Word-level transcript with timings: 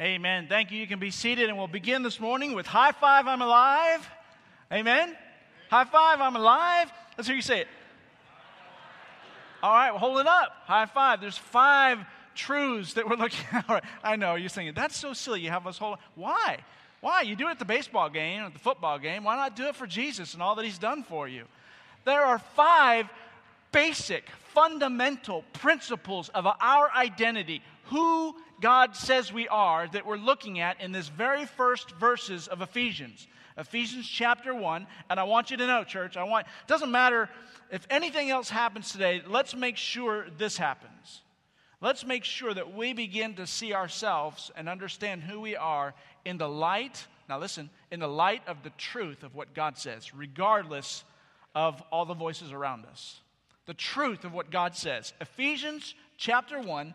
Amen. 0.00 0.46
Thank 0.48 0.72
you. 0.72 0.78
You 0.80 0.88
can 0.88 0.98
be 0.98 1.12
seated, 1.12 1.48
and 1.48 1.56
we'll 1.56 1.68
begin 1.68 2.02
this 2.02 2.18
morning 2.18 2.54
with 2.54 2.66
High 2.66 2.90
Five, 2.92 3.28
I'm 3.28 3.40
Alive. 3.40 4.08
Amen. 4.72 5.16
High 5.70 5.84
Five, 5.84 6.20
I'm 6.20 6.34
Alive. 6.34 6.90
Let's 7.16 7.28
hear 7.28 7.36
you 7.36 7.42
say 7.42 7.60
it. 7.60 7.68
All 9.64 9.72
right, 9.72 9.92
well, 9.92 9.98
hold 10.00 10.18
it 10.18 10.26
up. 10.26 10.52
High 10.66 10.84
five. 10.84 11.22
There's 11.22 11.38
five 11.38 12.00
truths 12.34 12.92
that 12.94 13.08
we're 13.08 13.16
looking 13.16 13.46
at. 13.50 13.82
I 14.04 14.16
know, 14.16 14.34
you're 14.34 14.50
saying, 14.50 14.72
that's 14.74 14.94
so 14.94 15.14
silly. 15.14 15.40
You 15.40 15.48
have 15.48 15.66
us 15.66 15.78
hold. 15.78 15.96
Why? 16.16 16.58
Why? 17.00 17.22
You 17.22 17.34
do 17.34 17.46
it 17.48 17.52
at 17.52 17.58
the 17.58 17.64
baseball 17.64 18.10
game, 18.10 18.42
at 18.42 18.52
the 18.52 18.58
football 18.58 18.98
game. 18.98 19.24
Why 19.24 19.36
not 19.36 19.56
do 19.56 19.66
it 19.68 19.74
for 19.74 19.86
Jesus 19.86 20.34
and 20.34 20.42
all 20.42 20.54
that 20.56 20.66
He's 20.66 20.76
done 20.76 21.02
for 21.02 21.26
you? 21.26 21.44
There 22.04 22.20
are 22.20 22.38
five 22.38 23.08
basic, 23.72 24.28
fundamental 24.52 25.44
principles 25.54 26.28
of 26.30 26.46
our 26.46 26.90
identity, 26.94 27.62
who 27.84 28.36
God 28.60 28.96
says 28.96 29.32
we 29.32 29.48
are, 29.48 29.88
that 29.88 30.06
we're 30.06 30.16
looking 30.16 30.60
at 30.60 30.80
in 30.80 30.92
this 30.92 31.08
very 31.08 31.46
first 31.46 31.90
verses 31.92 32.48
of 32.48 32.60
Ephesians. 32.60 33.26
Ephesians 33.56 34.08
chapter 34.08 34.54
1. 34.54 34.86
And 35.10 35.20
I 35.20 35.24
want 35.24 35.50
you 35.50 35.56
to 35.56 35.66
know, 35.66 35.84
church, 35.84 36.16
I 36.16 36.24
want, 36.24 36.46
it 36.46 36.68
doesn't 36.68 36.90
matter 36.90 37.28
if 37.70 37.86
anything 37.90 38.30
else 38.30 38.50
happens 38.50 38.92
today, 38.92 39.22
let's 39.26 39.54
make 39.54 39.76
sure 39.76 40.26
this 40.38 40.56
happens. 40.56 41.22
Let's 41.80 42.06
make 42.06 42.24
sure 42.24 42.54
that 42.54 42.74
we 42.74 42.92
begin 42.92 43.34
to 43.34 43.46
see 43.46 43.74
ourselves 43.74 44.50
and 44.56 44.68
understand 44.68 45.22
who 45.22 45.40
we 45.40 45.56
are 45.56 45.94
in 46.24 46.38
the 46.38 46.48
light, 46.48 47.06
now 47.28 47.38
listen, 47.38 47.68
in 47.90 48.00
the 48.00 48.08
light 48.08 48.42
of 48.46 48.62
the 48.62 48.70
truth 48.70 49.22
of 49.22 49.34
what 49.34 49.54
God 49.54 49.76
says, 49.76 50.14
regardless 50.14 51.04
of 51.54 51.82
all 51.90 52.04
the 52.04 52.14
voices 52.14 52.52
around 52.52 52.86
us. 52.86 53.20
The 53.66 53.74
truth 53.74 54.24
of 54.24 54.32
what 54.32 54.50
God 54.50 54.76
says. 54.76 55.12
Ephesians 55.20 55.94
chapter 56.16 56.60
1, 56.60 56.94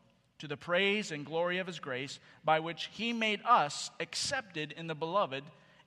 to 0.41 0.47
the 0.47 0.57
praise 0.57 1.11
and 1.11 1.23
glory 1.23 1.59
of 1.59 1.67
his 1.67 1.77
grace, 1.77 2.19
by 2.43 2.59
which 2.59 2.89
he 2.93 3.13
made 3.13 3.39
us 3.47 3.91
accepted 3.99 4.71
in 4.75 4.87
the 4.87 4.95
beloved. 4.95 5.43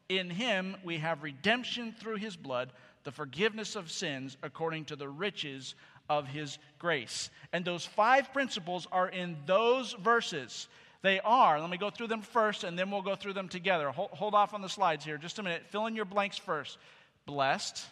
In 0.09 0.31
him 0.31 0.77
we 0.85 0.99
have 0.99 1.25
redemption 1.25 1.93
through 1.99 2.17
his 2.17 2.37
blood, 2.37 2.73
the 3.03 3.11
forgiveness 3.11 3.75
of 3.75 3.91
sins 3.91 4.37
according 4.45 4.85
to 4.87 4.97
the 4.97 5.09
riches 5.09 5.75
of 6.09 6.29
his 6.29 6.59
grace. 6.79 7.31
And 7.53 7.65
those 7.65 7.85
five 7.85 8.33
principles 8.33 8.87
are 8.93 9.09
in 9.09 9.37
those 9.45 9.93
verses. 9.95 10.69
They 11.03 11.19
are, 11.19 11.61
let 11.61 11.69
me 11.69 11.77
go 11.77 11.91
through 11.91 12.07
them 12.07 12.23
first 12.23 12.63
and 12.63 12.79
then 12.79 12.93
we'll 12.93 13.03
go 13.03 13.17
through 13.17 13.33
them 13.33 13.49
together. 13.49 13.91
Hold, 13.91 14.11
hold 14.11 14.35
off 14.35 14.55
on 14.55 14.63
the 14.63 14.69
slides 14.69 15.05
here 15.05 15.19
just 15.19 15.41
a 15.41 15.43
minute. 15.43 15.65
Fill 15.71 15.87
in 15.87 15.97
your 15.97 16.05
blanks 16.05 16.39
first. 16.39 16.79
Blessed, 17.27 17.85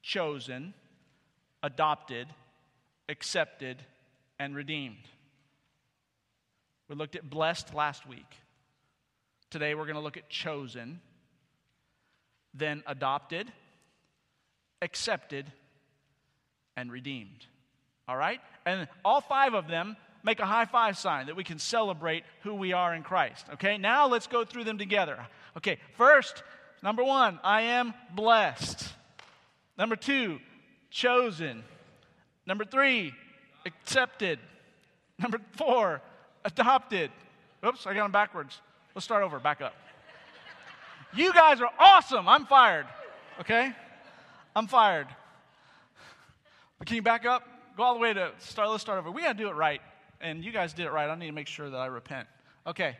chosen, 0.00 0.74
adopted, 1.60 2.28
accepted, 3.08 3.78
and 4.38 4.54
redeemed. 4.54 5.08
We 6.88 6.94
looked 6.94 7.16
at 7.16 7.28
blessed 7.28 7.74
last 7.74 8.06
week. 8.06 8.32
Today 9.50 9.74
we're 9.74 9.84
going 9.84 9.96
to 9.96 10.02
look 10.02 10.16
at 10.16 10.28
chosen, 10.28 11.00
then 12.54 12.82
adopted, 12.86 13.50
accepted, 14.82 15.50
and 16.76 16.92
redeemed. 16.92 17.46
All 18.08 18.16
right? 18.16 18.40
And 18.64 18.88
all 19.04 19.20
five 19.20 19.54
of 19.54 19.66
them 19.68 19.96
make 20.22 20.40
a 20.40 20.46
high 20.46 20.64
five 20.64 20.96
sign 20.98 21.26
that 21.26 21.36
we 21.36 21.44
can 21.44 21.58
celebrate 21.58 22.24
who 22.42 22.54
we 22.54 22.72
are 22.72 22.94
in 22.94 23.02
Christ. 23.02 23.46
Okay? 23.54 23.78
Now 23.78 24.06
let's 24.08 24.26
go 24.26 24.44
through 24.44 24.64
them 24.64 24.78
together. 24.78 25.18
Okay, 25.56 25.78
first, 25.96 26.42
number 26.82 27.02
one, 27.02 27.40
I 27.42 27.62
am 27.62 27.94
blessed. 28.14 28.92
Number 29.78 29.96
two, 29.96 30.38
chosen. 30.90 31.64
Number 32.46 32.64
three, 32.64 33.12
accepted. 33.64 34.38
Number 35.18 35.40
four, 35.52 36.02
adopted. 36.46 37.10
Oops, 37.66 37.86
I 37.86 37.92
got 37.92 38.04
them 38.04 38.12
backwards. 38.12 38.60
Let's 38.94 39.04
start 39.04 39.22
over, 39.22 39.38
back 39.38 39.60
up. 39.60 39.74
You 41.14 41.32
guys 41.32 41.60
are 41.60 41.70
awesome. 41.78 42.28
I'm 42.28 42.46
fired. 42.46 42.86
Okay? 43.40 43.72
I'm 44.54 44.66
fired. 44.66 45.08
But 46.78 46.86
can 46.86 46.96
you 46.96 47.02
back 47.02 47.26
up? 47.26 47.42
Go 47.76 47.82
all 47.82 47.94
the 47.94 48.00
way 48.00 48.14
to 48.14 48.30
start. 48.38 48.70
Let's 48.70 48.82
start 48.82 48.98
over. 48.98 49.10
We 49.10 49.22
got 49.22 49.36
to 49.36 49.42
do 49.42 49.48
it 49.48 49.54
right. 49.54 49.80
And 50.20 50.44
you 50.44 50.52
guys 50.52 50.72
did 50.72 50.86
it 50.86 50.92
right. 50.92 51.10
I 51.10 51.14
need 51.14 51.26
to 51.26 51.32
make 51.32 51.48
sure 51.48 51.68
that 51.68 51.76
I 51.76 51.86
repent. 51.86 52.26
Okay. 52.66 52.96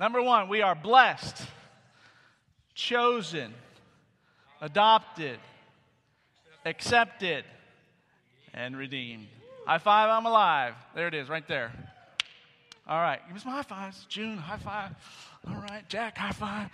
Number 0.00 0.22
one, 0.22 0.48
we 0.48 0.62
are 0.62 0.74
blessed, 0.74 1.42
chosen, 2.74 3.52
adopted, 4.60 5.38
accepted, 6.64 7.44
and 8.54 8.76
redeemed. 8.76 9.26
High 9.66 9.78
five, 9.78 10.08
I'm 10.08 10.26
alive. 10.26 10.74
There 10.94 11.06
it 11.06 11.14
is, 11.14 11.28
right 11.28 11.46
there. 11.46 11.72
All 12.90 13.00
right, 13.00 13.20
give 13.24 13.34
me 13.34 13.40
some 13.40 13.52
high 13.52 13.62
fives. 13.62 14.04
June, 14.08 14.36
high 14.36 14.56
five. 14.56 14.90
All 15.48 15.62
right, 15.70 15.88
Jack, 15.88 16.18
high 16.18 16.32
five. 16.32 16.70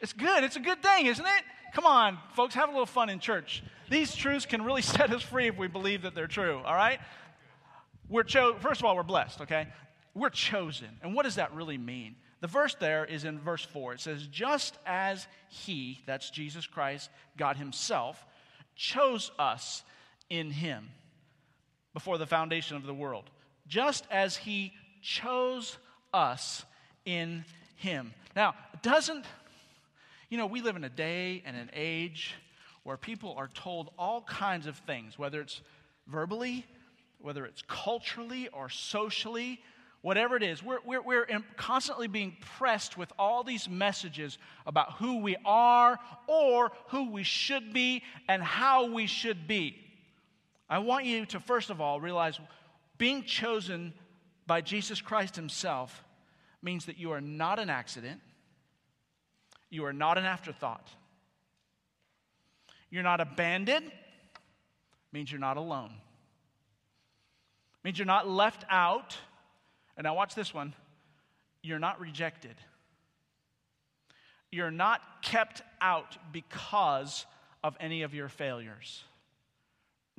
It's 0.00 0.14
good. 0.14 0.42
It's 0.42 0.56
a 0.56 0.60
good 0.60 0.82
thing, 0.82 1.04
isn't 1.04 1.24
it? 1.24 1.44
Come 1.74 1.84
on, 1.84 2.18
folks, 2.32 2.54
have 2.54 2.70
a 2.70 2.72
little 2.72 2.86
fun 2.86 3.10
in 3.10 3.20
church. 3.20 3.62
These 3.90 4.14
truths 4.14 4.46
can 4.46 4.62
really 4.62 4.80
set 4.96 5.12
us 5.12 5.22
free 5.22 5.48
if 5.48 5.58
we 5.58 5.68
believe 5.68 6.02
that 6.02 6.14
they're 6.14 6.26
true, 6.26 6.62
all 6.64 6.74
right? 6.74 6.98
We're 8.08 8.22
cho- 8.22 8.56
First 8.58 8.80
of 8.80 8.86
all, 8.86 8.96
we're 8.96 9.02
blessed, 9.02 9.42
okay? 9.42 9.68
We're 10.14 10.30
chosen. 10.30 10.88
And 11.02 11.14
what 11.14 11.24
does 11.24 11.34
that 11.34 11.54
really 11.54 11.76
mean? 11.76 12.16
The 12.40 12.46
verse 12.46 12.74
there 12.80 13.04
is 13.04 13.24
in 13.24 13.38
verse 13.38 13.62
4. 13.62 13.92
It 13.92 14.00
says, 14.00 14.26
Just 14.26 14.78
as 14.86 15.26
He, 15.50 16.00
that's 16.06 16.30
Jesus 16.30 16.66
Christ, 16.66 17.10
God 17.36 17.58
Himself, 17.58 18.24
chose 18.76 19.30
us 19.38 19.82
in 20.30 20.50
Him 20.50 20.88
before 21.92 22.16
the 22.16 22.26
foundation 22.26 22.78
of 22.78 22.86
the 22.86 22.94
world. 22.94 23.24
Just 23.68 24.06
as 24.10 24.38
He 24.38 24.72
chose 25.00 25.78
us 26.12 26.64
in 27.04 27.44
him. 27.76 28.12
Now, 28.36 28.54
doesn't, 28.82 29.24
you 30.28 30.38
know, 30.38 30.46
we 30.46 30.60
live 30.60 30.76
in 30.76 30.84
a 30.84 30.90
day 30.90 31.42
and 31.44 31.56
an 31.56 31.70
age 31.74 32.34
where 32.82 32.96
people 32.96 33.34
are 33.36 33.48
told 33.48 33.90
all 33.98 34.22
kinds 34.22 34.66
of 34.66 34.76
things, 34.78 35.18
whether 35.18 35.40
it's 35.40 35.60
verbally, 36.06 36.66
whether 37.18 37.44
it's 37.44 37.62
culturally 37.68 38.48
or 38.48 38.68
socially, 38.68 39.60
whatever 40.02 40.36
it 40.36 40.42
is. 40.42 40.62
We're, 40.62 40.78
we're, 40.84 41.02
we're 41.02 41.26
constantly 41.56 42.08
being 42.08 42.36
pressed 42.58 42.96
with 42.96 43.12
all 43.18 43.44
these 43.44 43.68
messages 43.68 44.38
about 44.66 44.94
who 44.94 45.18
we 45.18 45.36
are 45.44 45.98
or 46.26 46.72
who 46.88 47.10
we 47.10 47.22
should 47.22 47.72
be 47.72 48.02
and 48.28 48.42
how 48.42 48.86
we 48.92 49.06
should 49.06 49.46
be. 49.46 49.76
I 50.68 50.78
want 50.78 51.04
you 51.04 51.26
to, 51.26 51.40
first 51.40 51.70
of 51.70 51.80
all, 51.80 52.00
realize 52.00 52.38
being 52.96 53.24
chosen 53.24 53.92
by 54.50 54.60
Jesus 54.60 55.00
Christ 55.00 55.36
Himself 55.36 56.02
means 56.60 56.86
that 56.86 56.98
you 56.98 57.12
are 57.12 57.20
not 57.20 57.60
an 57.60 57.70
accident, 57.70 58.20
you 59.70 59.84
are 59.84 59.92
not 59.92 60.18
an 60.18 60.24
afterthought. 60.24 60.88
You're 62.90 63.04
not 63.04 63.20
abandoned, 63.20 63.92
means 65.12 65.30
you're 65.30 65.38
not 65.38 65.56
alone. 65.56 65.92
Means 67.84 67.96
you're 67.96 68.06
not 68.06 68.28
left 68.28 68.64
out. 68.68 69.16
And 69.96 70.02
now, 70.02 70.16
watch 70.16 70.34
this 70.34 70.52
one 70.52 70.74
you're 71.62 71.78
not 71.78 72.00
rejected. 72.00 72.56
You're 74.50 74.72
not 74.72 75.00
kept 75.22 75.62
out 75.80 76.16
because 76.32 77.24
of 77.62 77.76
any 77.78 78.02
of 78.02 78.14
your 78.14 78.28
failures. 78.28 79.04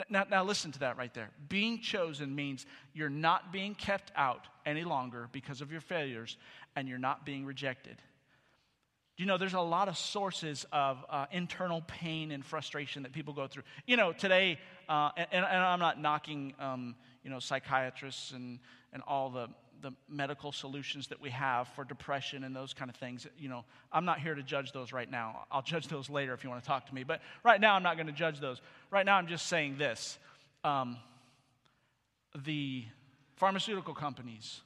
Now, 0.10 0.26
now, 0.30 0.44
listen 0.44 0.72
to 0.74 0.80
that 0.80 0.98
right 0.98 1.14
there. 1.14 1.30
Being 1.50 1.80
chosen 1.80 2.36
means 2.36 2.66
you're 2.94 3.10
not 3.10 3.52
being 3.52 3.76
kept 3.76 4.12
out 4.16 4.48
any 4.66 4.84
longer 4.84 5.28
because 5.32 5.62
of 5.62 5.72
your 5.72 5.82
failures, 5.82 6.38
and 6.76 6.88
you're 6.88 6.98
not 6.98 7.26
being 7.26 7.46
rejected. 7.46 7.98
You 9.18 9.26
know 9.28 9.38
there's 9.38 9.54
a 9.54 9.60
lot 9.60 9.88
of 9.88 9.98
sources 9.98 10.66
of 10.72 11.06
uh, 11.10 11.26
internal 11.32 11.82
pain 11.82 12.32
and 12.32 12.44
frustration 12.44 13.04
that 13.04 13.12
people 13.12 13.34
go 13.34 13.48
through? 13.48 13.64
You 13.86 13.98
know, 13.98 14.14
today, 14.14 14.58
uh, 14.90 15.12
and, 15.16 15.28
and, 15.32 15.46
I'm 15.46 15.80
not 15.80 16.02
knocking, 16.02 16.54
um, 16.58 16.96
you 17.24 17.30
know, 17.30 17.40
psychiatrists 17.40 18.32
and, 18.32 18.60
and 18.94 19.04
all 19.06 19.30
the 19.30 19.50
the 19.82 19.92
medical 20.08 20.52
solutions 20.52 21.08
that 21.08 21.22
we 21.22 21.30
have 21.32 21.68
for 21.70 21.84
depression 21.84 22.44
and 22.44 22.56
those 22.56 22.74
kind 22.74 22.90
of 22.90 22.96
things. 22.96 23.28
You 23.38 23.50
know, 23.50 23.66
I'm 23.92 24.06
not 24.06 24.20
here 24.20 24.36
to 24.36 24.44
judge 24.44 24.72
those 24.72 24.94
right 24.94 25.10
now. 25.10 25.46
I'll 25.52 25.62
judge 25.62 25.88
those 25.88 26.10
later 26.10 26.34
if 26.34 26.44
you 26.44 26.50
want 26.50 26.62
to 26.62 26.68
talk 26.68 26.88
to 26.88 26.96
me. 26.96 27.04
But 27.04 27.22
right 27.44 27.60
now, 27.60 27.76
I'm 27.76 27.84
not 27.84 27.98
going 27.98 28.08
to 28.08 28.14
judge 28.14 28.40
those. 28.40 28.62
Right 28.92 29.06
now, 29.06 29.18
I'm 29.18 29.28
just 29.28 29.48
saying 29.48 29.78
this. 29.78 30.20
Um, 30.64 30.98
the 32.46 32.86
pharmaceutical 33.36 33.94
companies, 33.94 34.62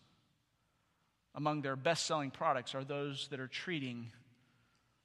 among 1.33 1.61
their 1.61 1.75
best 1.75 2.05
selling 2.05 2.31
products, 2.31 2.75
are 2.75 2.83
those 2.83 3.27
that 3.29 3.39
are 3.39 3.47
treating 3.47 4.11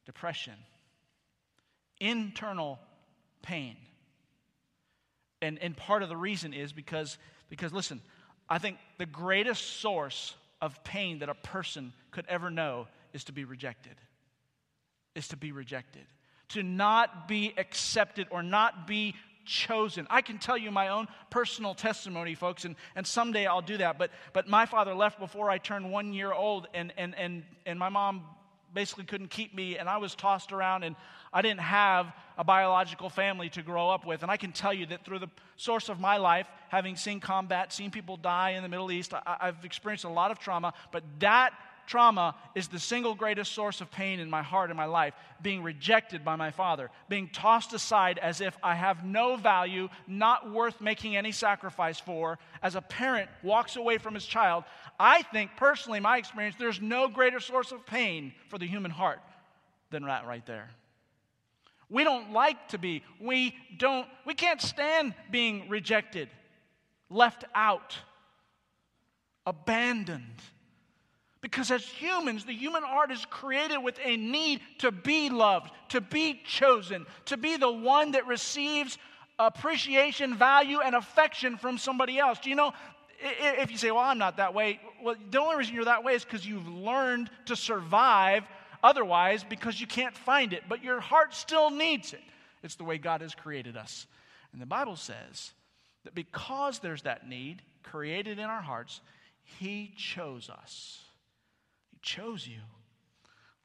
depression, 0.07 0.55
internal 2.01 2.79
pain. 3.43 3.77
And, 5.43 5.59
and 5.61 5.77
part 5.77 6.03
of 6.03 6.09
the 6.09 6.17
reason 6.17 6.53
is 6.53 6.73
because, 6.73 7.17
because, 7.49 7.73
listen, 7.73 8.03
I 8.51 8.59
think 8.59 8.79
the 8.99 9.07
greatest 9.07 9.81
source 9.81 10.35
of 10.61 10.83
pain 10.83 11.21
that 11.21 11.29
a 11.29 11.35
person 11.35 11.93
could 12.11 12.27
ever 12.29 12.51
know 12.51 12.89
is 13.15 13.25
to 13.25 13.33
be 13.33 13.45
rejected. 13.45 13.95
Is 15.15 15.29
to 15.29 15.37
be 15.37 15.53
rejected. 15.53 16.03
To 16.51 16.63
not 16.63 17.29
be 17.29 17.55
accepted 17.57 18.27
or 18.31 18.43
not 18.43 18.89
be 18.89 19.15
chosen. 19.45 20.07
I 20.11 20.21
can 20.21 20.39
tell 20.39 20.59
you 20.59 20.71
my 20.71 20.89
own 20.89 21.09
personal 21.31 21.75
testimony, 21.75 22.35
folks, 22.35 22.65
and, 22.65 22.77
and 22.95 23.07
someday 23.07 23.47
I'll 23.47 23.63
do 23.63 23.79
that. 23.79 23.99
But, 23.99 24.11
but 24.33 24.49
my 24.49 24.67
father 24.67 24.95
left 24.95 25.19
before 25.19 25.49
I 25.49 25.59
turned 25.59 25.91
one 25.91 26.13
year 26.13 26.33
old, 26.33 26.67
and, 26.75 26.93
and, 26.97 27.15
and, 27.17 27.45
and 27.67 27.79
my 27.79 27.89
mom 27.89 28.25
basically 28.75 29.05
couldn't 29.05 29.31
keep 29.31 29.55
me, 29.55 29.79
and 29.79 29.89
I 29.89 29.97
was 29.99 30.15
tossed 30.15 30.53
around, 30.53 30.85
and 30.85 30.97
I 31.33 31.43
didn't 31.43 31.61
have 31.61 32.13
a 32.37 32.45
biological 32.45 33.09
family 33.09 33.49
to 33.51 33.63
grow 33.63 33.91
up 33.91 34.07
with. 34.07 34.23
And 34.23 34.31
I 34.31 34.37
can 34.37 34.53
tell 34.53 34.73
you 34.73 34.87
that 34.87 35.05
through 35.05 35.21
the 35.21 35.31
source 35.57 35.89
of 35.89 36.01
my 36.01 36.17
life, 36.17 36.47
having 36.69 36.97
seen 36.97 37.21
combat, 37.21 37.73
seen 37.73 37.91
people 37.91 38.17
die 38.17 38.51
in 38.51 38.63
the 38.63 38.69
Middle 38.69 38.91
East, 38.91 39.15
I, 39.15 39.37
I've 39.41 39.65
experienced 39.65 40.05
a 40.05 40.09
lot 40.09 40.31
of 40.31 40.39
trauma, 40.39 40.73
but 40.93 41.03
that 41.21 41.53
trauma 41.91 42.37
is 42.55 42.69
the 42.69 42.79
single 42.79 43.17
greatest 43.17 43.53
source 43.53 43.81
of 43.81 43.91
pain 43.91 44.21
in 44.21 44.31
my 44.31 44.43
heart 44.43 44.71
and 44.71 44.77
my 44.77 44.85
life. 44.85 45.13
Being 45.43 45.65
rejected 45.65 46.25
by 46.25 46.37
my 46.37 46.53
father, 46.53 46.89
being 47.09 47.29
tossed 47.31 47.73
aside 47.73 48.19
as 48.19 48.41
if 48.41 48.57
I 48.63 48.77
have 48.77 49.05
no 49.05 49.35
value, 49.35 49.89
not 50.07 50.53
worth 50.53 50.81
making 50.81 51.17
any 51.17 51.33
sacrifice 51.33 51.99
for. 51.99 52.39
As 52.63 52.77
a 52.77 52.81
parent 52.81 53.29
walks 53.43 53.75
away 53.75 53.99
from 53.99 54.15
his 54.15 54.25
child, 54.25 54.63
I 55.01 55.23
think 55.23 55.51
personally, 55.57 55.99
my 55.99 56.17
experience, 56.17 56.55
there's 56.59 56.81
no 56.81 57.09
greater 57.09 57.41
source 57.41 57.73
of 57.73 57.85
pain 57.85 58.33
for 58.49 58.59
the 58.59 58.67
human 58.69 58.93
heart 58.93 59.19
than 59.91 60.05
that 60.05 60.27
right 60.27 60.47
there. 60.47 60.71
We 61.89 62.05
don't 62.05 62.33
like 62.33 62.69
to 62.69 62.79
be, 62.79 63.03
we 63.21 63.57
don't, 63.77 64.07
we 64.25 64.35
can't 64.35 64.63
stand 64.63 65.13
being 65.33 65.69
rejected, 65.69 66.29
left 67.09 67.45
out, 67.53 67.97
abandoned. 69.45 70.41
Because 71.43 71.71
as 71.71 71.85
humans, 71.85 72.45
the 72.45 72.53
human 72.53 72.83
heart 72.83 73.11
is 73.11 73.25
created 73.25 73.79
with 73.79 73.99
a 74.05 74.17
need 74.17 74.61
to 74.79 74.93
be 74.93 75.31
loved, 75.31 75.71
to 75.89 76.01
be 76.01 76.41
chosen, 76.45 77.07
to 77.27 77.37
be 77.37 77.57
the 77.57 77.71
one 77.71 78.13
that 78.13 78.27
receives 78.27 78.99
appreciation, 79.39 80.37
value, 80.37 80.81
and 80.81 80.95
affection 80.95 81.57
from 81.57 81.79
somebody 81.79 82.19
else. 82.19 82.39
Do 82.41 82.51
you 82.51 82.57
know? 82.57 82.73
If 83.23 83.71
you 83.71 83.79
say, 83.79 83.91
well, 83.91 84.01
I'm 84.01 84.19
not 84.19 84.39
that 84.39 84.55
way, 84.55 84.81
well, 85.03 85.15
the 85.31 85.41
only 85.41 85.57
reason 85.57 85.75
you're 85.75 85.85
that 85.85 86.05
way 86.05 86.15
is 86.15 86.25
because 86.25 86.47
you've 86.47 86.69
learned 86.69 87.31
to 87.47 87.57
survive 87.57 88.45
otherwise 88.83 89.45
because 89.45 89.79
you 89.79 89.87
can't 89.87 90.17
find 90.17 90.55
it, 90.55 90.63
but 90.69 90.83
your 90.83 91.01
heart 91.01 91.35
still 91.35 91.71
needs 91.71 92.15
it. 92.15 92.23
It's 92.63 92.77
the 92.77 92.85
way 92.85 92.97
God 92.97 93.21
has 93.21 93.35
created 93.35 93.77
us. 93.77 94.07
And 94.53 94.61
the 94.61 94.67
Bible 94.67 94.97
says 94.97 95.53
that 96.05 96.15
because 96.15 96.79
there's 96.79 97.03
that 97.03 97.29
need 97.29 97.61
created 97.83 98.39
in 98.39 98.47
our 98.47 98.63
hearts, 98.63 99.03
He 99.59 99.93
chose 99.97 100.49
us 100.49 101.03
chose 102.03 102.47
you. 102.47 102.61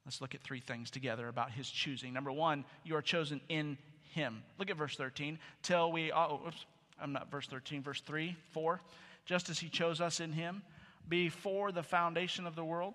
Let's 0.05 0.21
look 0.21 0.35
at 0.35 0.41
three 0.41 0.59
things 0.59 0.91
together 0.91 1.27
about 1.27 1.51
his 1.51 1.69
choosing. 1.69 2.13
Number 2.13 2.31
one, 2.31 2.63
you 2.83 2.95
are 2.95 3.01
chosen 3.01 3.41
in 3.49 3.77
him. 4.13 4.43
Look 4.59 4.69
at 4.69 4.77
verse 4.77 4.95
13. 4.95 5.39
Till 5.63 5.91
we, 5.91 6.11
oh, 6.11 6.41
oops, 6.47 6.65
I'm 7.01 7.11
not 7.11 7.31
verse 7.31 7.47
13, 7.47 7.81
verse 7.81 8.01
3, 8.01 8.35
4. 8.51 8.81
Just 9.25 9.49
as 9.49 9.59
he 9.59 9.69
chose 9.69 10.01
us 10.01 10.19
in 10.19 10.31
him 10.31 10.61
before 11.09 11.71
the 11.71 11.83
foundation 11.83 12.45
of 12.45 12.55
the 12.55 12.63
world, 12.63 12.93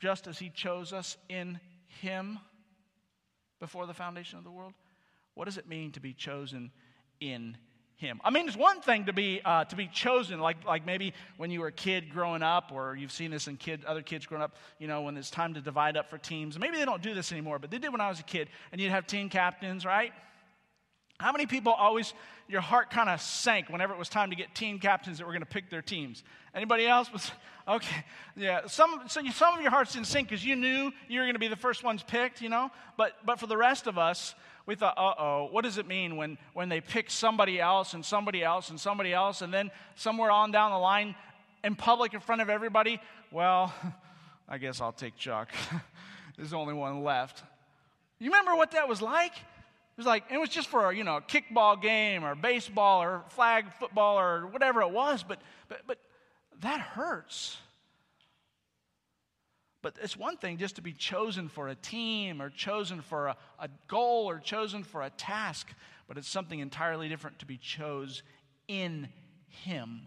just 0.00 0.26
as 0.26 0.38
he 0.38 0.48
chose 0.48 0.92
us 0.92 1.16
in 1.28 1.60
him 2.00 2.38
before 3.60 3.86
the 3.86 3.94
foundation 3.94 4.38
of 4.38 4.44
the 4.44 4.50
world. 4.50 4.72
What 5.34 5.44
does 5.44 5.56
it 5.56 5.68
mean 5.68 5.92
to 5.92 6.00
be 6.00 6.12
chosen 6.12 6.72
in 7.20 7.56
him. 8.02 8.20
I 8.22 8.30
mean, 8.30 8.46
it's 8.46 8.56
one 8.56 8.80
thing 8.80 9.06
to 9.06 9.12
be 9.12 9.40
uh, 9.44 9.64
to 9.64 9.76
be 9.76 9.86
chosen, 9.86 10.40
like 10.40 10.64
like 10.66 10.84
maybe 10.84 11.14
when 11.38 11.50
you 11.50 11.60
were 11.60 11.68
a 11.68 11.72
kid 11.72 12.10
growing 12.10 12.42
up, 12.42 12.70
or 12.72 12.96
you've 12.96 13.12
seen 13.12 13.30
this 13.30 13.48
in 13.48 13.56
kid 13.56 13.84
other 13.84 14.02
kids 14.02 14.26
growing 14.26 14.42
up. 14.42 14.56
You 14.78 14.88
know, 14.88 15.02
when 15.02 15.16
it's 15.16 15.30
time 15.30 15.54
to 15.54 15.60
divide 15.60 15.96
up 15.96 16.10
for 16.10 16.18
teams. 16.18 16.58
Maybe 16.58 16.76
they 16.76 16.84
don't 16.84 17.02
do 17.02 17.14
this 17.14 17.32
anymore, 17.32 17.58
but 17.58 17.70
they 17.70 17.78
did 17.78 17.90
when 17.90 18.00
I 18.00 18.08
was 18.08 18.20
a 18.20 18.24
kid. 18.24 18.48
And 18.72 18.80
you'd 18.80 18.90
have 18.90 19.06
team 19.06 19.30
captains, 19.30 19.86
right? 19.86 20.12
How 21.22 21.30
many 21.30 21.46
people 21.46 21.72
always 21.72 22.14
your 22.48 22.60
heart 22.60 22.90
kind 22.90 23.08
of 23.08 23.20
sank 23.20 23.68
whenever 23.68 23.94
it 23.94 23.98
was 23.98 24.08
time 24.08 24.30
to 24.30 24.36
get 24.36 24.54
team 24.54 24.78
captains 24.78 25.18
that 25.18 25.24
were 25.24 25.32
going 25.32 25.40
to 25.40 25.46
pick 25.46 25.70
their 25.70 25.80
teams? 25.80 26.24
Anybody 26.54 26.86
else 26.86 27.12
was 27.12 27.30
okay? 27.68 28.04
Yeah, 28.36 28.66
some 28.66 29.02
so 29.06 29.20
you, 29.20 29.30
some 29.30 29.54
of 29.54 29.60
your 29.60 29.70
hearts 29.70 29.92
didn't 29.92 30.08
sink 30.08 30.28
because 30.28 30.44
you 30.44 30.56
knew 30.56 30.90
you 31.08 31.20
were 31.20 31.24
going 31.24 31.34
to 31.34 31.40
be 31.40 31.48
the 31.48 31.56
first 31.56 31.84
ones 31.84 32.02
picked, 32.02 32.40
you 32.42 32.48
know. 32.48 32.70
But 32.96 33.24
but 33.24 33.38
for 33.38 33.46
the 33.46 33.56
rest 33.56 33.86
of 33.86 33.98
us, 33.98 34.34
we 34.66 34.74
thought, 34.74 34.96
uh 34.96 35.14
oh, 35.18 35.48
what 35.50 35.64
does 35.64 35.78
it 35.78 35.86
mean 35.86 36.16
when, 36.16 36.38
when 36.54 36.68
they 36.68 36.80
pick 36.80 37.10
somebody 37.10 37.60
else 37.60 37.94
and 37.94 38.04
somebody 38.04 38.42
else 38.42 38.70
and 38.70 38.78
somebody 38.78 39.12
else, 39.12 39.42
and 39.42 39.52
then 39.52 39.70
somewhere 39.94 40.30
on 40.30 40.50
down 40.50 40.70
the 40.70 40.78
line 40.78 41.14
in 41.64 41.74
public 41.74 42.14
in 42.14 42.20
front 42.20 42.42
of 42.42 42.50
everybody? 42.50 43.00
Well, 43.30 43.72
I 44.48 44.58
guess 44.58 44.80
I'll 44.80 44.92
take 44.92 45.16
Chuck. 45.16 45.52
There's 46.36 46.50
the 46.50 46.56
only 46.56 46.74
one 46.74 47.02
left. 47.02 47.42
You 48.18 48.30
remember 48.30 48.54
what 48.54 48.72
that 48.72 48.88
was 48.88 49.02
like? 49.02 49.32
It 49.32 49.98
was 49.98 50.06
like, 50.06 50.24
it 50.30 50.38
was 50.38 50.48
just 50.48 50.68
for, 50.68 50.92
you 50.92 51.04
know, 51.04 51.16
a 51.16 51.20
kickball 51.20 51.80
game 51.80 52.24
or 52.24 52.34
baseball 52.34 53.02
or 53.02 53.22
flag 53.28 53.66
football 53.78 54.18
or 54.18 54.46
whatever 54.46 54.80
it 54.80 54.90
was, 54.90 55.22
but, 55.22 55.38
but, 55.68 55.82
but 55.86 55.98
that 56.60 56.80
hurts. 56.80 57.58
But 59.82 59.96
it's 60.00 60.16
one 60.16 60.36
thing 60.36 60.58
just 60.58 60.76
to 60.76 60.82
be 60.82 60.92
chosen 60.92 61.48
for 61.48 61.68
a 61.68 61.74
team 61.74 62.40
or 62.40 62.50
chosen 62.50 63.00
for 63.02 63.26
a, 63.26 63.36
a 63.58 63.68
goal 63.88 64.30
or 64.30 64.38
chosen 64.38 64.84
for 64.84 65.02
a 65.02 65.10
task, 65.10 65.68
but 66.06 66.16
it's 66.16 66.28
something 66.28 66.60
entirely 66.60 67.08
different 67.08 67.40
to 67.40 67.46
be 67.46 67.58
chose 67.58 68.22
in 68.68 69.08
Him, 69.48 70.02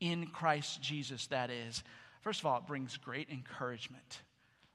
in 0.00 0.28
Christ 0.28 0.80
Jesus, 0.80 1.26
that 1.26 1.50
is. 1.50 1.82
First 2.20 2.40
of 2.40 2.46
all, 2.46 2.58
it 2.58 2.66
brings 2.66 2.96
great 2.96 3.28
encouragement. 3.30 4.22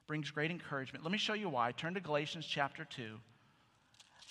brings 0.06 0.32
great 0.32 0.52
encouragement. 0.52 1.06
Let 1.06 1.14
me 1.14 1.18
show 1.18 1.34
you 1.34 1.48
why. 1.48 1.72
Turn 1.72 1.94
to 1.94 2.02
Galatians 2.02 2.46
chapter 2.46 2.84
2. 2.84 3.20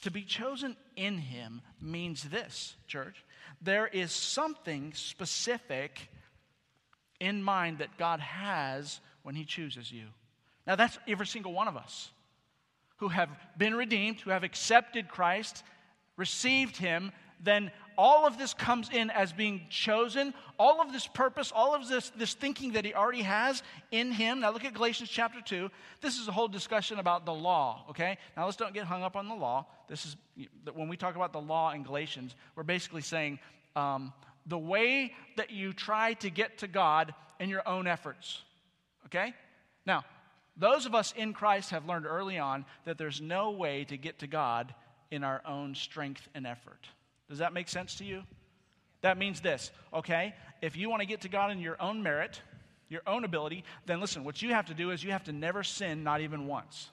To 0.02 0.10
be 0.10 0.22
chosen 0.22 0.76
in 0.96 1.16
Him 1.16 1.62
means 1.80 2.24
this, 2.24 2.76
church. 2.86 3.24
There 3.62 3.86
is 3.86 4.12
something 4.12 4.92
specific 4.94 6.08
in 7.20 7.42
mind 7.42 7.78
that 7.78 7.96
God 7.96 8.20
has 8.20 9.00
when 9.22 9.34
He 9.34 9.44
chooses 9.44 9.90
you. 9.90 10.04
Now, 10.66 10.76
that's 10.76 10.98
every 11.08 11.26
single 11.26 11.52
one 11.52 11.68
of 11.68 11.76
us 11.76 12.10
who 12.98 13.08
have 13.08 13.30
been 13.56 13.74
redeemed, 13.74 14.20
who 14.20 14.30
have 14.30 14.44
accepted 14.44 15.08
Christ, 15.08 15.64
received 16.16 16.76
Him, 16.76 17.12
then 17.42 17.72
all 17.98 18.26
of 18.26 18.38
this 18.38 18.54
comes 18.54 18.88
in 18.90 19.10
as 19.10 19.32
being 19.32 19.62
chosen. 19.68 20.32
All 20.58 20.80
of 20.80 20.92
this 20.92 21.06
purpose, 21.08 21.52
all 21.54 21.74
of 21.74 21.88
this, 21.88 22.10
this 22.16 22.34
thinking 22.34 22.72
that 22.72 22.84
He 22.84 22.94
already 22.94 23.22
has 23.22 23.62
in 23.90 24.12
Him. 24.12 24.40
Now, 24.40 24.52
look 24.52 24.64
at 24.64 24.74
Galatians 24.74 25.10
chapter 25.10 25.40
2. 25.40 25.70
This 26.00 26.18
is 26.18 26.28
a 26.28 26.32
whole 26.32 26.48
discussion 26.48 26.98
about 26.98 27.26
the 27.26 27.34
law, 27.34 27.84
okay? 27.90 28.18
Now, 28.36 28.44
let's 28.44 28.56
don't 28.56 28.72
get 28.72 28.84
hung 28.84 29.02
up 29.02 29.16
on 29.16 29.28
the 29.28 29.34
law. 29.34 29.66
This 29.88 30.06
is, 30.06 30.16
when 30.72 30.88
we 30.88 30.96
talk 30.96 31.16
about 31.16 31.32
the 31.32 31.40
law 31.40 31.72
in 31.72 31.82
Galatians, 31.82 32.34
we're 32.54 32.62
basically 32.62 33.02
saying, 33.02 33.40
um, 33.74 34.12
the 34.46 34.58
way 34.58 35.12
that 35.36 35.50
you 35.50 35.72
try 35.72 36.14
to 36.14 36.30
get 36.30 36.58
to 36.58 36.68
God 36.68 37.14
in 37.40 37.48
your 37.48 37.66
own 37.68 37.86
efforts. 37.86 38.42
Okay? 39.06 39.34
Now, 39.86 40.04
those 40.56 40.86
of 40.86 40.94
us 40.94 41.12
in 41.16 41.32
Christ 41.32 41.70
have 41.70 41.86
learned 41.86 42.06
early 42.06 42.38
on 42.38 42.64
that 42.84 42.98
there's 42.98 43.20
no 43.20 43.52
way 43.52 43.84
to 43.84 43.96
get 43.96 44.18
to 44.20 44.26
God 44.26 44.74
in 45.10 45.24
our 45.24 45.42
own 45.46 45.74
strength 45.74 46.28
and 46.34 46.46
effort. 46.46 46.88
Does 47.28 47.38
that 47.38 47.52
make 47.52 47.68
sense 47.68 47.96
to 47.96 48.04
you? 48.04 48.22
That 49.00 49.18
means 49.18 49.40
this, 49.40 49.70
okay? 49.92 50.34
If 50.60 50.76
you 50.76 50.88
want 50.88 51.00
to 51.00 51.06
get 51.06 51.22
to 51.22 51.28
God 51.28 51.50
in 51.50 51.58
your 51.58 51.80
own 51.80 52.02
merit, 52.02 52.40
your 52.88 53.02
own 53.06 53.24
ability, 53.24 53.64
then 53.86 54.00
listen, 54.00 54.22
what 54.22 54.42
you 54.42 54.50
have 54.50 54.66
to 54.66 54.74
do 54.74 54.90
is 54.90 55.02
you 55.02 55.10
have 55.10 55.24
to 55.24 55.32
never 55.32 55.62
sin, 55.62 56.04
not 56.04 56.20
even 56.20 56.46
once. 56.46 56.90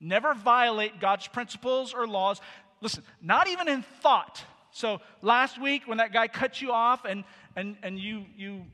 Never 0.00 0.34
violate 0.34 1.00
God's 1.00 1.28
principles 1.28 1.94
or 1.94 2.06
laws. 2.06 2.40
Listen, 2.80 3.04
not 3.22 3.48
even 3.48 3.68
in 3.68 3.82
thought. 4.02 4.42
So 4.72 5.00
last 5.22 5.60
week 5.60 5.86
when 5.86 5.98
that 5.98 6.12
guy 6.12 6.26
cut 6.26 6.60
you 6.60 6.72
off 6.72 7.04
and, 7.04 7.24
and, 7.54 7.76
and 7.82 7.98
you, 7.98 8.24
you 8.36 8.64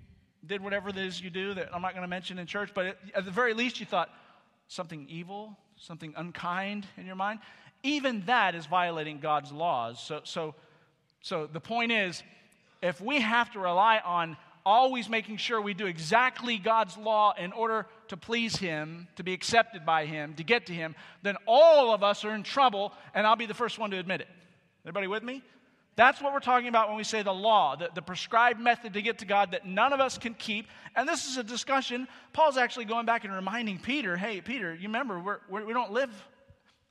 did 0.46 0.62
whatever 0.62 0.88
it 0.88 0.96
is 0.96 1.20
you 1.20 1.30
do 1.30 1.54
that 1.54 1.74
I'm 1.74 1.82
not 1.82 1.92
going 1.92 2.02
to 2.02 2.08
mention 2.08 2.38
in 2.38 2.46
church, 2.46 2.70
but 2.74 2.96
at 3.14 3.24
the 3.24 3.30
very 3.30 3.54
least 3.54 3.80
you 3.80 3.86
thought 3.86 4.10
something 4.68 5.06
evil, 5.08 5.56
something 5.76 6.14
unkind 6.16 6.86
in 6.96 7.06
your 7.06 7.16
mind. 7.16 7.40
Even 7.82 8.22
that 8.26 8.54
is 8.54 8.66
violating 8.66 9.18
God's 9.20 9.52
laws. 9.52 10.00
So, 10.00 10.20
so, 10.24 10.54
so 11.22 11.46
the 11.46 11.60
point 11.60 11.92
is, 11.92 12.22
if 12.82 13.00
we 13.00 13.20
have 13.20 13.50
to 13.52 13.58
rely 13.58 14.00
on 14.04 14.36
always 14.64 15.08
making 15.08 15.38
sure 15.38 15.60
we 15.60 15.74
do 15.74 15.86
exactly 15.86 16.58
God's 16.58 16.96
law 16.96 17.34
in 17.38 17.52
order 17.52 17.86
to 18.08 18.16
please 18.16 18.56
Him, 18.56 19.08
to 19.16 19.22
be 19.22 19.32
accepted 19.32 19.86
by 19.86 20.06
Him, 20.06 20.34
to 20.34 20.44
get 20.44 20.66
to 20.66 20.72
Him, 20.72 20.94
then 21.22 21.36
all 21.46 21.94
of 21.94 22.02
us 22.02 22.24
are 22.24 22.34
in 22.34 22.42
trouble, 22.42 22.92
and 23.14 23.26
I'll 23.26 23.36
be 23.36 23.46
the 23.46 23.54
first 23.54 23.78
one 23.78 23.90
to 23.90 23.98
admit 23.98 24.20
it. 24.20 24.28
Everybody 24.84 25.06
with 25.06 25.22
me? 25.22 25.42
That's 26.00 26.22
what 26.22 26.32
we're 26.32 26.40
talking 26.40 26.68
about 26.68 26.88
when 26.88 26.96
we 26.96 27.04
say 27.04 27.20
the 27.20 27.30
law, 27.30 27.76
the, 27.76 27.90
the, 27.94 28.00
prescribed 28.00 28.58
method 28.58 28.94
to 28.94 29.02
get 29.02 29.18
to 29.18 29.26
God 29.26 29.50
that 29.50 29.66
none 29.66 29.92
of 29.92 30.00
us 30.00 30.16
can 30.16 30.32
keep. 30.32 30.66
And 30.96 31.06
this 31.06 31.28
is 31.28 31.36
a 31.36 31.44
discussion. 31.44 32.08
Paul's 32.32 32.56
actually 32.56 32.86
going 32.86 33.04
back 33.04 33.24
and 33.24 33.34
reminding 33.34 33.80
Peter, 33.80 34.16
hey, 34.16 34.40
Peter, 34.40 34.72
you 34.72 34.88
remember, 34.88 35.20
we're, 35.20 35.40
we're, 35.50 35.60
we 35.60 35.74
do 35.74 35.74
not 35.74 35.92
live 35.92 36.10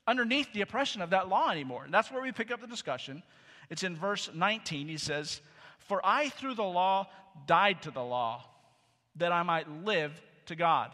underneath 0.06 0.54
the 0.54 0.62
oppression 0.62 1.02
of 1.02 1.10
that 1.10 1.28
law 1.28 1.50
anymore. 1.50 1.86
And 1.86 1.92
that's 1.92 2.12
where 2.12 2.22
we 2.22 2.32
pick 2.32 2.52
up 2.52 2.62
the 2.62 2.68
discussion. 2.68 3.24
It's 3.72 3.82
in 3.82 3.96
verse 3.96 4.30
19. 4.32 4.88
He 4.88 4.98
says, 4.98 5.42
For 5.80 6.06
I 6.06 6.30
through 6.30 6.54
the 6.54 6.62
law 6.62 7.08
died 7.48 7.82
to 7.82 7.90
the 7.90 8.04
law, 8.04 8.46
that 9.16 9.32
I 9.32 9.42
might 9.42 9.68
live 9.86 10.22
to 10.46 10.56
God. 10.56 10.92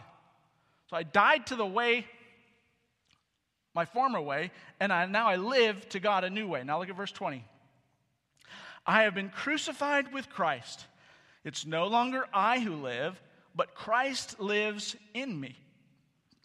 So 0.89 0.95
I 0.95 1.03
died 1.03 1.47
to 1.47 1.57
the 1.57 1.65
way, 1.65 2.05
my 3.73 3.83
former 3.83 4.21
way, 4.21 4.51
and 4.79 4.93
I, 4.93 5.05
now 5.05 5.27
I 5.27 5.35
live 5.35 5.89
to 5.89 5.99
God 5.99 6.23
a 6.23 6.29
new 6.29 6.47
way. 6.47 6.63
Now 6.63 6.79
look 6.79 6.87
at 6.87 6.95
verse 6.95 7.11
20. 7.11 7.43
I 8.85 9.03
have 9.03 9.15
been 9.15 9.29
crucified 9.29 10.13
with 10.13 10.29
Christ. 10.29 10.85
It's 11.43 11.65
no 11.65 11.87
longer 11.87 12.25
I 12.33 12.59
who 12.59 12.75
live, 12.75 13.21
but 13.55 13.73
Christ 13.73 14.39
lives 14.39 14.95
in 15.13 15.39
me. 15.39 15.55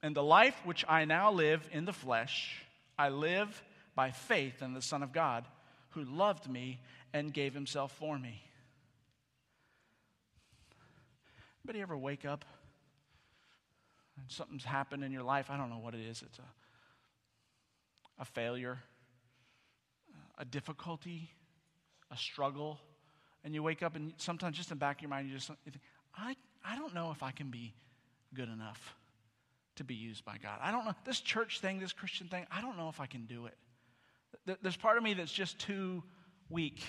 And 0.03 0.17
the 0.17 0.23
life 0.23 0.59
which 0.65 0.85
I 0.89 1.05
now 1.05 1.31
live 1.33 1.69
in 1.73 1.85
the 1.85 1.93
flesh, 1.93 2.65
I 2.99 3.11
live 3.11 3.63
by 3.95 4.11
faith 4.11 4.63
in 4.63 4.73
the 4.73 4.81
Son 4.81 5.03
of 5.03 5.13
God, 5.13 5.45
who 5.91 6.05
loved 6.05 6.49
me 6.49 6.81
and 7.13 7.35
gave 7.35 7.53
himself 7.53 7.93
for 7.93 8.19
me. 8.19 8.43
Anybody 11.65 11.83
ever 11.83 11.97
wake 11.97 12.25
up 12.25 12.45
and 14.17 14.31
something's 14.31 14.65
happened 14.65 15.05
in 15.05 15.13
your 15.13 15.23
life? 15.23 15.51
I 15.51 15.57
don't 15.59 15.69
know 15.69 15.79
what 15.79 15.95
it 15.95 16.01
is. 16.01 16.23
It's 16.23 16.39
a, 16.39 18.23
a 18.23 18.25
failure, 18.25 18.79
a 20.39 20.45
difficulty, 20.45 21.31
a 22.11 22.17
struggle. 22.17 22.79
And 23.45 23.55
you 23.55 23.63
wake 23.63 23.83
up 23.83 23.97
and 23.97 24.13
sometimes 24.19 24.57
just 24.57 24.71
in 24.71 24.77
the 24.77 24.81
back 24.81 24.99
of 24.99 25.03
your 25.03 25.11
mind, 25.11 25.29
you 25.29 25.35
just 25.35 25.49
you 25.49 25.73
think, 25.73 25.81
I, 26.17 26.37
I 26.65 26.77
don't 26.77 26.95
know 26.95 27.11
if 27.11 27.23
I 27.23 27.31
can 27.31 27.51
be 27.51 27.75
good 28.35 28.49
enough 28.49 28.95
to 29.77 29.85
be 29.85 29.95
used 29.95 30.25
by 30.25 30.37
God. 30.43 30.59
I 30.63 30.71
don't 30.71 30.85
know. 30.85 30.95
This 31.05 31.21
church 31.21 31.61
thing, 31.61 31.81
this 31.81 31.93
Christian 31.93 32.29
thing, 32.29 32.47
I 32.51 32.61
don't 32.61 32.77
know 32.77 32.89
if 32.89 33.01
I 33.01 33.07
can 33.07 33.25
do 33.25 33.47
it. 33.47 33.57
There's 34.63 34.77
part 34.77 34.97
of 34.97 35.03
me 35.03 35.15
that's 35.15 35.33
just 35.33 35.59
too 35.59 36.03
weak. 36.51 36.83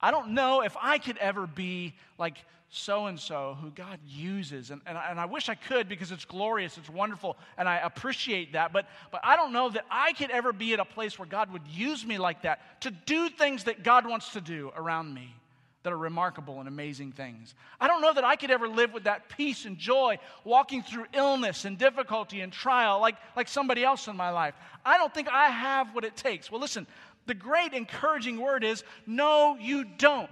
I 0.00 0.10
don't 0.10 0.30
know 0.30 0.62
if 0.62 0.76
I 0.80 0.98
could 0.98 1.18
ever 1.18 1.46
be 1.46 1.94
like 2.18 2.36
so 2.70 3.06
and 3.06 3.18
so 3.18 3.56
who 3.60 3.70
God 3.70 3.98
uses. 4.06 4.70
And, 4.70 4.80
and, 4.86 4.96
I, 4.96 5.10
and 5.10 5.20
I 5.20 5.26
wish 5.26 5.48
I 5.48 5.56
could 5.56 5.88
because 5.88 6.12
it's 6.12 6.24
glorious, 6.24 6.78
it's 6.78 6.88
wonderful, 6.88 7.36
and 7.58 7.68
I 7.68 7.78
appreciate 7.78 8.52
that. 8.52 8.72
But, 8.72 8.86
but 9.10 9.20
I 9.24 9.36
don't 9.36 9.52
know 9.52 9.68
that 9.70 9.84
I 9.90 10.12
could 10.12 10.30
ever 10.30 10.52
be 10.52 10.72
at 10.72 10.80
a 10.80 10.84
place 10.84 11.18
where 11.18 11.26
God 11.26 11.52
would 11.52 11.66
use 11.66 12.06
me 12.06 12.18
like 12.18 12.42
that 12.42 12.80
to 12.82 12.90
do 12.90 13.28
things 13.28 13.64
that 13.64 13.82
God 13.82 14.06
wants 14.06 14.32
to 14.32 14.40
do 14.40 14.72
around 14.76 15.12
me 15.12 15.34
that 15.82 15.92
are 15.92 15.98
remarkable 15.98 16.58
and 16.58 16.68
amazing 16.68 17.10
things. 17.12 17.54
I 17.80 17.88
don't 17.88 18.02
know 18.02 18.12
that 18.12 18.24
I 18.24 18.36
could 18.36 18.50
ever 18.50 18.68
live 18.68 18.92
with 18.92 19.04
that 19.04 19.30
peace 19.30 19.64
and 19.64 19.78
joy 19.78 20.18
walking 20.44 20.82
through 20.82 21.06
illness 21.14 21.64
and 21.64 21.78
difficulty 21.78 22.42
and 22.42 22.52
trial 22.52 23.00
like, 23.00 23.16
like 23.34 23.48
somebody 23.48 23.82
else 23.82 24.06
in 24.06 24.16
my 24.16 24.30
life. 24.30 24.54
I 24.84 24.98
don't 24.98 25.12
think 25.12 25.28
I 25.28 25.48
have 25.48 25.94
what 25.94 26.04
it 26.04 26.16
takes. 26.16 26.50
Well, 26.52 26.60
listen, 26.60 26.86
the 27.26 27.34
great 27.34 27.72
encouraging 27.72 28.40
word 28.40 28.64
is 28.64 28.84
no, 29.06 29.56
you 29.60 29.84
don't. 29.84 30.30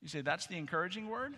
You 0.00 0.08
say, 0.08 0.20
that's 0.20 0.46
the 0.46 0.56
encouraging 0.56 1.08
word? 1.08 1.34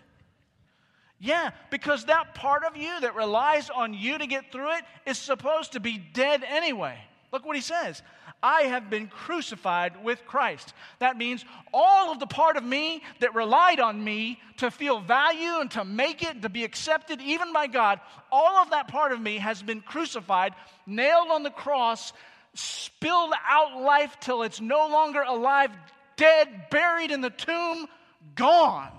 Yeah, 1.19 1.51
because 1.71 2.05
that 2.05 2.35
part 2.35 2.63
of 2.65 2.75
you 2.75 2.99
that 3.01 3.15
relies 3.15 3.69
on 3.69 3.93
you 3.93 4.17
to 4.17 4.27
get 4.27 4.51
through 4.51 4.71
it 4.73 4.83
is 5.05 5.17
supposed 5.17 5.73
to 5.73 5.79
be 5.79 5.97
dead 5.97 6.43
anyway. 6.43 6.97
Look 7.31 7.45
what 7.45 7.55
he 7.55 7.61
says. 7.61 8.01
I 8.43 8.63
have 8.63 8.89
been 8.89 9.07
crucified 9.07 10.03
with 10.03 10.25
Christ. 10.25 10.73
That 10.99 11.17
means 11.17 11.43
all 11.73 12.11
of 12.11 12.19
the 12.19 12.27
part 12.27 12.57
of 12.57 12.63
me 12.63 13.01
that 13.19 13.33
relied 13.33 13.79
on 13.79 14.03
me 14.03 14.39
to 14.57 14.69
feel 14.69 14.99
value 14.99 15.59
and 15.59 15.71
to 15.71 15.83
make 15.83 16.21
it, 16.21 16.41
to 16.43 16.49
be 16.49 16.63
accepted 16.63 17.21
even 17.21 17.53
by 17.53 17.67
God, 17.67 17.99
all 18.31 18.57
of 18.57 18.69
that 18.69 18.87
part 18.87 19.11
of 19.11 19.21
me 19.21 19.37
has 19.37 19.63
been 19.63 19.81
crucified, 19.81 20.53
nailed 20.85 21.29
on 21.31 21.43
the 21.43 21.49
cross, 21.49 22.13
spilled 22.55 23.33
out 23.47 23.81
life 23.81 24.17
till 24.19 24.43
it's 24.43 24.59
no 24.59 24.87
longer 24.87 25.21
alive, 25.21 25.71
dead, 26.17 26.69
buried 26.69 27.11
in 27.11 27.21
the 27.21 27.29
tomb, 27.29 27.87
gone. 28.35 28.91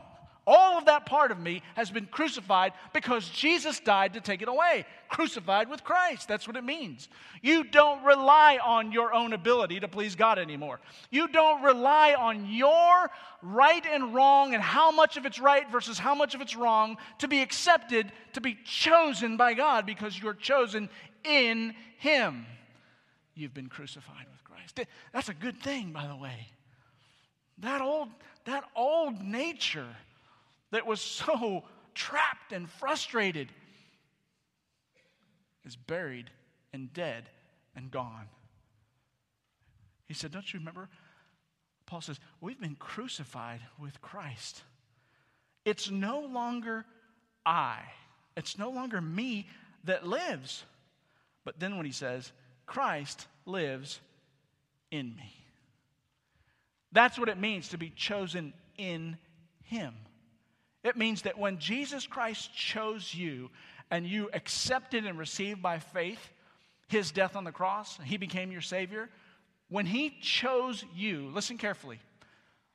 All 0.49 0.79
of 0.79 0.85
that 0.85 1.07
part 1.07 1.33
of 1.33 1.41
me 1.41 1.61
has 1.75 1.91
been 1.91 2.07
crucified 2.07 2.73
because 2.93 3.29
Jesus 3.29 3.81
died 3.81 4.15
to 4.15 4.21
take 4.21 4.43
it 4.43 4.49
away. 4.49 4.87
Crucified 5.09 5.69
with 5.69 5.83
Christ. 5.83 6.29
That's 6.29 6.47
what 6.47 6.57
it 6.57 6.63
means. 6.63 7.09
You 7.43 7.65
don't 7.65 8.05
rely 8.05 8.61
on 8.65 8.93
your 8.93 9.13
own 9.13 9.33
ability 9.33 9.81
to 9.81 9.89
please 9.89 10.15
God 10.15 10.39
anymore. 10.39 10.79
You 11.11 11.27
don't 11.27 11.65
rely 11.65 12.15
on 12.15 12.47
your 12.49 13.11
right 13.43 13.85
and 13.87 14.15
wrong 14.15 14.55
and 14.55 14.63
how 14.63 14.93
much 14.93 15.17
of 15.17 15.27
it's 15.27 15.41
right 15.41 15.69
versus 15.73 15.99
how 15.99 16.15
much 16.15 16.37
of 16.37 16.41
it's 16.41 16.55
wrong 16.55 16.97
to 17.19 17.27
be 17.27 17.43
accepted, 17.43 18.13
to 18.35 18.41
be 18.41 18.57
chosen 18.65 19.37
by 19.37 19.55
God 19.55 19.85
because 19.85 20.17
you're 20.17 20.33
chosen 20.33 20.89
in 21.25 21.75
Him. 21.99 22.47
You've 23.37 23.55
been 23.55 23.69
crucified 23.69 24.27
with 24.33 24.43
Christ. 24.45 24.81
That's 25.13 25.29
a 25.29 25.35
good 25.35 25.61
thing, 25.61 25.93
by 25.93 26.07
the 26.07 26.17
way. 26.17 26.49
That 27.59 27.83
old, 27.83 28.09
that 28.47 28.65
old 28.75 29.23
nature 29.23 29.95
that 30.71 30.87
was 30.87 31.01
so 31.01 31.65
trapped 31.95 32.53
and 32.53 32.69
frustrated 32.69 33.49
is 35.67 35.77
buried 35.77 36.31
and 36.73 36.93
dead 36.95 37.29
and 37.75 37.91
gone. 37.91 38.27
He 40.07 40.15
said, 40.15 40.31
Don't 40.31 40.53
you 40.53 40.59
remember? 40.61 40.89
Paul 41.85 42.01
says, 42.01 42.19
We've 42.41 42.61
been 42.61 42.77
crucified 42.77 43.61
with 43.79 44.01
Christ. 44.01 44.63
It's 45.67 45.91
no 45.91 46.21
longer 46.21 46.87
I, 47.45 47.81
it's 48.35 48.59
no 48.59 48.71
longer 48.71 49.01
me 49.01 49.49
that 49.85 50.07
lives. 50.07 50.65
But 51.45 51.61
then 51.61 51.77
when 51.77 51.87
he 51.87 51.93
says, 51.93 52.33
Christ 52.67 53.27
lives 53.47 54.01
in 54.91 55.15
me. 55.17 55.33
That's 56.93 57.19
what 57.19 57.29
it 57.29 57.39
means 57.39 57.69
to 57.69 57.79
be 57.79 57.91
chosen 57.91 58.53
in 58.77 59.17
Him. 59.65 59.95
It 60.83 60.97
means 60.97 61.23
that 61.23 61.39
when 61.39 61.59
Jesus 61.59 62.07
Christ 62.07 62.55
chose 62.55 63.15
you 63.15 63.51
and 63.91 64.07
you 64.07 64.31
accepted 64.33 65.05
and 65.05 65.19
received 65.19 65.63
by 65.63 65.79
faith 65.79 66.31
his 66.89 67.11
death 67.11 67.35
on 67.35 67.45
the 67.45 67.53
cross, 67.53 67.99
he 68.05 68.17
became 68.17 68.53
your 68.53 68.61
Savior. 68.61 69.09
When 69.69 69.87
he 69.87 70.17
chose 70.21 70.85
you, 70.95 71.31
listen 71.35 71.59
carefully, 71.59 71.99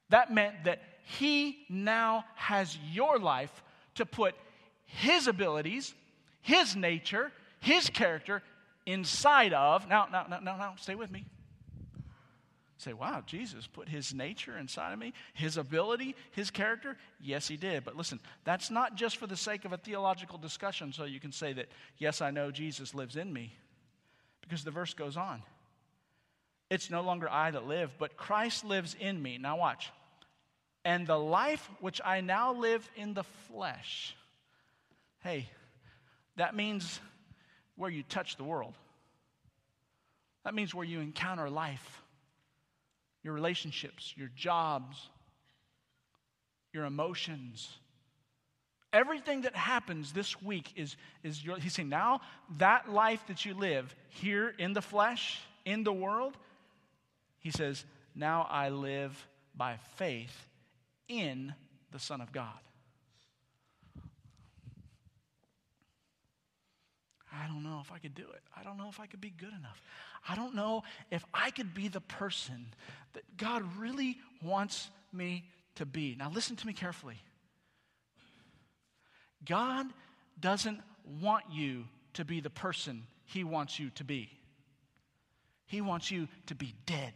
that 0.10 0.34
meant 0.34 0.66
that 0.66 0.82
he 1.06 1.60
now 1.70 2.26
has 2.36 2.78
your 2.92 3.18
life 3.18 3.64
to 3.96 4.06
put 4.06 4.36
his 4.86 5.28
abilities, 5.28 5.94
his 6.42 6.76
nature, 6.76 7.32
his 7.60 7.90
character 7.90 8.44
inside 8.86 9.54
of. 9.54 9.88
Now, 9.88 10.08
now, 10.12 10.26
now, 10.30 10.40
now, 10.40 10.58
now, 10.58 10.74
stay 10.78 10.96
with 10.96 11.12
me 11.12 11.26
say, 12.82 12.94
wow, 12.94 13.22
Jesus 13.26 13.68
put 13.68 13.88
his 13.88 14.14
nature 14.14 14.58
inside 14.58 14.92
of 14.92 15.00
me, 15.00 15.14
his 15.34 15.58
ability, 15.58 16.16
his 16.32 16.50
character? 16.50 16.98
Yes, 17.22 17.48
he 17.48 17.56
did. 17.56 17.84
But 17.84 17.96
listen, 17.96 18.20
that's 18.44 18.72
not 18.72 18.96
just 18.96 19.18
for 19.18 19.28
the 19.28 19.38
sake 19.38 19.66
of 19.66 19.74
a 19.74 19.78
theological 19.78 20.38
discussion 20.40 20.92
so 20.92 21.06
you 21.06 21.20
can 21.20 21.32
say 21.32 21.54
that, 21.54 21.68
yes, 21.98 22.22
I 22.22 22.32
know 22.32 22.50
Jesus 22.50 22.96
lives 22.96 23.16
in 23.16 23.32
me. 23.32 23.54
Because 24.42 24.64
the 24.64 24.72
verse 24.72 24.94
goes 24.94 25.16
on. 25.16 25.44
It's 26.70 26.90
no 26.90 27.02
longer 27.02 27.30
I 27.30 27.52
that 27.52 27.68
live, 27.68 27.96
but 28.00 28.18
Christ 28.18 28.66
lives 28.66 28.96
in 29.00 29.22
me. 29.22 29.38
Now, 29.38 29.58
watch. 29.58 29.92
And 30.84 31.06
the 31.06 31.20
life 31.20 31.70
which 31.80 32.02
I 32.04 32.22
now 32.22 32.54
live 32.54 32.90
in 32.96 33.14
the 33.14 33.24
flesh. 33.24 34.16
Hey, 35.20 35.48
that 36.38 36.56
means 36.56 37.00
where 37.76 37.90
you 37.90 38.04
touch 38.04 38.38
the 38.38 38.44
world. 38.44 38.74
That 40.44 40.54
means 40.54 40.74
where 40.74 40.86
you 40.86 41.00
encounter 41.00 41.50
life 41.50 42.02
your 43.24 43.34
relationships, 43.34 44.14
your 44.18 44.30
jobs, 44.36 45.10
your 46.74 46.86
emotions. 46.86 47.70
Everything 48.94 49.42
that 49.42 49.56
happens 49.56 50.12
this 50.12 50.42
week 50.42 50.72
is, 50.76 50.96
is 51.24 51.44
your, 51.44 51.58
he's 51.58 51.74
saying, 51.74 51.90
now 51.90 52.22
that 52.58 52.92
life 52.92 53.22
that 53.28 53.46
you 53.46 53.54
live 53.54 53.96
here 54.10 54.54
in 54.58 54.74
the 54.74 54.82
flesh, 54.82 55.40
in 55.66 55.84
the 55.84 55.94
world, 55.94 56.36
he 57.40 57.52
says, 57.52 57.86
now 58.16 58.48
I 58.50 58.70
live 58.70 59.28
by 59.56 59.78
faith 59.96 60.48
in 61.08 61.54
the 61.92 62.00
Son 62.00 62.22
of 62.22 62.32
God. 62.32 62.50
I 67.34 67.48
don't 67.48 67.64
if 67.82 67.92
I 67.92 67.98
could 68.00 68.16
do 68.16 68.24
it. 68.24 68.42
I 68.56 68.64
don't 68.64 68.78
know 68.78 68.90
if 68.90 69.00
I 69.00 69.08
could 69.08 69.22
be 69.22 69.32
good 69.32 69.54
enough. 69.58 69.82
I 70.28 70.36
don't 70.36 70.56
know 70.56 70.84
if 71.10 71.26
I 71.34 71.52
could 71.52 71.74
be 71.74 71.88
the 71.88 72.02
person 72.02 72.68
that 73.14 73.24
God 73.38 73.64
really 73.78 74.18
wants 74.44 74.90
me 75.12 75.46
to 75.76 75.86
be. 75.86 76.16
Now, 76.18 76.32
listen 76.34 76.56
to 76.56 76.68
me 76.68 76.74
carefully. 76.74 77.18
God 79.46 79.88
doesn't 80.40 80.80
want 81.22 81.46
you 81.52 81.86
to 82.14 82.26
be 82.26 82.40
the 82.40 82.50
person 82.50 83.04
He 83.26 83.44
wants 83.44 83.80
you 83.80 83.90
to 83.92 84.04
be, 84.04 84.30
He 85.66 85.82
wants 85.82 86.12
you 86.12 86.28
to 86.48 86.56
be 86.56 86.76
dead. 86.86 87.14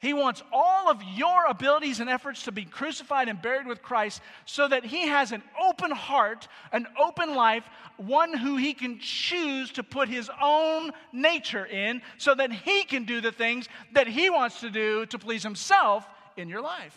He 0.00 0.14
wants 0.14 0.42
all 0.50 0.90
of 0.90 1.02
your 1.02 1.44
abilities 1.46 2.00
and 2.00 2.08
efforts 2.08 2.44
to 2.44 2.52
be 2.52 2.64
crucified 2.64 3.28
and 3.28 3.40
buried 3.40 3.66
with 3.66 3.82
Christ 3.82 4.22
so 4.46 4.66
that 4.66 4.82
he 4.82 5.06
has 5.06 5.30
an 5.30 5.42
open 5.62 5.90
heart, 5.90 6.48
an 6.72 6.86
open 6.98 7.34
life, 7.34 7.64
one 7.98 8.34
who 8.34 8.56
he 8.56 8.72
can 8.72 8.98
choose 8.98 9.70
to 9.72 9.82
put 9.82 10.08
his 10.08 10.30
own 10.40 10.92
nature 11.12 11.66
in 11.66 12.00
so 12.16 12.34
that 12.34 12.50
he 12.50 12.84
can 12.84 13.04
do 13.04 13.20
the 13.20 13.30
things 13.30 13.68
that 13.92 14.06
he 14.06 14.30
wants 14.30 14.60
to 14.60 14.70
do 14.70 15.04
to 15.04 15.18
please 15.18 15.42
himself 15.42 16.08
in 16.38 16.48
your 16.48 16.62
life. 16.62 16.96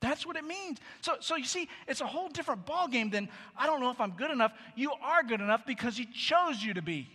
That's 0.00 0.24
what 0.24 0.36
it 0.36 0.44
means. 0.44 0.78
So, 1.02 1.16
so 1.20 1.36
you 1.36 1.44
see, 1.44 1.68
it's 1.86 2.00
a 2.00 2.06
whole 2.06 2.28
different 2.28 2.64
ballgame 2.64 3.12
than 3.12 3.28
I 3.54 3.66
don't 3.66 3.80
know 3.80 3.90
if 3.90 4.00
I'm 4.00 4.12
good 4.12 4.30
enough. 4.30 4.52
You 4.76 4.92
are 5.02 5.22
good 5.22 5.42
enough 5.42 5.66
because 5.66 5.98
he 5.98 6.06
chose 6.06 6.62
you 6.62 6.72
to 6.74 6.82
be. 6.82 7.08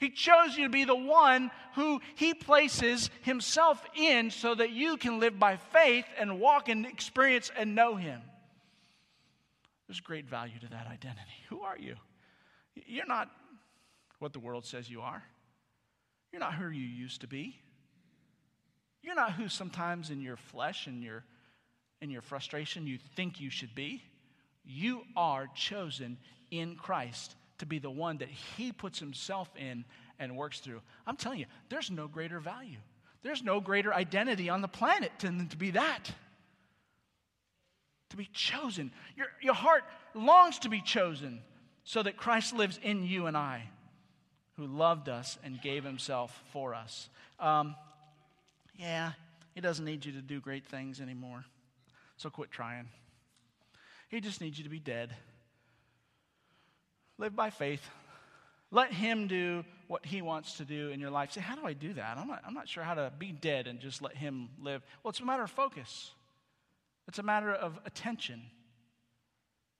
He 0.00 0.08
chose 0.08 0.56
you 0.56 0.64
to 0.64 0.70
be 0.70 0.84
the 0.84 0.96
one 0.96 1.50
who 1.74 2.00
He 2.14 2.32
places 2.32 3.10
Himself 3.20 3.84
in 3.94 4.30
so 4.30 4.54
that 4.54 4.70
you 4.70 4.96
can 4.96 5.20
live 5.20 5.38
by 5.38 5.56
faith 5.56 6.06
and 6.18 6.40
walk 6.40 6.70
and 6.70 6.86
experience 6.86 7.52
and 7.54 7.74
know 7.74 7.96
Him. 7.96 8.22
There's 9.86 10.00
great 10.00 10.26
value 10.26 10.58
to 10.58 10.70
that 10.70 10.86
identity. 10.86 11.30
Who 11.50 11.60
are 11.60 11.76
you? 11.76 11.96
You're 12.74 13.06
not 13.06 13.30
what 14.20 14.32
the 14.32 14.38
world 14.38 14.64
says 14.64 14.88
you 14.88 15.02
are, 15.02 15.22
you're 16.32 16.40
not 16.40 16.54
who 16.54 16.68
you 16.70 16.86
used 16.86 17.20
to 17.20 17.26
be. 17.26 17.60
You're 19.02 19.14
not 19.14 19.32
who 19.32 19.48
sometimes 19.48 20.10
in 20.10 20.20
your 20.20 20.36
flesh 20.36 20.86
and 20.86 21.02
your, 21.02 21.24
in 22.02 22.10
your 22.10 22.20
frustration 22.20 22.86
you 22.86 22.98
think 23.16 23.40
you 23.40 23.48
should 23.48 23.74
be. 23.74 24.02
You 24.62 25.04
are 25.16 25.48
chosen 25.54 26.18
in 26.50 26.76
Christ 26.76 27.34
to 27.60 27.66
be 27.66 27.78
the 27.78 27.90
one 27.90 28.18
that 28.18 28.28
He 28.28 28.72
puts 28.72 28.98
Himself 28.98 29.48
in 29.56 29.84
and 30.18 30.36
works 30.36 30.60
through. 30.60 30.80
I'm 31.06 31.16
telling 31.16 31.38
you, 31.38 31.46
there's 31.68 31.90
no 31.90 32.08
greater 32.08 32.40
value. 32.40 32.78
There's 33.22 33.42
no 33.42 33.60
greater 33.60 33.92
identity 33.92 34.48
on 34.48 34.60
the 34.60 34.68
planet 34.68 35.12
than 35.20 35.48
to 35.48 35.56
be 35.56 35.72
that. 35.72 36.10
To 38.10 38.16
be 38.16 38.28
chosen. 38.32 38.90
Your, 39.16 39.26
your 39.40 39.54
heart 39.54 39.84
longs 40.14 40.58
to 40.60 40.68
be 40.68 40.80
chosen 40.80 41.40
so 41.84 42.02
that 42.02 42.16
Christ 42.16 42.54
lives 42.54 42.78
in 42.82 43.04
you 43.04 43.26
and 43.26 43.36
I, 43.36 43.64
who 44.56 44.66
loved 44.66 45.08
us 45.08 45.38
and 45.44 45.60
gave 45.60 45.84
himself 45.84 46.42
for 46.52 46.74
us. 46.74 47.08
Um, 47.38 47.74
yeah, 48.78 49.12
he 49.54 49.60
doesn't 49.60 49.84
need 49.84 50.04
you 50.04 50.12
to 50.12 50.22
do 50.22 50.40
great 50.40 50.66
things 50.66 51.00
anymore. 51.00 51.44
So 52.16 52.30
quit 52.30 52.50
trying. 52.50 52.88
He 54.08 54.20
just 54.20 54.40
needs 54.40 54.58
you 54.58 54.64
to 54.64 54.70
be 54.70 54.78
dead. 54.78 55.14
Live 57.20 57.36
by 57.36 57.50
faith. 57.50 57.86
Let 58.70 58.92
Him 58.92 59.28
do 59.28 59.64
what 59.88 60.06
He 60.06 60.22
wants 60.22 60.54
to 60.54 60.64
do 60.64 60.88
in 60.88 61.00
your 61.00 61.10
life. 61.10 61.32
Say, 61.32 61.42
how 61.42 61.54
do 61.54 61.66
I 61.66 61.74
do 61.74 61.92
that? 61.92 62.16
I'm 62.16 62.26
not, 62.26 62.42
I'm 62.46 62.54
not 62.54 62.66
sure 62.66 62.82
how 62.82 62.94
to 62.94 63.12
be 63.18 63.30
dead 63.30 63.66
and 63.66 63.78
just 63.78 64.00
let 64.00 64.16
Him 64.16 64.48
live. 64.60 64.82
Well, 65.02 65.10
it's 65.10 65.20
a 65.20 65.24
matter 65.24 65.42
of 65.42 65.50
focus, 65.50 66.12
it's 67.06 67.18
a 67.18 67.22
matter 67.22 67.52
of 67.52 67.78
attention. 67.84 68.42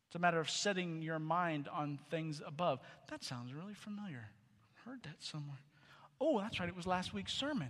It's 0.09 0.17
a 0.17 0.19
matter 0.19 0.41
of 0.41 0.51
setting 0.51 1.03
your 1.03 1.21
mind 1.21 1.69
on 1.73 2.01
things 2.11 2.43
above. 2.45 2.81
That 3.11 3.23
sounds 3.23 3.55
really 3.55 3.75
familiar. 3.75 4.29
I've 4.75 4.85
heard 4.85 5.05
that 5.05 5.15
somewhere. 5.21 5.61
Oh, 6.21 6.41
that's 6.41 6.59
right. 6.59 6.69
It 6.69 6.75
was 6.75 6.85
last 6.85 7.15
week's 7.15 7.33
sermon. 7.33 7.69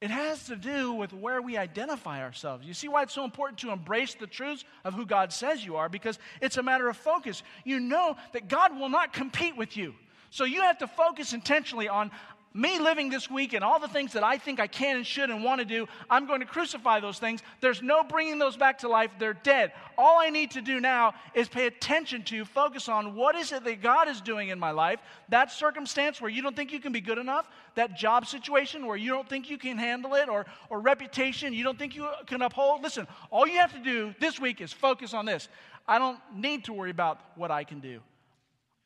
It 0.00 0.10
has 0.10 0.46
to 0.46 0.56
do 0.56 0.92
with 0.94 1.12
where 1.12 1.42
we 1.42 1.58
identify 1.58 2.22
ourselves. 2.22 2.66
You 2.66 2.72
see 2.72 2.88
why 2.88 3.02
it's 3.02 3.12
so 3.12 3.24
important 3.24 3.58
to 3.58 3.70
embrace 3.70 4.14
the 4.14 4.26
truths 4.26 4.64
of 4.82 4.94
who 4.94 5.04
God 5.04 5.30
says 5.30 5.64
you 5.64 5.76
are? 5.76 5.90
Because 5.90 6.18
it's 6.40 6.56
a 6.56 6.62
matter 6.62 6.88
of 6.88 6.96
focus. 6.96 7.42
You 7.64 7.80
know 7.80 8.16
that 8.32 8.48
God 8.48 8.78
will 8.78 8.88
not 8.88 9.12
compete 9.12 9.58
with 9.58 9.76
you. 9.76 9.94
So 10.30 10.44
you 10.44 10.62
have 10.62 10.78
to 10.78 10.86
focus 10.86 11.32
intentionally 11.32 11.88
on 11.88 12.10
me 12.52 12.80
living 12.80 13.10
this 13.10 13.30
week 13.30 13.52
and 13.52 13.62
all 13.62 13.78
the 13.78 13.88
things 13.88 14.12
that 14.14 14.24
I 14.24 14.36
think 14.36 14.58
I 14.58 14.66
can 14.66 14.96
and 14.96 15.06
should 15.06 15.30
and 15.30 15.44
want 15.44 15.60
to 15.60 15.64
do, 15.64 15.86
I'm 16.08 16.26
going 16.26 16.40
to 16.40 16.46
crucify 16.46 16.98
those 16.98 17.18
things. 17.18 17.42
There's 17.60 17.80
no 17.80 18.02
bringing 18.02 18.38
those 18.38 18.56
back 18.56 18.78
to 18.78 18.88
life. 18.88 19.12
They're 19.18 19.34
dead. 19.34 19.72
All 19.96 20.18
I 20.20 20.30
need 20.30 20.50
to 20.52 20.60
do 20.60 20.80
now 20.80 21.14
is 21.34 21.48
pay 21.48 21.66
attention 21.66 22.24
to, 22.24 22.44
focus 22.44 22.88
on 22.88 23.14
what 23.14 23.36
is 23.36 23.52
it 23.52 23.62
that 23.64 23.82
God 23.82 24.08
is 24.08 24.20
doing 24.20 24.48
in 24.48 24.58
my 24.58 24.72
life. 24.72 24.98
That 25.28 25.52
circumstance 25.52 26.20
where 26.20 26.30
you 26.30 26.42
don't 26.42 26.56
think 26.56 26.72
you 26.72 26.80
can 26.80 26.92
be 26.92 27.00
good 27.00 27.18
enough, 27.18 27.48
that 27.76 27.96
job 27.96 28.26
situation 28.26 28.86
where 28.86 28.96
you 28.96 29.10
don't 29.10 29.28
think 29.28 29.48
you 29.48 29.58
can 29.58 29.78
handle 29.78 30.14
it, 30.14 30.28
or, 30.28 30.46
or 30.70 30.80
reputation 30.80 31.52
you 31.52 31.62
don't 31.62 31.78
think 31.78 31.94
you 31.94 32.08
can 32.26 32.42
uphold. 32.42 32.82
Listen, 32.82 33.06
all 33.30 33.46
you 33.46 33.58
have 33.58 33.72
to 33.72 33.78
do 33.78 34.12
this 34.18 34.40
week 34.40 34.60
is 34.60 34.72
focus 34.72 35.14
on 35.14 35.24
this. 35.24 35.48
I 35.86 35.98
don't 35.98 36.18
need 36.34 36.64
to 36.64 36.72
worry 36.72 36.90
about 36.90 37.20
what 37.36 37.50
I 37.50 37.64
can 37.64 37.78
do. 37.80 38.00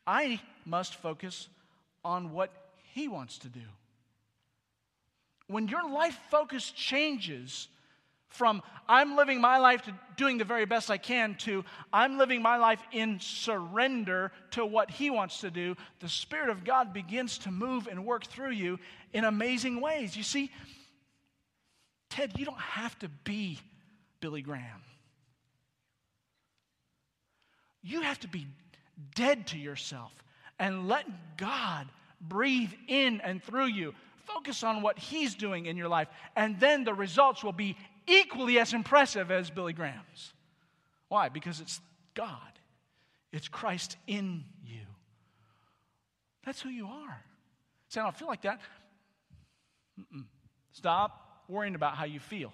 I 0.07 0.41
must 0.67 0.97
focus 0.97 1.49
on 2.05 2.33
what 2.33 2.51
he 2.95 3.09
wants 3.09 3.39
to 3.39 3.49
do. 3.49 3.65
When 5.49 5.67
your 5.67 5.91
life 5.91 6.17
focus 6.31 6.71
changes 6.71 7.67
from 8.29 8.63
I'm 8.89 9.17
living 9.17 9.41
my 9.41 9.59
life 9.59 9.83
to 9.83 9.95
doing 10.17 10.39
the 10.39 10.45
very 10.45 10.65
best 10.65 10.93
I 10.93 10.97
can 10.97 11.35
to 11.39 11.65
I'm 11.93 12.19
living 12.19 12.41
my 12.41 12.57
life 12.57 12.81
in 12.93 13.19
surrender 13.19 14.31
to 14.53 14.65
what 14.65 14.93
He 14.93 15.11
wants 15.11 15.41
to 15.41 15.51
do, 15.51 15.77
the 15.99 16.09
Spirit 16.09 16.51
of 16.51 16.63
God 16.63 16.93
begins 16.93 17.39
to 17.39 17.51
move 17.51 17.89
and 17.89 18.07
work 18.07 18.27
through 18.27 18.53
you 18.53 18.79
in 19.13 19.25
amazing 19.25 19.81
ways. 19.81 20.17
You 20.17 20.23
see, 20.23 20.53
Ted, 22.11 22.39
you 22.39 22.45
don't 22.45 22.61
have 22.61 22.97
to 23.01 23.09
be 23.25 23.59
Billy 24.21 24.41
Graham. 24.41 24.83
You 27.83 28.03
have 28.03 28.21
to 28.21 28.29
be 28.29 28.47
dead 29.17 29.49
to 29.49 29.59
yourself 29.59 30.13
and 30.61 30.87
let 30.87 31.37
God 31.37 31.89
breathe 32.29 32.73
in 32.89 33.21
and 33.21 33.43
through 33.43 33.67
you. 33.67 33.95
Focus 34.25 34.63
on 34.63 34.83
what 34.83 34.99
He's 34.99 35.35
doing 35.35 35.67
in 35.67 35.77
your 35.77 35.89
life, 35.89 36.09
and 36.35 36.59
then 36.59 36.85
the 36.85 36.95
results 36.95 37.45
will 37.45 37.53
be 37.53 37.77
equally 38.07 38.59
as 38.59 38.73
impressive 38.73 39.31
as 39.31 39.51
Billy 39.51 39.73
Graham's. 39.73 40.33
Why? 41.09 41.29
Because 41.29 41.61
it's 41.61 41.81
God, 42.15 42.39
it's 43.33 43.49
Christ 43.49 43.97
in 44.07 44.45
you. 44.65 44.81
That's 46.45 46.61
who 46.61 46.69
you 46.69 46.87
are. 46.87 47.23
Say, 47.89 48.01
I 48.01 48.05
don't 48.05 48.17
feel 48.17 48.29
like 48.29 48.43
that. 48.43 48.61
Mm-mm. 50.01 50.25
Stop 50.73 51.43
worrying 51.49 51.75
about 51.75 51.97
how 51.97 52.05
you 52.05 52.21
feel. 52.21 52.53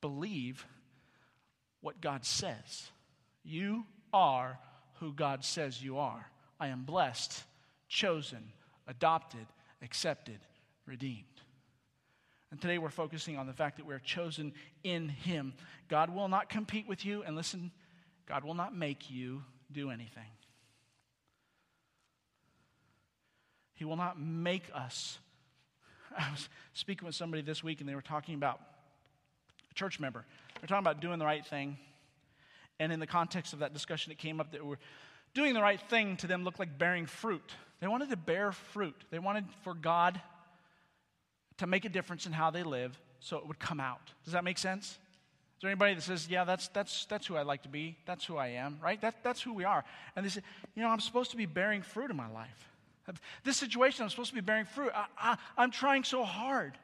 Believe 0.00 0.66
what 1.80 2.00
God 2.00 2.24
says. 2.24 2.90
You 3.44 3.84
are 4.12 4.58
who 5.00 5.12
God 5.12 5.44
says 5.44 5.82
you 5.82 5.98
are. 5.98 6.26
I 6.62 6.68
am 6.68 6.84
blessed, 6.84 7.42
chosen, 7.88 8.52
adopted, 8.86 9.48
accepted, 9.82 10.38
redeemed. 10.86 11.24
And 12.52 12.60
today 12.60 12.78
we're 12.78 12.88
focusing 12.88 13.36
on 13.36 13.48
the 13.48 13.52
fact 13.52 13.78
that 13.78 13.84
we're 13.84 13.98
chosen 13.98 14.52
in 14.84 15.08
Him. 15.08 15.54
God 15.88 16.14
will 16.14 16.28
not 16.28 16.48
compete 16.48 16.86
with 16.86 17.04
you, 17.04 17.24
and 17.24 17.34
listen, 17.34 17.72
God 18.28 18.44
will 18.44 18.54
not 18.54 18.76
make 18.76 19.10
you 19.10 19.42
do 19.72 19.90
anything. 19.90 20.22
He 23.74 23.84
will 23.84 23.96
not 23.96 24.20
make 24.20 24.70
us. 24.72 25.18
I 26.16 26.30
was 26.30 26.48
speaking 26.74 27.06
with 27.06 27.16
somebody 27.16 27.42
this 27.42 27.64
week, 27.64 27.80
and 27.80 27.88
they 27.88 27.96
were 27.96 28.02
talking 28.02 28.36
about 28.36 28.60
a 29.68 29.74
church 29.74 29.98
member. 29.98 30.24
They're 30.60 30.68
talking 30.68 30.86
about 30.86 31.00
doing 31.00 31.18
the 31.18 31.26
right 31.26 31.44
thing. 31.44 31.76
And 32.78 32.92
in 32.92 33.00
the 33.00 33.06
context 33.08 33.52
of 33.52 33.58
that 33.58 33.72
discussion, 33.72 34.12
it 34.12 34.18
came 34.18 34.38
up 34.38 34.52
that 34.52 34.64
we're 34.64 34.76
doing 35.34 35.54
the 35.54 35.62
right 35.62 35.80
thing 35.80 36.16
to 36.18 36.26
them 36.26 36.44
looked 36.44 36.58
like 36.58 36.78
bearing 36.78 37.06
fruit. 37.06 37.52
They 37.80 37.88
wanted 37.88 38.10
to 38.10 38.16
bear 38.16 38.52
fruit. 38.52 38.94
They 39.10 39.18
wanted 39.18 39.46
for 39.62 39.74
God 39.74 40.20
to 41.58 41.66
make 41.66 41.84
a 41.84 41.88
difference 41.88 42.26
in 42.26 42.32
how 42.32 42.50
they 42.50 42.62
live 42.62 42.98
so 43.20 43.36
it 43.38 43.46
would 43.46 43.58
come 43.58 43.80
out. 43.80 44.12
Does 44.24 44.32
that 44.32 44.44
make 44.44 44.58
sense? 44.58 44.86
Is 44.86 44.98
there 45.62 45.70
anybody 45.70 45.94
that 45.94 46.02
says, 46.02 46.28
yeah, 46.28 46.44
that's, 46.44 46.68
that's, 46.68 47.04
that's 47.06 47.26
who 47.26 47.36
I'd 47.36 47.46
like 47.46 47.62
to 47.62 47.68
be? 47.68 47.96
That's 48.04 48.24
who 48.24 48.36
I 48.36 48.48
am, 48.48 48.78
right? 48.82 49.00
That, 49.00 49.22
that's 49.22 49.40
who 49.40 49.52
we 49.52 49.64
are. 49.64 49.84
And 50.16 50.24
they 50.24 50.30
say, 50.30 50.42
you 50.74 50.82
know, 50.82 50.88
I'm 50.88 51.00
supposed 51.00 51.30
to 51.30 51.36
be 51.36 51.46
bearing 51.46 51.82
fruit 51.82 52.10
in 52.10 52.16
my 52.16 52.30
life. 52.30 52.68
This 53.44 53.56
situation, 53.56 54.02
I'm 54.02 54.10
supposed 54.10 54.30
to 54.30 54.34
be 54.34 54.40
bearing 54.40 54.64
fruit. 54.64 54.90
I, 54.94 55.36
I, 55.56 55.64
am 55.64 55.70
trying 55.70 56.04
so 56.04 56.24
hard. 56.24 56.76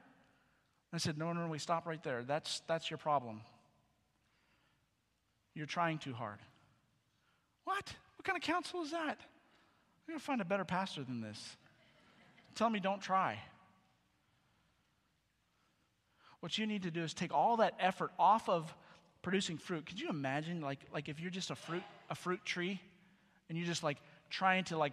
I 0.92 0.98
said, 0.98 1.18
no, 1.18 1.32
no, 1.32 1.42
no, 1.42 1.48
we 1.48 1.58
stop 1.58 1.86
right 1.86 2.02
there. 2.02 2.22
That's, 2.22 2.62
that's 2.66 2.90
your 2.90 2.98
problem. 2.98 3.40
You're 5.54 5.66
trying 5.66 5.98
too 5.98 6.12
hard. 6.12 6.38
What? 7.64 7.92
What 8.18 8.24
kind 8.24 8.36
of 8.36 8.42
counsel 8.42 8.82
is 8.82 8.90
that? 8.90 8.98
I'm 8.98 10.06
going 10.06 10.18
to 10.18 10.24
find 10.24 10.40
a 10.40 10.44
better 10.44 10.64
pastor 10.64 11.02
than 11.04 11.20
this. 11.20 11.56
Tell 12.54 12.68
me 12.68 12.80
don't 12.80 13.00
try. 13.00 13.38
What 16.40 16.58
you 16.58 16.66
need 16.66 16.82
to 16.82 16.90
do 16.90 17.02
is 17.02 17.14
take 17.14 17.32
all 17.32 17.56
that 17.58 17.74
effort 17.80 18.10
off 18.18 18.48
of 18.48 18.74
producing 19.22 19.56
fruit. 19.56 19.86
Could 19.86 20.00
you 20.00 20.08
imagine 20.08 20.60
like 20.60 20.78
like 20.92 21.08
if 21.08 21.20
you're 21.20 21.30
just 21.30 21.50
a 21.50 21.56
fruit 21.56 21.82
a 22.10 22.14
fruit 22.14 22.44
tree 22.44 22.80
and 23.48 23.58
you're 23.58 23.66
just 23.66 23.82
like 23.82 23.98
trying 24.30 24.64
to 24.64 24.78
like 24.78 24.92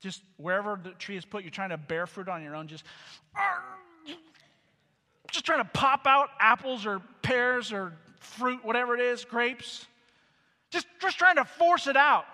just 0.00 0.22
wherever 0.36 0.78
the 0.82 0.90
tree 0.92 1.16
is 1.16 1.24
put, 1.24 1.42
you're 1.42 1.50
trying 1.50 1.70
to 1.70 1.76
bear 1.76 2.06
fruit 2.06 2.28
on 2.28 2.42
your 2.42 2.56
own, 2.56 2.68
just 2.68 2.84
just 5.30 5.46
trying 5.46 5.64
to 5.64 5.70
pop 5.72 6.06
out 6.06 6.30
apples 6.38 6.86
or 6.86 7.00
pears 7.22 7.72
or 7.72 7.92
fruit, 8.20 8.64
whatever 8.64 8.94
it 8.94 9.00
is, 9.00 9.24
grapes. 9.24 9.86
Just, 10.70 10.86
just 11.00 11.18
trying 11.18 11.36
to 11.36 11.44
force 11.44 11.86
it 11.86 11.96
out. 11.96 12.24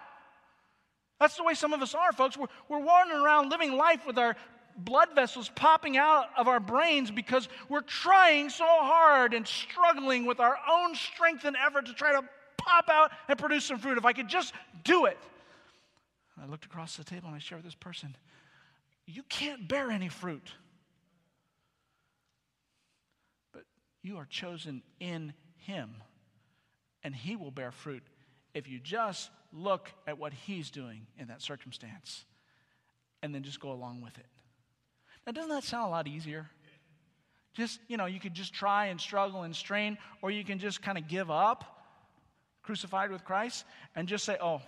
That's 1.20 1.37
the 1.37 1.42
way 1.42 1.54
some 1.54 1.72
of 1.72 1.83
us 1.83 1.94
are, 1.94 2.12
folks. 2.12 2.37
We're, 2.37 2.46
we're 2.68 2.78
wandering 2.78 3.20
around 3.20 3.50
living 3.50 3.76
life 3.76 4.07
with 4.07 4.18
our 4.18 4.37
blood 4.76 5.09
vessels 5.14 5.50
popping 5.54 5.96
out 5.96 6.26
of 6.37 6.46
our 6.46 6.61
brains 6.61 7.11
because 7.11 7.48
we're 7.68 7.81
trying 7.81 8.48
so 8.48 8.64
hard 8.64 9.35
and 9.35 9.46
struggling 9.46 10.24
with 10.24 10.38
our 10.38 10.57
own 10.70 10.94
strength 10.94 11.44
and 11.44 11.57
effort 11.57 11.87
to 11.87 11.94
try 11.94 12.12
to 12.12 12.22
pop 12.57 12.88
out 12.88 13.11
and 13.28 13.38
produce 13.38 13.64
some 13.64 13.78
fruit. 13.78 13.98
If 13.98 14.04
I 14.04 14.12
could 14.12 14.28
just 14.28 14.54
do 14.85 15.07
it. 15.07 15.18
I 16.40 16.46
looked 16.46 16.64
across 16.64 16.96
the 16.96 17.04
table 17.04 17.26
and 17.26 17.35
I 17.35 17.40
shared 17.40 17.61
with 17.61 17.66
this 17.66 17.74
person, 17.74 18.16
You 19.07 19.24
can't 19.24 19.66
bear 19.66 19.90
any 19.90 20.09
fruit. 20.09 20.52
But 23.52 23.64
you 24.02 24.18
are 24.18 24.26
chosen 24.26 24.83
in 25.00 25.35
Him, 25.57 25.90
and 27.02 27.14
He 27.14 27.35
will 27.35 27.50
bear 27.50 27.72
fruit 27.72 28.04
if 28.54 28.68
you 28.68 28.78
just 28.78 29.31
look 29.52 29.90
at 30.06 30.18
what 30.18 30.32
He's 30.32 30.70
doing 30.70 31.06
in 31.18 31.28
that 31.28 31.42
circumstance 31.42 32.24
and 33.22 33.34
then 33.34 33.42
just 33.42 33.61
go 33.61 33.72
along 33.72 34.00
with 34.02 34.16
it. 34.18 34.26
Now, 35.26 35.32
doesn't 35.32 35.50
that 35.50 35.64
sound 35.64 35.88
a 35.88 35.90
lot 35.90 36.06
easier? 36.06 36.48
Just, 37.54 37.80
you 37.88 37.96
know, 37.96 38.06
you 38.06 38.20
could 38.20 38.34
just 38.34 38.54
try 38.54 38.87
and 38.87 39.00
struggle 39.00 39.42
and 39.42 39.54
strain, 39.54 39.98
or 40.22 40.30
you 40.30 40.44
can 40.44 40.58
just 40.58 40.80
kind 40.80 40.96
of 40.96 41.08
give 41.08 41.30
up, 41.30 41.64
crucified 42.62 43.11
with 43.11 43.24
Christ, 43.24 43.64
and 43.96 44.06
just 44.06 44.24
say, 44.24 44.37
oh, 44.40 44.62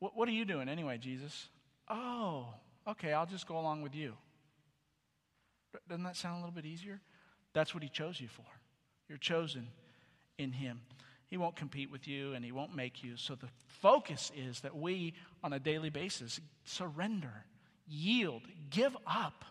what, 0.00 0.16
what 0.16 0.28
are 0.28 0.32
you 0.32 0.44
doing 0.44 0.68
anyway, 0.68 0.98
Jesus? 0.98 1.48
Oh, 1.88 2.48
okay, 2.88 3.12
I'll 3.12 3.26
just 3.26 3.46
go 3.46 3.58
along 3.58 3.82
with 3.82 3.94
you. 3.94 4.14
Doesn't 5.88 6.04
that 6.04 6.16
sound 6.16 6.34
a 6.34 6.38
little 6.40 6.54
bit 6.54 6.66
easier? 6.66 7.00
That's 7.54 7.74
what 7.74 7.82
he 7.82 7.88
chose 7.88 8.20
you 8.20 8.28
for. 8.28 8.44
You're 9.08 9.18
chosen 9.18 9.68
in 10.38 10.52
him. 10.52 10.80
He 11.32 11.38
won't 11.38 11.56
compete 11.56 11.90
with 11.90 12.06
you 12.06 12.34
and 12.34 12.44
he 12.44 12.52
won't 12.52 12.76
make 12.76 13.02
you. 13.02 13.16
So 13.16 13.34
the 13.34 13.48
focus 13.80 14.30
is 14.36 14.60
that 14.60 14.76
we, 14.76 15.14
on 15.42 15.54
a 15.54 15.58
daily 15.58 15.88
basis, 15.88 16.38
surrender, 16.66 17.46
yield, 17.88 18.42
give 18.68 18.94
up. 19.06 19.46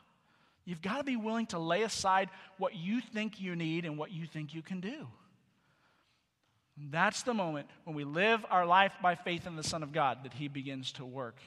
You've 0.64 0.84
got 0.84 1.00
to 1.00 1.04
be 1.04 1.16
willing 1.16 1.48
to 1.48 1.58
lay 1.58 1.82
aside 1.82 2.30
what 2.60 2.76
you 2.76 3.02
think 3.02 3.42
you 3.42 3.56
need 3.56 3.86
and 3.86 3.98
what 3.98 4.12
you 4.12 4.28
think 4.28 4.54
you 4.54 4.62
can 4.62 4.80
do. 4.80 5.08
That's 6.78 7.24
the 7.24 7.34
moment 7.34 7.66
when 7.86 7.96
we 7.96 8.04
live 8.04 8.46
our 8.52 8.68
life 8.68 8.94
by 9.02 9.16
faith 9.16 9.48
in 9.48 9.56
the 9.56 9.64
Son 9.64 9.82
of 9.82 9.92
God 9.92 10.20
that 10.22 10.34
He 10.34 10.50
begins 10.50 10.92
to 10.94 11.04
work. 11.04 11.40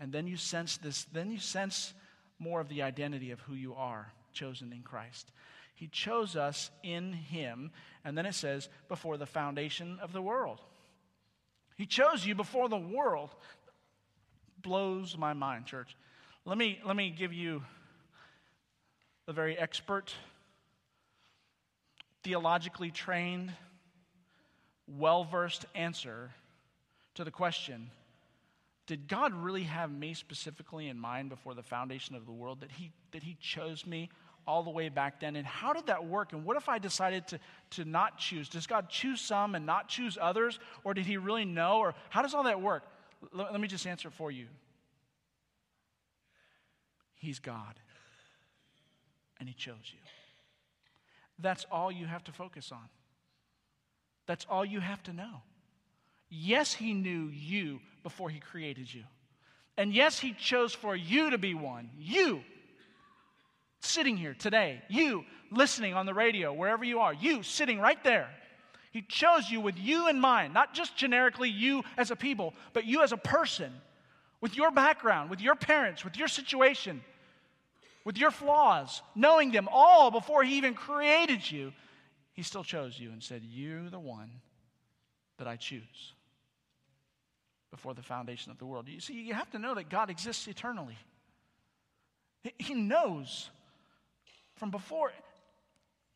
And 0.00 0.10
then 0.10 0.26
you 0.26 0.38
sense 0.38 0.78
this, 0.78 1.04
then 1.12 1.30
you 1.30 1.38
sense 1.38 1.92
more 2.38 2.62
of 2.62 2.70
the 2.70 2.80
identity 2.80 3.30
of 3.30 3.40
who 3.40 3.52
you 3.52 3.74
are, 3.74 4.10
chosen 4.32 4.72
in 4.72 4.80
Christ. 4.80 5.30
He 5.76 5.88
chose 5.88 6.36
us 6.36 6.70
in 6.82 7.12
Him. 7.12 7.70
And 8.02 8.16
then 8.16 8.24
it 8.24 8.34
says, 8.34 8.68
before 8.88 9.18
the 9.18 9.26
foundation 9.26 9.98
of 10.02 10.12
the 10.12 10.22
world. 10.22 10.60
He 11.76 11.84
chose 11.84 12.26
you 12.26 12.34
before 12.34 12.70
the 12.70 12.78
world. 12.78 13.30
Blows 14.62 15.16
my 15.18 15.34
mind, 15.34 15.66
church. 15.66 15.94
Let 16.46 16.56
me, 16.56 16.80
let 16.84 16.96
me 16.96 17.10
give 17.10 17.34
you 17.34 17.62
the 19.26 19.34
very 19.34 19.58
expert, 19.58 20.14
theologically 22.24 22.90
trained, 22.90 23.52
well 24.86 25.24
versed 25.24 25.66
answer 25.74 26.30
to 27.16 27.24
the 27.24 27.30
question 27.30 27.90
Did 28.86 29.08
God 29.08 29.34
really 29.34 29.64
have 29.64 29.90
me 29.92 30.14
specifically 30.14 30.88
in 30.88 30.98
mind 30.98 31.28
before 31.28 31.54
the 31.54 31.62
foundation 31.62 32.16
of 32.16 32.24
the 32.24 32.32
world? 32.32 32.60
That 32.60 32.70
He, 32.70 32.92
that 33.12 33.22
he 33.22 33.36
chose 33.40 33.84
me 33.84 34.08
all 34.46 34.62
the 34.62 34.70
way 34.70 34.88
back 34.88 35.20
then? 35.20 35.36
And 35.36 35.46
how 35.46 35.72
did 35.72 35.86
that 35.86 36.06
work? 36.06 36.32
And 36.32 36.44
what 36.44 36.56
if 36.56 36.68
I 36.68 36.78
decided 36.78 37.26
to, 37.28 37.40
to 37.70 37.84
not 37.84 38.18
choose? 38.18 38.48
Does 38.48 38.66
God 38.66 38.88
choose 38.88 39.20
some 39.20 39.54
and 39.54 39.66
not 39.66 39.88
choose 39.88 40.16
others? 40.20 40.58
Or 40.84 40.94
did 40.94 41.06
He 41.06 41.16
really 41.16 41.44
know? 41.44 41.78
Or 41.78 41.94
how 42.10 42.22
does 42.22 42.34
all 42.34 42.44
that 42.44 42.60
work? 42.60 42.84
L- 43.36 43.48
let 43.50 43.60
me 43.60 43.68
just 43.68 43.86
answer 43.86 44.10
for 44.10 44.30
you. 44.30 44.46
He's 47.16 47.38
God, 47.38 47.80
and 49.40 49.48
He 49.48 49.54
chose 49.54 49.74
you. 49.92 49.98
That's 51.38 51.66
all 51.70 51.90
you 51.90 52.06
have 52.06 52.24
to 52.24 52.32
focus 52.32 52.70
on. 52.72 52.88
That's 54.26 54.46
all 54.48 54.64
you 54.64 54.80
have 54.80 55.02
to 55.04 55.12
know. 55.12 55.42
Yes, 56.28 56.72
He 56.72 56.92
knew 56.92 57.28
you 57.28 57.80
before 58.02 58.30
He 58.30 58.38
created 58.38 58.92
you. 58.92 59.04
And 59.76 59.92
yes, 59.92 60.18
He 60.18 60.32
chose 60.32 60.72
for 60.72 60.94
you 60.94 61.30
to 61.30 61.38
be 61.38 61.54
one. 61.54 61.90
You 61.98 62.42
sitting 63.80 64.16
here 64.16 64.34
today, 64.34 64.82
you 64.88 65.24
listening 65.50 65.94
on 65.94 66.06
the 66.06 66.14
radio, 66.14 66.52
wherever 66.52 66.84
you 66.84 67.00
are, 67.00 67.14
you 67.14 67.42
sitting 67.42 67.78
right 67.78 68.02
there. 68.02 68.28
He 68.92 69.02
chose 69.02 69.50
you 69.50 69.60
with 69.60 69.76
you 69.78 70.08
in 70.08 70.18
mind, 70.18 70.54
not 70.54 70.74
just 70.74 70.96
generically 70.96 71.50
you 71.50 71.82
as 71.96 72.10
a 72.10 72.16
people, 72.16 72.54
but 72.72 72.86
you 72.86 73.02
as 73.02 73.12
a 73.12 73.16
person, 73.16 73.72
with 74.40 74.56
your 74.56 74.70
background, 74.70 75.28
with 75.28 75.40
your 75.40 75.54
parents, 75.54 76.04
with 76.04 76.16
your 76.16 76.28
situation, 76.28 77.02
with 78.04 78.16
your 78.16 78.30
flaws, 78.30 79.02
knowing 79.14 79.50
them 79.50 79.68
all 79.70 80.10
before 80.10 80.42
He 80.44 80.56
even 80.56 80.74
created 80.74 81.50
you. 81.50 81.72
He 82.32 82.42
still 82.42 82.64
chose 82.64 82.98
you 82.98 83.10
and 83.10 83.22
said, 83.22 83.42
You're 83.44 83.90
the 83.90 83.98
one 83.98 84.30
that 85.38 85.46
I 85.46 85.56
choose 85.56 86.14
before 87.70 87.94
the 87.94 88.02
foundation 88.02 88.52
of 88.52 88.58
the 88.58 88.66
world. 88.66 88.88
You 88.88 89.00
see, 89.00 89.14
you 89.14 89.34
have 89.34 89.50
to 89.50 89.58
know 89.58 89.74
that 89.74 89.90
God 89.90 90.08
exists 90.08 90.46
eternally. 90.48 90.96
He 92.58 92.74
knows 92.74 93.50
from 94.56 94.70
before. 94.70 95.12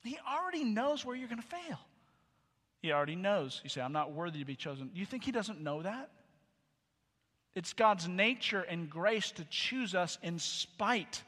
He 0.03 0.19
already 0.29 0.65
knows 0.65 1.05
where 1.05 1.15
you're 1.15 1.29
going 1.29 1.43
to 1.43 1.47
fail. 1.47 1.79
He 2.81 2.93
already 2.93 3.17
knows. 3.17 3.61
You 3.63 3.71
say, 3.71 3.83
I'm 3.83 3.93
not 3.93 4.13
worthy 4.13 4.39
to 4.39 4.45
be 4.45 4.57
chosen. 4.57 4.91
You 4.95 5.05
think 5.05 5.25
he 5.25 5.33
doesn't 5.33 5.61
know 5.61 5.83
that? 5.83 6.11
It's 7.55 7.73
God's 7.73 8.09
nature 8.09 8.63
and 8.63 8.89
grace 8.89 9.33
to 9.33 9.45
choose 9.51 9.95
us 9.95 10.19
in 10.23 10.39
spite 10.39 11.23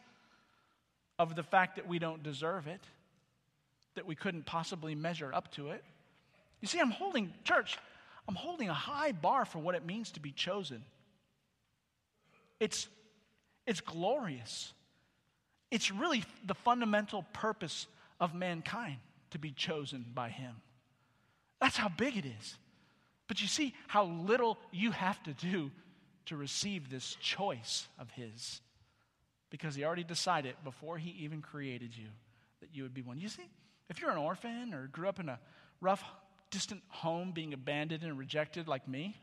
of 1.19 1.35
the 1.35 1.43
fact 1.43 1.77
that 1.77 1.87
we 1.87 1.99
don't 1.99 2.23
deserve 2.23 2.67
it, 2.67 2.81
that 3.97 4.07
we 4.07 4.15
couldn't 4.15 4.47
possibly 4.47 4.95
measure 4.95 5.33
up 5.35 5.53
to 5.53 5.69
it. 5.71 5.85
You 6.61 6.69
see, 6.69 6.81
I'm 6.81 6.91
holding, 6.91 7.35
church, 7.45 7.77
I'm 8.29 8.35
holding 8.35 8.69
a 8.69 8.75
high 8.75 9.13
bar 9.13 9.45
for 9.45 9.59
what 9.59 9.75
it 9.75 9.85
means 9.85 10.13
to 10.13 10.21
be 10.21 10.31
chosen. 10.31 10.83
It's, 12.61 12.89
it's 13.67 13.81
glorious. 13.81 14.73
It's 15.73 15.91
really 15.91 16.23
the 16.45 16.55
fundamental 16.55 17.25
purpose 17.33 17.87
of 18.21 18.35
mankind 18.35 18.99
to 19.31 19.39
be 19.39 19.53
chosen 19.53 20.05
by 20.15 20.29
Him. 20.29 20.57
That's 21.63 21.79
how 21.79 21.89
big 21.89 22.19
it 22.19 22.27
is. 22.27 22.59
But 23.27 23.41
you 23.41 23.49
see 23.49 23.73
how 23.89 24.05
little 24.05 24.59
you 24.71 24.91
have 24.91 25.21
to 25.23 25.33
do 25.33 25.71
to 26.27 26.37
receive 26.37 26.91
this 26.91 27.17
choice 27.23 27.89
of 27.99 28.11
His. 28.11 28.61
Because 29.49 29.75
He 29.75 29.83
already 29.83 30.05
decided 30.05 30.57
before 30.63 30.99
He 30.99 31.09
even 31.21 31.41
created 31.41 31.97
you 31.97 32.09
that 32.61 32.69
you 32.75 32.83
would 32.83 32.93
be 32.93 33.01
one. 33.01 33.19
You 33.19 33.31
see, 33.31 33.49
if 33.89 33.99
you're 33.99 34.11
an 34.11 34.19
orphan 34.19 34.75
or 34.75 34.89
grew 34.89 35.09
up 35.09 35.21
in 35.21 35.31
a 35.31 35.41
rough, 35.81 36.05
distant 36.51 36.83
home 36.89 37.33
being 37.33 37.55
abandoned 37.55 38.03
and 38.03 38.19
rejected 38.19 38.69
like 38.69 38.87
me, 38.87 39.17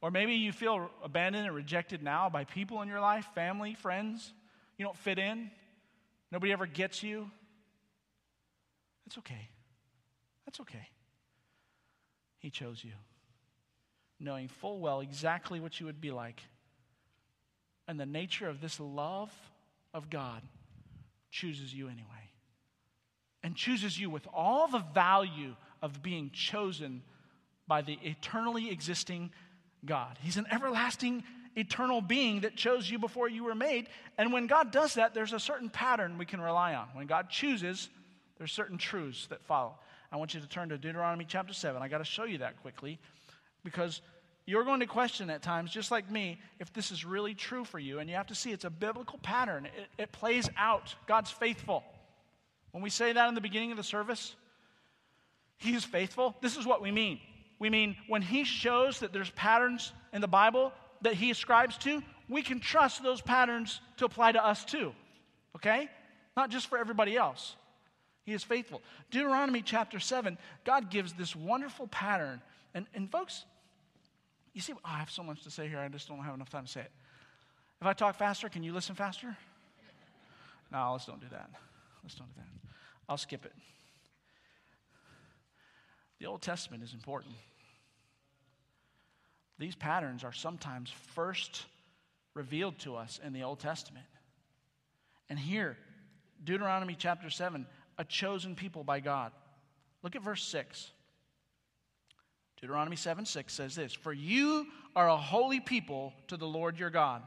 or 0.00 0.10
maybe 0.10 0.32
you 0.32 0.50
feel 0.50 0.88
abandoned 1.02 1.46
and 1.46 1.54
rejected 1.54 2.02
now 2.02 2.30
by 2.30 2.44
people 2.44 2.80
in 2.80 2.88
your 2.88 3.00
life, 3.00 3.26
family, 3.34 3.74
friends, 3.74 4.32
you 4.78 4.84
don't 4.86 4.96
fit 4.96 5.18
in, 5.18 5.50
Nobody 6.34 6.52
ever 6.52 6.66
gets 6.66 7.00
you. 7.04 7.30
That's 9.06 9.18
okay. 9.18 9.50
That's 10.44 10.58
okay. 10.62 10.88
He 12.40 12.50
chose 12.50 12.82
you, 12.82 12.90
knowing 14.18 14.48
full 14.48 14.80
well 14.80 14.98
exactly 14.98 15.60
what 15.60 15.78
you 15.78 15.86
would 15.86 16.00
be 16.00 16.10
like. 16.10 16.42
And 17.86 18.00
the 18.00 18.04
nature 18.04 18.48
of 18.48 18.60
this 18.60 18.80
love 18.80 19.30
of 19.94 20.10
God 20.10 20.42
chooses 21.30 21.72
you 21.72 21.86
anyway. 21.86 22.30
And 23.44 23.54
chooses 23.54 23.96
you 23.96 24.10
with 24.10 24.26
all 24.34 24.66
the 24.66 24.82
value 24.92 25.54
of 25.82 26.02
being 26.02 26.30
chosen 26.32 27.02
by 27.68 27.82
the 27.82 27.96
eternally 28.02 28.72
existing 28.72 29.30
God. 29.84 30.18
He's 30.20 30.36
an 30.36 30.48
everlasting 30.50 31.22
eternal 31.56 32.00
being 32.00 32.40
that 32.40 32.56
chose 32.56 32.90
you 32.90 32.98
before 32.98 33.28
you 33.28 33.44
were 33.44 33.54
made. 33.54 33.88
And 34.18 34.32
when 34.32 34.46
God 34.46 34.70
does 34.70 34.94
that, 34.94 35.14
there's 35.14 35.32
a 35.32 35.40
certain 35.40 35.70
pattern 35.70 36.18
we 36.18 36.26
can 36.26 36.40
rely 36.40 36.74
on. 36.74 36.88
When 36.92 37.06
God 37.06 37.30
chooses, 37.30 37.88
there's 38.38 38.52
certain 38.52 38.78
truths 38.78 39.26
that 39.28 39.44
follow. 39.44 39.74
I 40.12 40.16
want 40.16 40.34
you 40.34 40.40
to 40.40 40.48
turn 40.48 40.68
to 40.68 40.78
Deuteronomy 40.78 41.24
chapter 41.28 41.52
7. 41.52 41.82
I 41.82 41.88
got 41.88 41.98
to 41.98 42.04
show 42.04 42.24
you 42.24 42.38
that 42.38 42.60
quickly 42.62 42.98
because 43.64 44.00
you're 44.46 44.64
going 44.64 44.80
to 44.80 44.86
question 44.86 45.30
at 45.30 45.42
times, 45.42 45.70
just 45.70 45.90
like 45.90 46.10
me, 46.10 46.38
if 46.60 46.72
this 46.72 46.90
is 46.90 47.04
really 47.04 47.34
true 47.34 47.64
for 47.64 47.78
you. 47.78 47.98
And 47.98 48.10
you 48.10 48.16
have 48.16 48.26
to 48.26 48.34
see 48.34 48.52
it's 48.52 48.64
a 48.64 48.70
biblical 48.70 49.18
pattern, 49.18 49.66
it, 49.66 50.02
it 50.02 50.12
plays 50.12 50.48
out. 50.56 50.94
God's 51.06 51.30
faithful. 51.30 51.82
When 52.72 52.82
we 52.82 52.90
say 52.90 53.12
that 53.12 53.28
in 53.28 53.34
the 53.34 53.40
beginning 53.40 53.70
of 53.70 53.76
the 53.76 53.84
service, 53.84 54.34
He 55.58 55.74
is 55.74 55.84
faithful, 55.84 56.36
this 56.42 56.56
is 56.56 56.66
what 56.66 56.82
we 56.82 56.90
mean. 56.90 57.20
We 57.58 57.70
mean 57.70 57.96
when 58.08 58.20
He 58.20 58.44
shows 58.44 59.00
that 59.00 59.12
there's 59.12 59.30
patterns 59.30 59.92
in 60.12 60.20
the 60.20 60.28
Bible 60.28 60.72
that 61.02 61.14
he 61.14 61.30
ascribes 61.30 61.76
to, 61.78 62.02
we 62.28 62.42
can 62.42 62.60
trust 62.60 63.02
those 63.02 63.20
patterns 63.20 63.80
to 63.98 64.04
apply 64.04 64.32
to 64.32 64.44
us 64.44 64.64
too. 64.64 64.92
Okay? 65.56 65.88
Not 66.36 66.50
just 66.50 66.68
for 66.68 66.78
everybody 66.78 67.16
else. 67.16 67.56
He 68.24 68.32
is 68.32 68.42
faithful. 68.42 68.80
Deuteronomy 69.10 69.62
chapter 69.62 70.00
7, 70.00 70.38
God 70.64 70.90
gives 70.90 71.12
this 71.12 71.36
wonderful 71.36 71.86
pattern. 71.88 72.40
And, 72.72 72.86
and 72.94 73.10
folks, 73.10 73.44
you 74.54 74.60
see, 74.60 74.72
oh, 74.72 74.78
I 74.84 74.98
have 74.98 75.10
so 75.10 75.22
much 75.22 75.42
to 75.42 75.50
say 75.50 75.68
here, 75.68 75.78
I 75.78 75.88
just 75.88 76.08
don't 76.08 76.20
have 76.20 76.34
enough 76.34 76.48
time 76.48 76.64
to 76.64 76.70
say 76.70 76.80
it. 76.80 76.90
If 77.80 77.86
I 77.86 77.92
talk 77.92 78.16
faster, 78.16 78.48
can 78.48 78.62
you 78.62 78.72
listen 78.72 78.94
faster? 78.94 79.36
No, 80.72 80.92
let's 80.92 81.04
don't 81.04 81.20
do 81.20 81.26
that. 81.30 81.50
Let's 82.02 82.14
don't 82.14 82.28
do 82.28 82.40
that. 82.40 82.70
I'll 83.08 83.18
skip 83.18 83.44
it. 83.44 83.52
The 86.18 86.26
Old 86.26 86.40
Testament 86.40 86.82
is 86.82 86.94
important. 86.94 87.34
These 89.58 89.76
patterns 89.76 90.24
are 90.24 90.32
sometimes 90.32 90.90
first 91.14 91.66
revealed 92.34 92.78
to 92.80 92.96
us 92.96 93.20
in 93.24 93.32
the 93.32 93.42
Old 93.42 93.60
Testament. 93.60 94.06
And 95.28 95.38
here, 95.38 95.76
Deuteronomy 96.42 96.96
chapter 96.98 97.30
7, 97.30 97.66
a 97.98 98.04
chosen 98.04 98.54
people 98.54 98.84
by 98.84 99.00
God. 99.00 99.32
Look 100.02 100.16
at 100.16 100.22
verse 100.22 100.42
6. 100.44 100.90
Deuteronomy 102.60 102.96
7 102.96 103.24
6 103.24 103.52
says 103.52 103.74
this 103.74 103.94
For 103.94 104.12
you 104.12 104.66
are 104.96 105.08
a 105.08 105.16
holy 105.16 105.60
people 105.60 106.12
to 106.28 106.36
the 106.36 106.46
Lord 106.46 106.78
your 106.78 106.90
God. 106.90 107.22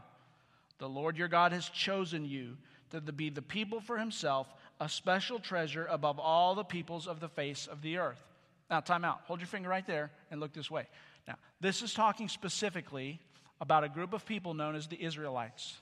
The 0.80 0.90
Lord 0.90 1.18
your 1.18 1.28
God 1.28 1.52
has 1.54 1.70
chosen 1.70 2.26
you 2.26 2.58
to 2.92 3.02
be 3.02 3.30
the 3.30 3.42
people 3.42 3.82
for 3.82 3.98
himself, 3.98 4.48
a 4.80 4.88
special 4.88 5.40
treasure 5.40 5.88
above 5.90 6.20
all 6.20 6.56
the 6.56 6.64
peoples 6.64 7.08
of 7.08 7.20
the 7.20 7.28
face 7.28 7.68
of 7.68 7.82
the 7.82 7.98
earth. 7.98 8.24
Now, 8.70 8.80
time 8.80 9.06
out. 9.06 9.22
Hold 9.26 9.40
your 9.40 9.48
finger 9.48 9.70
right 9.70 9.86
there 9.86 10.12
and 10.30 10.40
look 10.40 10.54
this 10.54 10.70
way. 10.70 10.88
Now, 11.28 11.36
this 11.60 11.82
is 11.82 11.94
talking 11.94 12.30
specifically 12.30 13.20
about 13.60 13.84
a 13.84 13.90
group 13.90 14.14
of 14.14 14.26
people 14.26 14.54
known 14.54 14.76
as 14.76 14.88
the 14.88 15.04
Israelites, 15.04 15.80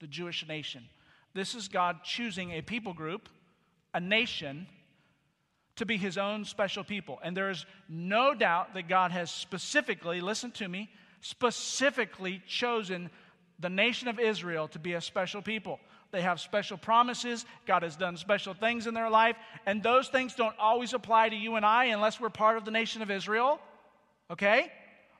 the 0.00 0.06
Jewish 0.06 0.46
nation. 0.46 0.84
This 1.34 1.54
is 1.54 1.68
God 1.68 2.04
choosing 2.04 2.52
a 2.52 2.62
people 2.62 2.94
group, 2.94 3.28
a 3.92 4.00
nation, 4.00 4.66
to 5.76 5.86
be 5.86 5.96
his 5.96 6.16
own 6.16 6.44
special 6.44 6.84
people. 6.84 7.18
And 7.22 7.36
there 7.36 7.50
is 7.50 7.66
no 7.88 8.34
doubt 8.34 8.74
that 8.74 8.88
God 8.88 9.10
has 9.10 9.30
specifically, 9.30 10.20
listen 10.20 10.52
to 10.52 10.68
me, 10.68 10.88
specifically 11.20 12.42
chosen 12.46 13.10
the 13.58 13.70
nation 13.70 14.08
of 14.08 14.20
Israel 14.20 14.68
to 14.68 14.78
be 14.78 14.92
a 14.92 15.00
special 15.00 15.42
people. 15.42 15.80
They 16.12 16.22
have 16.22 16.40
special 16.40 16.76
promises. 16.76 17.44
God 17.66 17.82
has 17.82 17.96
done 17.96 18.16
special 18.16 18.54
things 18.54 18.86
in 18.86 18.94
their 18.94 19.10
life. 19.10 19.36
And 19.66 19.82
those 19.82 20.08
things 20.08 20.34
don't 20.34 20.56
always 20.58 20.92
apply 20.92 21.30
to 21.30 21.36
you 21.36 21.56
and 21.56 21.66
I 21.66 21.86
unless 21.86 22.20
we're 22.20 22.30
part 22.30 22.56
of 22.56 22.64
the 22.64 22.70
nation 22.70 23.02
of 23.02 23.10
Israel. 23.10 23.58
Okay? 24.30 24.70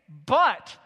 But 0.08 0.76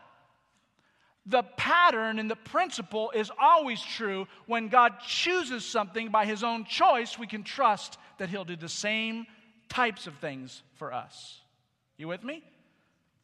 the 1.26 1.42
pattern 1.42 2.18
and 2.18 2.30
the 2.30 2.36
principle 2.36 3.12
is 3.14 3.30
always 3.38 3.82
true. 3.82 4.26
When 4.46 4.68
God 4.68 4.94
chooses 5.06 5.64
something 5.64 6.08
by 6.08 6.24
his 6.24 6.42
own 6.42 6.64
choice, 6.64 7.18
we 7.18 7.26
can 7.26 7.42
trust 7.42 7.98
that 8.18 8.30
he'll 8.30 8.44
do 8.44 8.56
the 8.56 8.68
same 8.68 9.26
types 9.68 10.06
of 10.06 10.14
things 10.16 10.62
for 10.76 10.92
us. 10.92 11.40
You 11.98 12.08
with 12.08 12.24
me? 12.24 12.42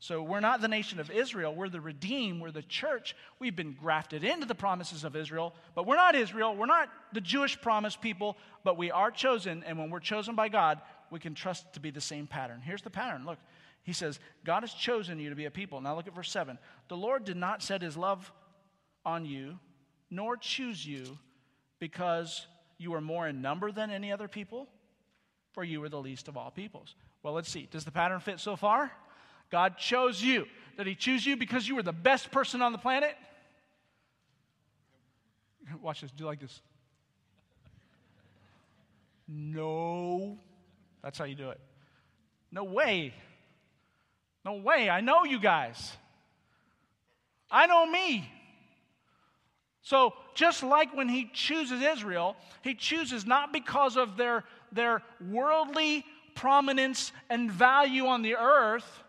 So 0.01 0.23
we're 0.23 0.41
not 0.41 0.61
the 0.61 0.69
nation 0.69 1.01
of 1.01 1.11
Israel. 1.11 1.55
We're 1.55 1.71
the 1.71 1.81
redeemed. 1.81 2.43
We're 2.43 2.51
the 2.51 2.61
church. 2.61 3.17
We've 3.39 3.57
been 3.57 3.73
grafted 3.73 4.23
into 4.23 4.45
the 4.45 4.55
promises 4.55 5.03
of 5.03 5.17
Israel, 5.17 5.55
but 5.75 5.87
we're 5.87 5.97
not 5.97 6.15
Israel. 6.15 6.55
We're 6.55 6.67
not 6.67 6.91
the 7.15 7.23
Jewish 7.23 7.59
promised 7.59 8.03
people, 8.03 8.37
but 8.65 8.77
we 8.77 8.91
are 8.91 9.11
chosen. 9.11 9.65
And 9.67 9.79
when 9.79 9.89
we're 9.89 10.01
chosen 10.01 10.35
by 10.35 10.51
God, 10.51 10.83
we 11.11 11.21
can 11.21 11.35
trust 11.35 11.73
to 11.73 11.81
be 11.81 11.91
the 11.91 12.03
same 12.03 12.27
pattern. 12.27 12.61
Here's 12.61 12.83
the 12.83 12.91
pattern. 12.91 13.25
Look, 13.25 13.39
he 13.85 13.93
says, 13.93 14.19
God 14.45 14.63
has 14.63 14.73
chosen 14.73 15.21
you 15.21 15.29
to 15.29 15.37
be 15.37 15.45
a 15.45 15.51
people. 15.51 15.81
Now 15.81 15.95
look 15.95 16.07
at 16.07 16.15
verse 16.15 16.31
7. 16.31 16.59
The 16.89 16.97
Lord 16.97 17.25
did 17.25 17.37
not 17.37 17.63
set 17.63 17.83
his 17.83 17.97
love 17.97 18.33
on 19.05 19.27
you, 19.27 19.59
nor 20.11 20.37
choose 20.39 20.85
you 20.85 21.19
because 21.79 22.47
you 22.79 22.95
are 22.95 23.03
more 23.03 23.29
in 23.29 23.43
number 23.43 23.71
than 23.71 23.91
any 23.91 24.11
other 24.11 24.27
people, 24.27 24.69
for 25.53 25.63
you 25.63 25.83
were 25.83 25.91
the 25.91 26.01
least 26.01 26.29
of 26.29 26.37
all 26.37 26.51
peoples. 26.51 26.95
Well, 27.23 27.35
let's 27.35 27.51
see. 27.51 27.69
Does 27.71 27.85
the 27.85 27.91
pattern 27.91 28.21
fit 28.21 28.41
so 28.41 28.57
far? 28.57 28.91
God 29.51 29.77
chose 29.77 30.23
you. 30.23 30.47
Did 30.79 30.87
He 30.87 30.95
choose 30.95 31.27
you 31.27 31.37
because 31.37 31.69
you 31.69 31.77
were 31.77 31.83
the 31.83 31.93
best 31.93 32.33
person 32.33 32.63
on 32.63 32.73
the 32.73 32.79
planet? 32.79 33.15
Watch 35.83 36.01
this. 36.01 36.11
Do 36.11 36.25
you 36.25 36.27
like 36.27 36.41
this. 36.41 36.63
No. 39.29 40.39
That's 41.03 41.19
how 41.19 41.25
you 41.27 41.35
do 41.35 41.51
it. 41.51 41.61
No 42.51 42.65
way. 42.65 43.13
No 44.45 44.55
way. 44.55 44.91
I 44.91 45.01
know 45.01 45.25
you 45.25 45.41
guys. 45.41 45.97
I 47.51 47.67
know 47.67 47.87
me. 47.87 48.29
So, 49.83 50.15
just 50.35 50.63
like 50.63 50.97
when 50.97 51.09
he 51.09 51.31
chooses 51.33 51.83
Israel, 51.83 52.37
he 52.63 52.75
chooses 52.75 53.27
not 53.27 53.53
because 53.53 53.97
of 53.97 54.17
their, 54.17 54.45
their 54.73 55.03
worldly 55.31 56.05
prominence 56.35 57.13
and 57.29 57.51
value 57.51 58.07
on 58.07 58.23
the 58.23 58.37
earth, 58.37 59.03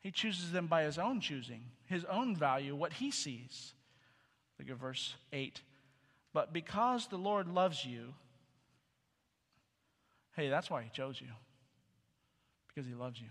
he 0.00 0.10
chooses 0.10 0.52
them 0.52 0.66
by 0.66 0.84
his 0.84 0.98
own 0.98 1.20
choosing, 1.20 1.62
his 1.86 2.04
own 2.04 2.36
value, 2.36 2.76
what 2.76 2.92
he 2.92 3.10
sees. 3.10 3.72
Look 4.58 4.70
at 4.70 4.76
verse 4.76 5.14
8. 5.32 5.60
But 6.32 6.52
because 6.52 7.08
the 7.08 7.16
Lord 7.16 7.48
loves 7.48 7.84
you, 7.84 8.14
hey, 10.36 10.48
that's 10.48 10.70
why 10.70 10.82
he 10.82 10.90
chose 10.90 11.20
you. 11.20 11.28
Because 12.68 12.86
he 12.86 12.94
loves 12.94 13.18
you. 13.18 13.28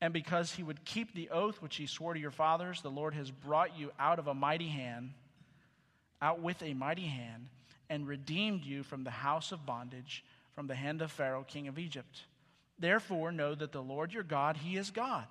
And 0.00 0.12
because 0.12 0.52
he 0.52 0.62
would 0.62 0.84
keep 0.84 1.14
the 1.14 1.30
oath 1.30 1.62
which 1.62 1.76
he 1.76 1.86
swore 1.86 2.14
to 2.14 2.20
your 2.20 2.30
fathers, 2.30 2.82
the 2.82 2.90
Lord 2.90 3.14
has 3.14 3.30
brought 3.30 3.78
you 3.78 3.90
out 3.98 4.18
of 4.18 4.26
a 4.26 4.34
mighty 4.34 4.68
hand, 4.68 5.12
out 6.20 6.40
with 6.40 6.62
a 6.62 6.74
mighty 6.74 7.06
hand, 7.06 7.48
and 7.88 8.06
redeemed 8.06 8.64
you 8.64 8.82
from 8.82 9.04
the 9.04 9.10
house 9.10 9.52
of 9.52 9.64
bondage, 9.64 10.24
from 10.54 10.66
the 10.66 10.74
hand 10.74 11.00
of 11.00 11.10
Pharaoh, 11.10 11.44
king 11.46 11.68
of 11.68 11.78
Egypt. 11.78 12.22
Therefore, 12.78 13.32
know 13.32 13.54
that 13.54 13.72
the 13.72 13.82
Lord 13.82 14.12
your 14.12 14.22
God, 14.22 14.58
He 14.58 14.76
is 14.76 14.90
God, 14.90 15.24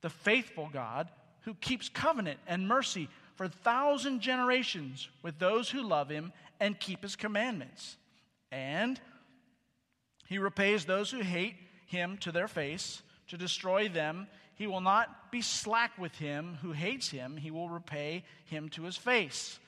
the 0.00 0.10
faithful 0.10 0.68
God 0.72 1.08
who 1.42 1.54
keeps 1.54 1.88
covenant 1.88 2.40
and 2.48 2.66
mercy 2.66 3.08
for 3.36 3.44
a 3.44 3.48
thousand 3.48 4.20
generations 4.20 5.08
with 5.22 5.38
those 5.38 5.70
who 5.70 5.82
love 5.82 6.08
Him 6.08 6.32
and 6.58 6.80
keep 6.80 7.02
His 7.02 7.14
commandments. 7.14 7.96
And 8.50 9.00
He 10.26 10.38
repays 10.38 10.84
those 10.84 11.10
who 11.10 11.20
hate 11.20 11.54
Him 11.86 12.16
to 12.18 12.32
their 12.32 12.48
face 12.48 13.02
to 13.28 13.36
destroy 13.36 13.88
them. 13.88 14.26
He 14.54 14.66
will 14.66 14.80
not 14.80 15.30
be 15.30 15.42
slack 15.42 15.98
with 15.98 16.14
him 16.16 16.58
who 16.62 16.72
hates 16.72 17.08
him, 17.08 17.36
he 17.36 17.50
will 17.50 17.68
repay 17.68 18.24
him 18.46 18.68
to 18.70 18.82
his 18.84 18.96
face. 18.96 19.58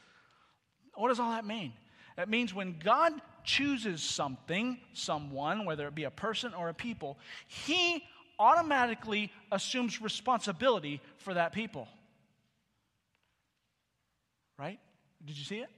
What 0.94 1.09
does 1.09 1.21
all 1.21 1.31
that 1.31 1.47
mean? 1.47 1.73
That 2.16 2.29
means 2.29 2.53
when 2.53 2.79
God 2.83 3.12
chooses 3.44 4.03
something, 4.03 4.79
someone, 4.92 5.64
whether 5.64 5.87
it 5.87 5.94
be 5.94 6.05
a 6.05 6.11
person 6.11 6.53
or 6.55 6.68
a 6.68 6.75
people, 6.75 7.18
he 7.47 8.03
automatically 8.38 9.33
assumes 9.53 10.01
responsibility 10.01 11.01
for 11.18 11.35
that 11.35 11.53
people. 11.53 11.88
Right? 14.59 14.79
Did 15.25 15.38
you 15.38 15.44
see 15.44 15.59
it? 15.59 15.68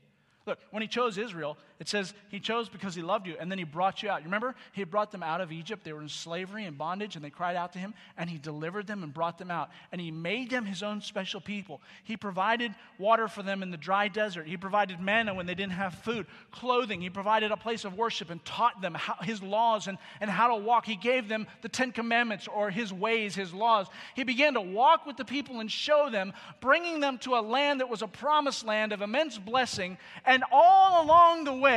Look, 0.46 0.58
when 0.70 0.82
he 0.82 0.88
chose 0.88 1.18
Israel, 1.18 1.58
it 1.80 1.88
says 1.88 2.12
he 2.28 2.40
chose 2.40 2.68
because 2.68 2.94
he 2.94 3.02
loved 3.02 3.26
you, 3.26 3.36
and 3.38 3.50
then 3.50 3.58
he 3.58 3.64
brought 3.64 4.02
you 4.02 4.10
out. 4.10 4.20
You 4.20 4.26
remember? 4.26 4.54
He 4.72 4.84
brought 4.84 5.12
them 5.12 5.22
out 5.22 5.40
of 5.40 5.52
Egypt. 5.52 5.84
They 5.84 5.92
were 5.92 6.02
in 6.02 6.08
slavery 6.08 6.64
and 6.64 6.76
bondage, 6.76 7.16
and 7.16 7.24
they 7.24 7.30
cried 7.30 7.56
out 7.56 7.72
to 7.74 7.78
him, 7.78 7.94
and 8.18 8.28
he 8.28 8.38
delivered 8.38 8.86
them 8.86 9.02
and 9.02 9.14
brought 9.14 9.38
them 9.38 9.50
out. 9.50 9.70
And 9.92 10.00
he 10.00 10.10
made 10.10 10.50
them 10.50 10.66
his 10.66 10.82
own 10.82 11.00
special 11.00 11.40
people. 11.40 11.80
He 12.04 12.16
provided 12.16 12.74
water 12.98 13.28
for 13.28 13.42
them 13.42 13.62
in 13.62 13.70
the 13.70 13.76
dry 13.76 14.08
desert. 14.08 14.46
He 14.46 14.56
provided 14.56 15.00
manna 15.00 15.32
when 15.32 15.46
they 15.46 15.54
didn't 15.54 15.72
have 15.72 15.94
food, 15.94 16.26
clothing. 16.50 17.00
He 17.00 17.10
provided 17.10 17.52
a 17.52 17.56
place 17.56 17.84
of 17.84 17.96
worship 17.96 18.30
and 18.30 18.44
taught 18.44 18.82
them 18.82 18.94
how, 18.94 19.14
his 19.22 19.40
laws 19.42 19.86
and, 19.86 19.98
and 20.20 20.28
how 20.28 20.48
to 20.48 20.56
walk. 20.56 20.84
He 20.86 20.96
gave 20.96 21.28
them 21.28 21.46
the 21.62 21.68
Ten 21.68 21.92
Commandments 21.92 22.48
or 22.48 22.70
his 22.70 22.92
ways, 22.92 23.34
his 23.36 23.54
laws. 23.54 23.86
He 24.16 24.24
began 24.24 24.54
to 24.54 24.60
walk 24.60 25.06
with 25.06 25.16
the 25.16 25.24
people 25.24 25.60
and 25.60 25.70
show 25.70 26.10
them, 26.10 26.32
bringing 26.60 26.98
them 26.98 27.18
to 27.18 27.36
a 27.36 27.40
land 27.40 27.78
that 27.78 27.88
was 27.88 28.02
a 28.02 28.08
promised 28.08 28.66
land 28.66 28.92
of 28.92 29.00
immense 29.00 29.38
blessing. 29.38 29.96
And 30.26 30.40
and 30.40 30.50
all 30.52 31.04
along 31.04 31.44
the 31.44 31.52
way, 31.52 31.69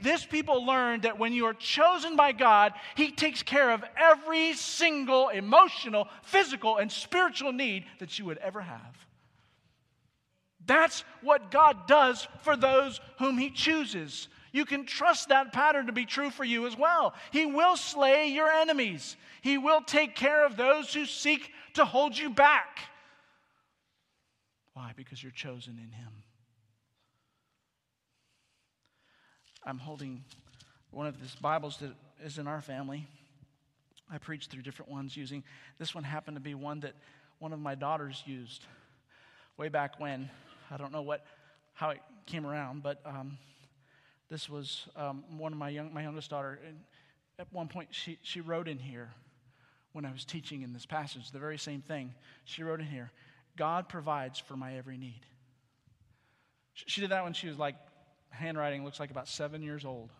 this 0.00 0.24
people 0.24 0.64
learned 0.64 1.02
that 1.02 1.18
when 1.18 1.32
you 1.32 1.46
are 1.46 1.54
chosen 1.54 2.16
by 2.16 2.32
God, 2.32 2.72
He 2.94 3.10
takes 3.10 3.42
care 3.42 3.70
of 3.70 3.84
every 3.96 4.52
single 4.54 5.28
emotional, 5.28 6.08
physical, 6.22 6.78
and 6.78 6.90
spiritual 6.90 7.52
need 7.52 7.84
that 7.98 8.18
you 8.18 8.24
would 8.24 8.38
ever 8.38 8.60
have. 8.60 9.06
That's 10.66 11.04
what 11.22 11.50
God 11.50 11.86
does 11.86 12.26
for 12.42 12.56
those 12.56 13.00
whom 13.18 13.38
He 13.38 13.50
chooses. 13.50 14.28
You 14.52 14.64
can 14.64 14.86
trust 14.86 15.28
that 15.28 15.52
pattern 15.52 15.86
to 15.86 15.92
be 15.92 16.06
true 16.06 16.30
for 16.30 16.44
you 16.44 16.66
as 16.66 16.76
well. 16.76 17.14
He 17.32 17.44
will 17.44 17.76
slay 17.76 18.28
your 18.28 18.48
enemies, 18.48 19.16
He 19.42 19.58
will 19.58 19.82
take 19.82 20.14
care 20.14 20.46
of 20.46 20.56
those 20.56 20.94
who 20.94 21.06
seek 21.06 21.50
to 21.74 21.84
hold 21.84 22.16
you 22.16 22.30
back. 22.30 22.78
Why? 24.74 24.92
Because 24.96 25.22
you're 25.22 25.32
chosen 25.32 25.78
in 25.78 25.90
Him. 25.90 26.13
I'm 29.66 29.78
holding 29.78 30.22
one 30.90 31.06
of 31.06 31.18
these 31.18 31.34
Bibles 31.36 31.78
that 31.78 31.92
is 32.22 32.36
in 32.36 32.46
our 32.46 32.60
family. 32.60 33.06
I 34.10 34.18
preached 34.18 34.50
through 34.50 34.60
different 34.60 34.92
ones 34.92 35.16
using 35.16 35.42
this 35.78 35.94
one 35.94 36.04
happened 36.04 36.36
to 36.36 36.40
be 36.42 36.54
one 36.54 36.80
that 36.80 36.92
one 37.38 37.54
of 37.54 37.58
my 37.58 37.74
daughters 37.74 38.22
used 38.26 38.66
way 39.56 39.70
back 39.70 39.98
when. 39.98 40.28
I 40.70 40.76
don't 40.76 40.92
know 40.92 41.00
what 41.00 41.24
how 41.72 41.90
it 41.90 42.00
came 42.26 42.44
around, 42.44 42.82
but 42.82 43.00
um, 43.06 43.38
this 44.28 44.50
was 44.50 44.86
um, 44.96 45.24
one 45.38 45.52
of 45.52 45.58
my 45.58 45.70
young 45.70 45.94
my 45.94 46.02
youngest 46.02 46.28
daughter. 46.28 46.58
And 46.66 46.80
at 47.38 47.50
one 47.50 47.68
point, 47.68 47.88
she 47.90 48.18
she 48.20 48.42
wrote 48.42 48.68
in 48.68 48.78
here 48.78 49.14
when 49.94 50.04
I 50.04 50.12
was 50.12 50.26
teaching 50.26 50.60
in 50.60 50.74
this 50.74 50.84
passage 50.84 51.30
the 51.30 51.38
very 51.38 51.56
same 51.56 51.80
thing. 51.80 52.12
She 52.44 52.62
wrote 52.62 52.80
in 52.80 52.86
here, 52.86 53.10
"God 53.56 53.88
provides 53.88 54.38
for 54.38 54.58
my 54.58 54.76
every 54.76 54.98
need." 54.98 55.24
She 56.74 57.00
did 57.00 57.10
that 57.12 57.24
when 57.24 57.32
she 57.32 57.48
was 57.48 57.58
like 57.58 57.76
handwriting 58.38 58.84
looks 58.84 59.00
like 59.00 59.10
about 59.10 59.28
seven 59.28 59.62
years 59.62 59.84
old. 59.84 60.10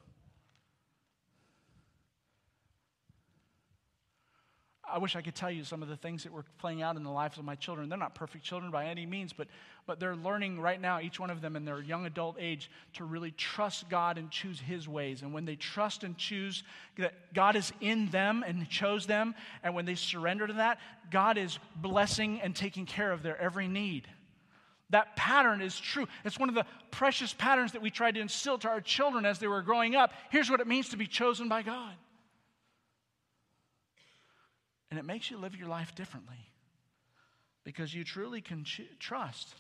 I 4.87 4.99
wish 4.99 5.17
I 5.17 5.23
could 5.23 5.35
tell 5.35 5.51
you 5.51 5.65
some 5.65 5.83
of 5.83 5.89
the 5.89 5.97
things 5.97 6.23
that 6.23 6.33
were 6.33 6.45
playing 6.59 6.83
out 6.83 6.97
in 6.97 7.03
the 7.03 7.11
lives 7.11 7.39
of 7.39 7.45
my 7.45 7.55
children. 7.55 7.89
They're 7.89 7.99
not 7.99 8.15
perfect 8.15 8.45
children 8.45 8.71
by 8.71 8.87
any 8.87 9.07
means, 9.07 9.33
but, 9.33 9.49
but 9.87 9.99
they're 9.99 10.15
learning 10.15 10.61
right 10.61 10.81
now, 10.81 11.01
each 11.01 11.19
one 11.19 11.31
of 11.31 11.41
them 11.41 11.57
in 11.57 11.65
their 11.65 11.81
young 11.81 12.07
adult 12.07 12.37
age, 12.39 12.71
to 12.95 13.05
really 13.05 13.33
trust 13.33 13.89
God 13.89 14.19
and 14.19 14.31
choose 14.31 14.61
His 14.61 14.87
ways. 14.87 15.23
And 15.23 15.33
when 15.33 15.47
they 15.47 15.57
trust 15.57 16.05
and 16.05 16.17
choose 16.17 16.63
that 16.99 17.15
God 17.33 17.57
is 17.57 17.73
in 17.81 18.09
them 18.11 18.45
and 18.47 18.69
chose 18.69 19.07
them, 19.07 19.35
and 19.63 19.75
when 19.75 19.85
they 19.85 19.95
surrender 19.95 20.47
to 20.47 20.53
that, 20.55 20.79
God 21.11 21.39
is 21.39 21.59
blessing 21.77 22.41
and 22.41 22.55
taking 22.55 22.87
care 22.87 23.11
of 23.11 23.23
their 23.23 23.41
every 23.41 23.67
need. 23.67 24.07
That 24.95 25.17
pattern 25.17 25.61
is 25.61 25.77
true. 25.77 26.07
It's 26.25 26.39
one 26.39 26.49
of 26.49 26.55
the 26.55 26.65
precious 26.93 27.35
patterns 27.35 27.73
that 27.73 27.83
we 27.83 27.91
tried 27.91 28.15
to 28.15 28.21
instill 28.21 28.59
to 28.59 28.69
our 28.69 28.81
children 28.81 29.27
as 29.27 29.41
they 29.41 29.49
were 29.49 29.61
growing 29.61 29.97
up. 29.97 30.13
Here's 30.31 30.49
what 30.49 30.61
it 30.61 30.69
means 30.69 30.91
to 30.91 30.97
be 30.97 31.09
chosen 31.09 31.49
by 31.49 31.63
God. 31.63 31.95
And 34.93 35.01
it 35.01 35.05
makes 35.05 35.33
you 35.33 35.37
live 35.37 35.57
your 35.57 35.67
life 35.67 35.97
differently 35.97 36.49
because 37.65 37.93
you 37.93 38.05
truly 38.05 38.41
can 38.41 38.63
ch- 38.63 38.83
trust 39.01 39.57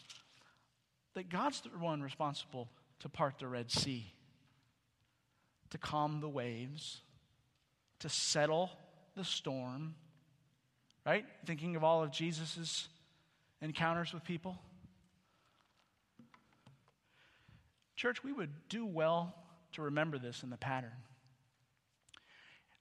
that 1.14 1.28
God's 1.28 1.60
the 1.62 1.70
one 1.70 2.00
responsible 2.00 2.68
to 3.00 3.08
part 3.08 3.40
the 3.40 3.48
Red 3.48 3.72
Sea, 3.72 4.06
to 5.70 5.78
calm 5.78 6.20
the 6.20 6.28
waves, 6.28 7.00
to 7.98 8.08
settle 8.08 8.70
the 9.16 9.24
storm. 9.24 9.96
Right? 11.04 11.24
Thinking 11.44 11.74
of 11.74 11.82
all 11.82 12.04
of 12.04 12.12
Jesus' 12.12 12.86
encounters 13.60 14.14
with 14.14 14.22
people. 14.22 14.60
Church, 17.96 18.24
we 18.24 18.32
would 18.32 18.50
do 18.68 18.84
well 18.84 19.34
to 19.72 19.82
remember 19.82 20.18
this 20.18 20.42
in 20.42 20.50
the 20.50 20.56
pattern 20.56 20.92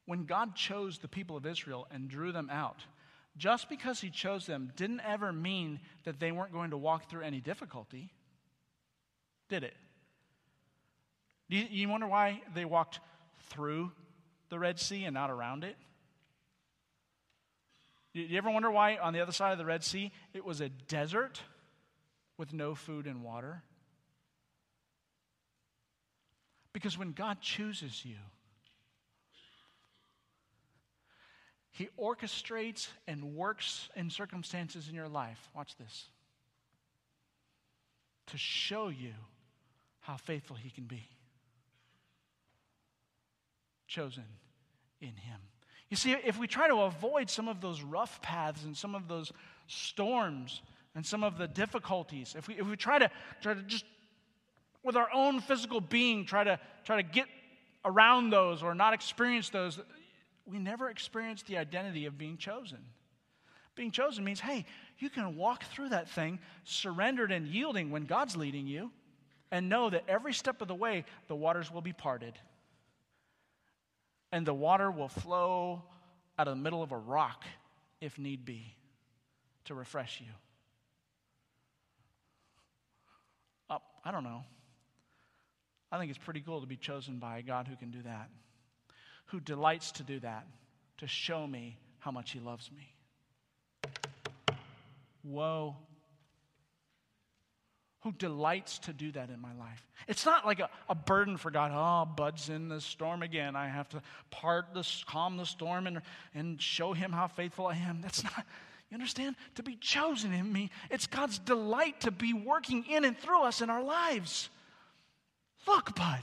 when 0.05 0.25
God 0.25 0.55
chose 0.55 0.97
the 0.97 1.07
people 1.07 1.37
of 1.37 1.45
Israel 1.45 1.87
and 1.91 2.09
drew 2.09 2.31
them 2.31 2.49
out, 2.51 2.81
just 3.37 3.69
because 3.69 4.01
He 4.01 4.09
chose 4.09 4.45
them 4.45 4.71
didn't 4.75 5.01
ever 5.01 5.31
mean 5.31 5.79
that 6.03 6.19
they 6.19 6.31
weren't 6.31 6.51
going 6.51 6.71
to 6.71 6.77
walk 6.77 7.09
through 7.09 7.21
any 7.21 7.39
difficulty, 7.39 8.11
did 9.49 9.63
it? 9.63 9.75
You, 11.47 11.65
you 11.69 11.89
wonder 11.89 12.07
why 12.07 12.41
they 12.53 12.65
walked 12.65 12.99
through 13.49 13.91
the 14.49 14.59
Red 14.59 14.79
Sea 14.79 15.05
and 15.05 15.13
not 15.13 15.29
around 15.29 15.63
it? 15.63 15.75
You 18.13 18.37
ever 18.37 18.51
wonder 18.51 18.69
why 18.69 18.97
on 18.97 19.13
the 19.13 19.21
other 19.21 19.31
side 19.31 19.53
of 19.53 19.57
the 19.57 19.65
Red 19.65 19.83
Sea 19.83 20.11
it 20.33 20.45
was 20.45 20.61
a 20.61 20.69
desert 20.69 21.41
with 22.37 22.53
no 22.53 22.75
food 22.75 23.07
and 23.07 23.23
water? 23.23 23.63
Because 26.73 26.97
when 26.97 27.11
God 27.11 27.39
chooses 27.39 28.03
you, 28.03 28.17
He 31.69 31.89
orchestrates 31.99 32.87
and 33.07 33.35
works 33.35 33.89
in 33.95 34.09
circumstances 34.09 34.89
in 34.89 34.95
your 34.95 35.07
life. 35.07 35.49
Watch 35.55 35.75
this. 35.77 36.07
To 38.27 38.37
show 38.37 38.89
you 38.89 39.13
how 40.01 40.17
faithful 40.17 40.55
He 40.55 40.69
can 40.69 40.85
be. 40.85 41.07
Chosen 43.87 44.25
in 44.99 45.15
Him. 45.15 45.39
You 45.89 45.97
see, 45.97 46.11
if 46.11 46.39
we 46.39 46.47
try 46.47 46.67
to 46.67 46.81
avoid 46.81 47.29
some 47.29 47.47
of 47.47 47.61
those 47.61 47.83
rough 47.83 48.19
paths 48.23 48.63
and 48.63 48.75
some 48.75 48.95
of 48.95 49.07
those 49.07 49.31
storms 49.67 50.63
and 50.95 51.05
some 51.05 51.23
of 51.23 51.37
the 51.37 51.47
difficulties, 51.47 52.35
if 52.35 52.47
we, 52.47 52.55
if 52.55 52.65
we 52.65 52.75
try 52.75 52.97
to 52.97 53.11
try 53.41 53.53
to 53.53 53.61
just 53.61 53.85
with 54.83 54.95
our 54.95 55.09
own 55.13 55.39
physical 55.39 55.81
being 55.81 56.25
try 56.25 56.43
to 56.43 56.59
try 56.83 57.01
to 57.01 57.03
get 57.03 57.27
around 57.85 58.29
those 58.29 58.63
or 58.63 58.75
not 58.75 58.93
experience 58.93 59.49
those, 59.49 59.79
we 60.45 60.59
never 60.59 60.89
experience 60.89 61.43
the 61.43 61.57
identity 61.57 62.05
of 62.05 62.17
being 62.17 62.37
chosen. 62.37 62.79
Being 63.75 63.91
chosen 63.91 64.23
means, 64.23 64.39
hey, 64.39 64.65
you 64.99 65.09
can 65.09 65.35
walk 65.35 65.63
through 65.65 65.89
that 65.89 66.09
thing 66.09 66.39
surrendered 66.63 67.31
and 67.31 67.47
yielding 67.47 67.89
when 67.89 68.03
God's 68.03 68.35
leading 68.35 68.67
you, 68.67 68.91
and 69.51 69.69
know 69.69 69.89
that 69.89 70.03
every 70.07 70.33
step 70.33 70.61
of 70.61 70.67
the 70.67 70.75
way, 70.75 71.05
the 71.27 71.35
waters 71.35 71.71
will 71.71 71.81
be 71.81 71.93
parted. 71.93 72.37
And 74.31 74.45
the 74.45 74.53
water 74.53 74.89
will 74.91 75.07
flow 75.07 75.83
out 76.37 76.47
of 76.47 76.55
the 76.55 76.61
middle 76.61 76.81
of 76.81 76.91
a 76.91 76.97
rock, 76.97 77.43
if 78.01 78.17
need 78.17 78.45
be, 78.45 78.75
to 79.65 79.75
refresh 79.75 80.21
you. 80.21 80.33
Uh, 83.69 83.77
I 84.03 84.11
don't 84.11 84.23
know. 84.23 84.43
I 85.93 85.97
think 85.97 86.09
it's 86.09 86.19
pretty 86.19 86.41
cool 86.41 86.59
to 86.59 86.67
be 86.67 86.75
chosen 86.75 87.19
by 87.19 87.37
a 87.37 87.41
God 87.41 87.69
who 87.69 87.77
can 87.77 87.91
do 87.91 88.01
that 88.01 88.29
who 89.33 89.39
delights 89.39 89.91
to 89.93 90.03
do 90.03 90.19
that, 90.19 90.45
to 90.99 91.07
show 91.07 91.47
me 91.47 91.79
how 91.97 92.11
much 92.11 92.31
he 92.31 92.39
loves 92.39 92.69
me. 92.71 92.93
Whoa. 95.23 95.75
Who 98.01 98.11
delights 98.11 98.77
to 98.79 98.93
do 98.93 99.11
that 99.13 99.31
in 99.31 99.41
my 99.41 99.53
life. 99.55 99.87
It's 100.07 100.23
not 100.23 100.45
like 100.45 100.59
a, 100.59 100.69
a 100.87 100.93
burden 100.93 101.37
for 101.37 101.49
God. 101.49 101.71
Oh, 101.73 102.05
Bud's 102.05 102.49
in 102.49 102.67
the 102.67 102.79
storm 102.79 103.23
again. 103.23 103.55
I 103.55 103.67
have 103.69 103.89
to 103.89 104.03
part 104.29 104.65
this, 104.75 105.03
calm 105.07 105.37
the 105.37 105.47
storm 105.47 105.87
and, 105.87 106.01
and 106.35 106.61
show 106.61 106.93
him 106.93 107.11
how 107.11 107.27
faithful 107.27 107.65
I 107.65 107.75
am. 107.75 108.01
That's 108.01 108.23
not, 108.23 108.45
you 108.91 108.95
understand? 108.95 109.35
To 109.55 109.63
be 109.63 109.77
chosen 109.77 110.31
in 110.31 110.53
me, 110.53 110.69
it's 110.91 111.07
God's 111.07 111.39
delight 111.39 112.01
to 112.01 112.11
be 112.11 112.33
working 112.33 112.85
in 112.85 113.03
and 113.03 113.17
through 113.17 113.41
us 113.43 113.61
in 113.61 113.71
our 113.71 113.81
lives. 113.81 114.49
Look, 115.67 115.95
Bud, 115.95 116.21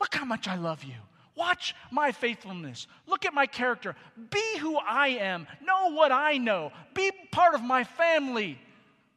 look 0.00 0.14
how 0.14 0.24
much 0.24 0.48
I 0.48 0.56
love 0.56 0.84
you. 0.84 0.94
Watch 1.34 1.74
my 1.90 2.12
faithfulness. 2.12 2.86
Look 3.06 3.24
at 3.24 3.32
my 3.32 3.46
character. 3.46 3.96
Be 4.30 4.58
who 4.58 4.76
I 4.76 5.08
am. 5.08 5.46
Know 5.62 5.92
what 5.92 6.12
I 6.12 6.38
know. 6.38 6.72
Be 6.94 7.10
part 7.30 7.54
of 7.54 7.62
my 7.62 7.84
family 7.84 8.58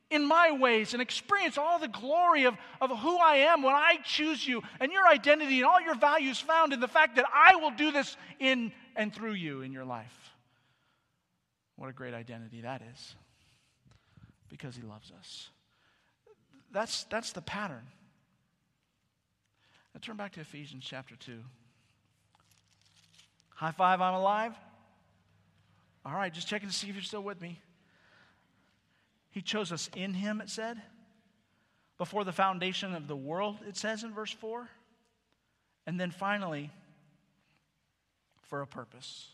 in 0.09 0.25
my 0.25 0.51
ways 0.51 0.93
and 0.93 1.01
experience 1.01 1.57
all 1.57 1.79
the 1.79 1.87
glory 1.87 2.45
of, 2.45 2.55
of 2.79 2.89
who 2.99 3.17
I 3.17 3.37
am 3.37 3.63
when 3.63 3.73
I 3.73 3.97
choose 4.03 4.47
you 4.47 4.61
and 4.79 4.91
your 4.91 5.07
identity 5.07 5.57
and 5.57 5.65
all 5.65 5.81
your 5.81 5.95
values 5.95 6.39
found 6.39 6.73
in 6.73 6.79
the 6.79 6.87
fact 6.87 7.17
that 7.17 7.25
I 7.33 7.55
will 7.55 7.71
do 7.71 7.91
this 7.91 8.15
in 8.39 8.71
and 8.95 9.13
through 9.13 9.33
you 9.33 9.61
in 9.61 9.73
your 9.73 9.85
life. 9.85 10.31
What 11.75 11.89
a 11.89 11.93
great 11.93 12.13
identity 12.13 12.61
that 12.61 12.81
is 12.93 13.15
because 14.49 14.75
he 14.75 14.83
loves 14.83 15.11
us. 15.19 15.49
That's, 16.71 17.03
that's 17.05 17.33
the 17.33 17.41
pattern. 17.41 17.83
Now 19.95 19.99
turn 20.01 20.17
back 20.17 20.33
to 20.33 20.41
Ephesians 20.41 20.83
chapter 20.85 21.15
2. 21.15 21.39
High 23.51 23.71
five, 23.71 24.01
I'm 24.01 24.15
alive. 24.15 24.53
All 26.05 26.13
right, 26.13 26.33
just 26.33 26.49
checking 26.49 26.67
to 26.67 26.75
see 26.75 26.89
if 26.89 26.95
you're 26.95 27.01
still 27.01 27.23
with 27.23 27.39
me. 27.39 27.61
He 29.29 29.41
chose 29.41 29.71
us 29.71 29.89
in 29.95 30.13
Him, 30.13 30.41
it 30.41 30.49
said. 30.49 30.81
Before 31.97 32.25
the 32.25 32.33
foundation 32.33 32.93
of 32.93 33.07
the 33.07 33.15
world, 33.15 33.59
it 33.65 33.77
says 33.77 34.03
in 34.03 34.13
verse 34.13 34.31
4. 34.31 34.67
And 35.87 35.97
then 35.97 36.11
finally, 36.11 36.71
for 38.41 38.61
a 38.61 38.67
purpose. 38.67 39.29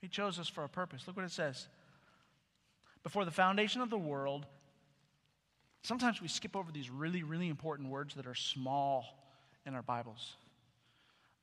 He 0.00 0.08
chose 0.08 0.40
us 0.40 0.48
for 0.48 0.64
a 0.64 0.68
purpose. 0.68 1.06
Look 1.06 1.16
what 1.16 1.24
it 1.24 1.30
says. 1.30 1.68
Before 3.04 3.24
the 3.24 3.30
foundation 3.30 3.82
of 3.82 3.90
the 3.90 3.96
world, 3.96 4.46
sometimes 5.82 6.20
we 6.20 6.26
skip 6.26 6.56
over 6.56 6.72
these 6.72 6.90
really, 6.90 7.22
really 7.22 7.48
important 7.48 7.88
words 7.88 8.16
that 8.16 8.26
are 8.26 8.34
small 8.34 9.20
in 9.66 9.74
our 9.74 9.82
Bibles. 9.82 10.36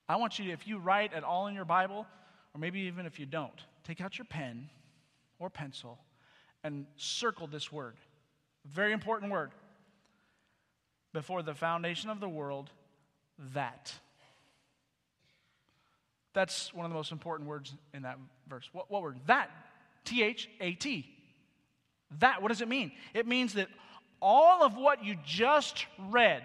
I 0.07 0.15
want 0.17 0.39
you 0.39 0.45
to, 0.45 0.51
if 0.51 0.67
you 0.67 0.77
write 0.77 1.13
at 1.13 1.23
all 1.23 1.47
in 1.47 1.55
your 1.55 1.65
Bible, 1.65 2.05
or 2.53 2.59
maybe 2.59 2.81
even 2.81 3.05
if 3.05 3.19
you 3.19 3.25
don't, 3.25 3.59
take 3.83 4.01
out 4.01 4.17
your 4.17 4.25
pen 4.25 4.69
or 5.39 5.49
pencil 5.49 5.97
and 6.63 6.85
circle 6.97 7.47
this 7.47 7.71
word. 7.71 7.95
Very 8.65 8.93
important 8.93 9.31
word. 9.31 9.51
Before 11.13 11.41
the 11.41 11.53
foundation 11.53 12.09
of 12.09 12.19
the 12.19 12.29
world, 12.29 12.69
that. 13.53 13.93
That's 16.33 16.73
one 16.73 16.85
of 16.85 16.91
the 16.91 16.95
most 16.95 17.11
important 17.11 17.49
words 17.49 17.73
in 17.93 18.03
that 18.03 18.17
verse. 18.47 18.69
What, 18.71 18.89
what 18.89 19.01
word? 19.01 19.19
That. 19.25 19.49
T 20.05 20.23
H 20.23 20.49
A 20.59 20.73
T. 20.73 21.09
That. 22.19 22.41
What 22.41 22.49
does 22.49 22.61
it 22.61 22.67
mean? 22.67 22.91
It 23.13 23.27
means 23.27 23.53
that 23.53 23.67
all 24.21 24.63
of 24.63 24.77
what 24.77 25.03
you 25.03 25.15
just 25.25 25.85
read, 26.09 26.43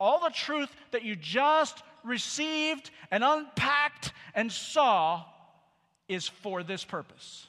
all 0.00 0.18
the 0.18 0.30
truth 0.30 0.74
that 0.92 1.04
you 1.04 1.14
just 1.14 1.82
received 2.02 2.90
and 3.10 3.22
unpacked 3.22 4.12
and 4.34 4.50
saw 4.50 5.24
is 6.08 6.26
for 6.26 6.62
this 6.62 6.84
purpose. 6.84 7.46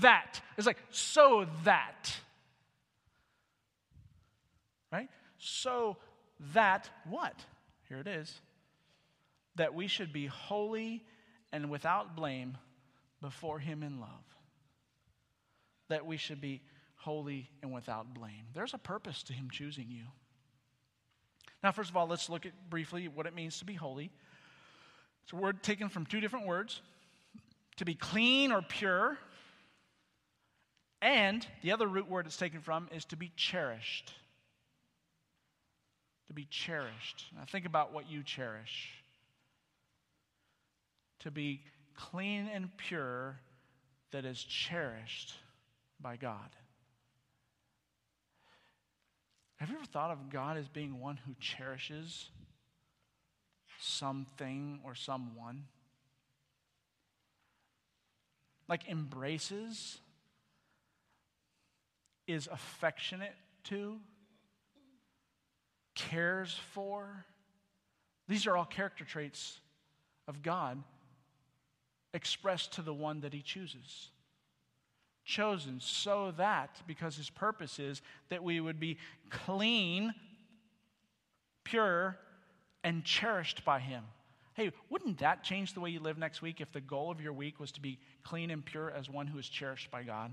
That. 0.00 0.40
It's 0.58 0.66
like, 0.66 0.82
so 0.90 1.46
that. 1.64 2.12
Right? 4.92 5.08
So 5.38 5.96
that 6.52 6.90
what? 7.08 7.34
Here 7.88 8.00
it 8.00 8.08
is. 8.08 8.40
That 9.54 9.74
we 9.74 9.86
should 9.86 10.12
be 10.12 10.26
holy 10.26 11.04
and 11.52 11.70
without 11.70 12.16
blame 12.16 12.58
before 13.22 13.58
Him 13.58 13.82
in 13.82 14.00
love. 14.00 14.10
That 15.88 16.04
we 16.04 16.16
should 16.16 16.40
be 16.40 16.60
holy 16.96 17.48
and 17.62 17.72
without 17.72 18.12
blame. 18.12 18.44
There's 18.54 18.74
a 18.74 18.78
purpose 18.78 19.22
to 19.24 19.32
Him 19.32 19.48
choosing 19.50 19.86
you. 19.88 20.04
Now, 21.62 21.72
first 21.72 21.90
of 21.90 21.96
all, 21.96 22.06
let's 22.06 22.28
look 22.28 22.46
at 22.46 22.52
briefly 22.70 23.08
what 23.08 23.26
it 23.26 23.34
means 23.34 23.58
to 23.58 23.64
be 23.64 23.74
holy. 23.74 24.10
It's 25.24 25.32
a 25.32 25.36
word 25.36 25.62
taken 25.62 25.88
from 25.88 26.06
two 26.06 26.20
different 26.20 26.46
words 26.46 26.80
to 27.76 27.84
be 27.84 27.94
clean 27.94 28.50
or 28.50 28.62
pure, 28.62 29.18
and 31.00 31.46
the 31.62 31.72
other 31.72 31.86
root 31.86 32.08
word 32.08 32.26
it's 32.26 32.36
taken 32.36 32.60
from 32.60 32.88
is 32.92 33.04
to 33.06 33.16
be 33.16 33.30
cherished. 33.36 34.12
To 36.28 36.32
be 36.32 36.46
cherished. 36.50 37.26
Now, 37.36 37.44
think 37.50 37.66
about 37.66 37.92
what 37.92 38.10
you 38.10 38.22
cherish. 38.22 38.92
To 41.20 41.30
be 41.30 41.62
clean 41.94 42.48
and 42.52 42.76
pure 42.76 43.38
that 44.10 44.24
is 44.24 44.42
cherished 44.42 45.34
by 46.00 46.16
God. 46.16 46.50
Have 49.58 49.70
you 49.70 49.76
ever 49.76 49.86
thought 49.86 50.10
of 50.10 50.30
God 50.30 50.56
as 50.56 50.68
being 50.68 51.00
one 51.00 51.18
who 51.26 51.34
cherishes 51.40 52.30
something 53.80 54.80
or 54.84 54.94
someone? 54.94 55.64
Like 58.68 58.88
embraces, 58.88 59.98
is 62.28 62.46
affectionate 62.52 63.34
to, 63.64 63.96
cares 65.94 66.54
for. 66.72 67.24
These 68.28 68.46
are 68.46 68.56
all 68.56 68.66
character 68.66 69.04
traits 69.04 69.58
of 70.28 70.42
God 70.42 70.80
expressed 72.14 72.74
to 72.74 72.82
the 72.82 72.94
one 72.94 73.20
that 73.20 73.32
he 73.32 73.42
chooses 73.42 74.10
chosen 75.28 75.78
so 75.78 76.32
that, 76.38 76.80
because 76.86 77.14
his 77.16 77.28
purpose 77.28 77.78
is 77.78 78.00
that 78.30 78.42
we 78.42 78.60
would 78.60 78.80
be 78.80 78.96
clean, 79.28 80.14
pure, 81.64 82.16
and 82.82 83.04
cherished 83.04 83.64
by 83.64 83.78
him. 83.78 84.02
Hey, 84.54 84.72
wouldn't 84.88 85.18
that 85.18 85.44
change 85.44 85.74
the 85.74 85.80
way 85.80 85.90
you 85.90 86.00
live 86.00 86.18
next 86.18 86.40
week 86.42 86.60
if 86.60 86.72
the 86.72 86.80
goal 86.80 87.10
of 87.10 87.20
your 87.20 87.34
week 87.34 87.60
was 87.60 87.70
to 87.72 87.80
be 87.80 87.98
clean 88.24 88.50
and 88.50 88.64
pure 88.64 88.90
as 88.90 89.08
one 89.08 89.26
who 89.26 89.38
is 89.38 89.48
cherished 89.48 89.90
by 89.90 90.02
God? 90.02 90.32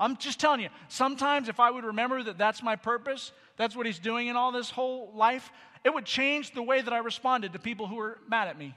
I'm 0.00 0.16
just 0.16 0.40
telling 0.40 0.60
you, 0.60 0.70
sometimes 0.88 1.48
if 1.48 1.60
I 1.60 1.70
would 1.70 1.84
remember 1.84 2.22
that 2.24 2.38
that's 2.38 2.62
my 2.62 2.74
purpose, 2.74 3.32
that's 3.56 3.76
what 3.76 3.86
he's 3.86 3.98
doing 3.98 4.26
in 4.26 4.36
all 4.36 4.50
this 4.50 4.70
whole 4.70 5.12
life, 5.14 5.50
it 5.84 5.94
would 5.94 6.06
change 6.06 6.52
the 6.52 6.62
way 6.62 6.80
that 6.80 6.92
I 6.92 6.98
responded 6.98 7.52
to 7.52 7.58
people 7.58 7.86
who 7.86 7.96
were 7.96 8.18
mad 8.28 8.48
at 8.48 8.58
me. 8.58 8.74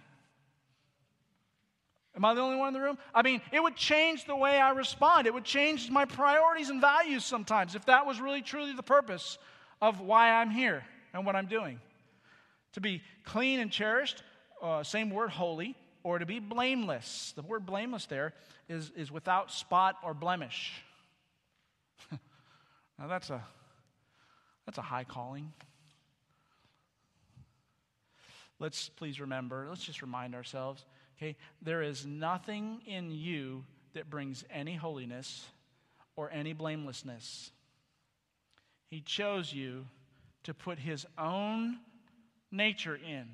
Am 2.15 2.23
I 2.23 2.33
the 2.33 2.41
only 2.41 2.57
one 2.57 2.67
in 2.67 2.73
the 2.73 2.81
room? 2.81 2.97
I 3.13 3.23
mean, 3.23 3.41
it 3.51 3.61
would 3.61 3.75
change 3.75 4.25
the 4.25 4.35
way 4.35 4.59
I 4.59 4.71
respond. 4.71 5.25
It 5.25 5.33
would 5.33 5.43
change 5.43 5.89
my 5.89 6.05
priorities 6.05 6.69
and 6.69 6.79
values 6.79 7.25
sometimes 7.25 7.73
if 7.75 7.85
that 7.85 8.05
was 8.05 8.21
really 8.21 8.41
truly 8.41 8.73
the 8.73 8.83
purpose 8.83 9.39
of 9.81 9.99
why 9.99 10.31
I'm 10.31 10.51
here 10.51 10.83
and 11.13 11.25
what 11.25 11.35
I'm 11.35 11.47
doing. 11.47 11.79
To 12.73 12.81
be 12.81 13.01
clean 13.23 13.59
and 13.59 13.71
cherished, 13.71 14.23
uh, 14.61 14.83
same 14.83 15.09
word, 15.09 15.31
holy, 15.31 15.75
or 16.03 16.19
to 16.19 16.25
be 16.25 16.39
blameless. 16.39 17.33
The 17.35 17.41
word 17.41 17.65
blameless 17.65 18.05
there 18.05 18.33
is, 18.69 18.91
is 18.95 19.11
without 19.11 19.51
spot 19.51 19.95
or 20.03 20.13
blemish. 20.13 20.71
now 22.11 23.07
that's 23.07 23.31
a, 23.31 23.43
that's 24.65 24.77
a 24.77 24.83
high 24.83 25.03
calling. 25.03 25.51
Let's 28.59 28.89
please 28.89 29.19
remember, 29.19 29.65
let's 29.67 29.83
just 29.83 30.01
remind 30.03 30.35
ourselves 30.35 30.85
Okay? 31.17 31.35
There 31.61 31.81
is 31.81 32.05
nothing 32.05 32.81
in 32.85 33.11
you 33.11 33.63
that 33.93 34.09
brings 34.09 34.43
any 34.49 34.75
holiness 34.75 35.45
or 36.15 36.29
any 36.31 36.53
blamelessness. 36.53 37.51
He 38.89 39.01
chose 39.01 39.53
you 39.53 39.85
to 40.43 40.53
put 40.53 40.79
his 40.79 41.05
own 41.17 41.77
nature 42.51 42.95
in 42.95 43.27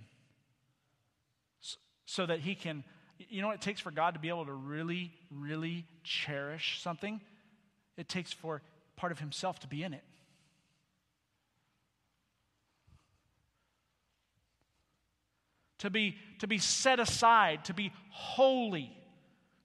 so 2.05 2.25
that 2.25 2.39
he 2.39 2.55
can. 2.55 2.83
You 3.29 3.41
know 3.41 3.47
what 3.47 3.55
it 3.55 3.61
takes 3.61 3.81
for 3.81 3.91
God 3.91 4.13
to 4.13 4.19
be 4.19 4.29
able 4.29 4.45
to 4.45 4.53
really, 4.53 5.11
really 5.29 5.85
cherish 6.03 6.79
something? 6.81 7.19
It 7.97 8.07
takes 8.07 8.31
for 8.31 8.61
part 8.95 9.11
of 9.11 9.19
himself 9.19 9.59
to 9.59 9.67
be 9.67 9.83
in 9.83 9.93
it. 9.93 10.03
To 15.79 15.89
be, 15.89 16.15
to 16.39 16.47
be 16.47 16.57
set 16.57 16.99
aside, 16.99 17.65
to 17.65 17.73
be 17.73 17.91
holy, 18.09 18.91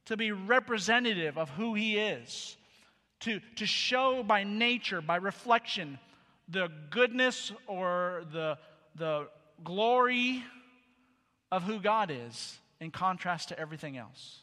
to 0.07 0.17
be 0.17 0.33
representative 0.33 1.39
of 1.39 1.51
who 1.51 1.75
He 1.75 1.99
is, 1.99 2.57
to, 3.21 3.41
to 3.57 3.67
show 3.67 4.23
by 4.23 4.45
nature, 4.45 5.01
by 5.01 5.17
reflection, 5.17 5.99
the 6.49 6.71
goodness 6.91 7.53
or 7.67 8.25
the, 8.33 8.59
the 8.97 9.29
glory 9.63 10.43
of 11.51 11.63
who 11.63 11.81
God 11.81 12.11
is 12.11 12.59
in 12.81 12.91
contrast 12.91 13.49
to 13.49 13.59
everything 13.59 13.97
else. 13.97 14.41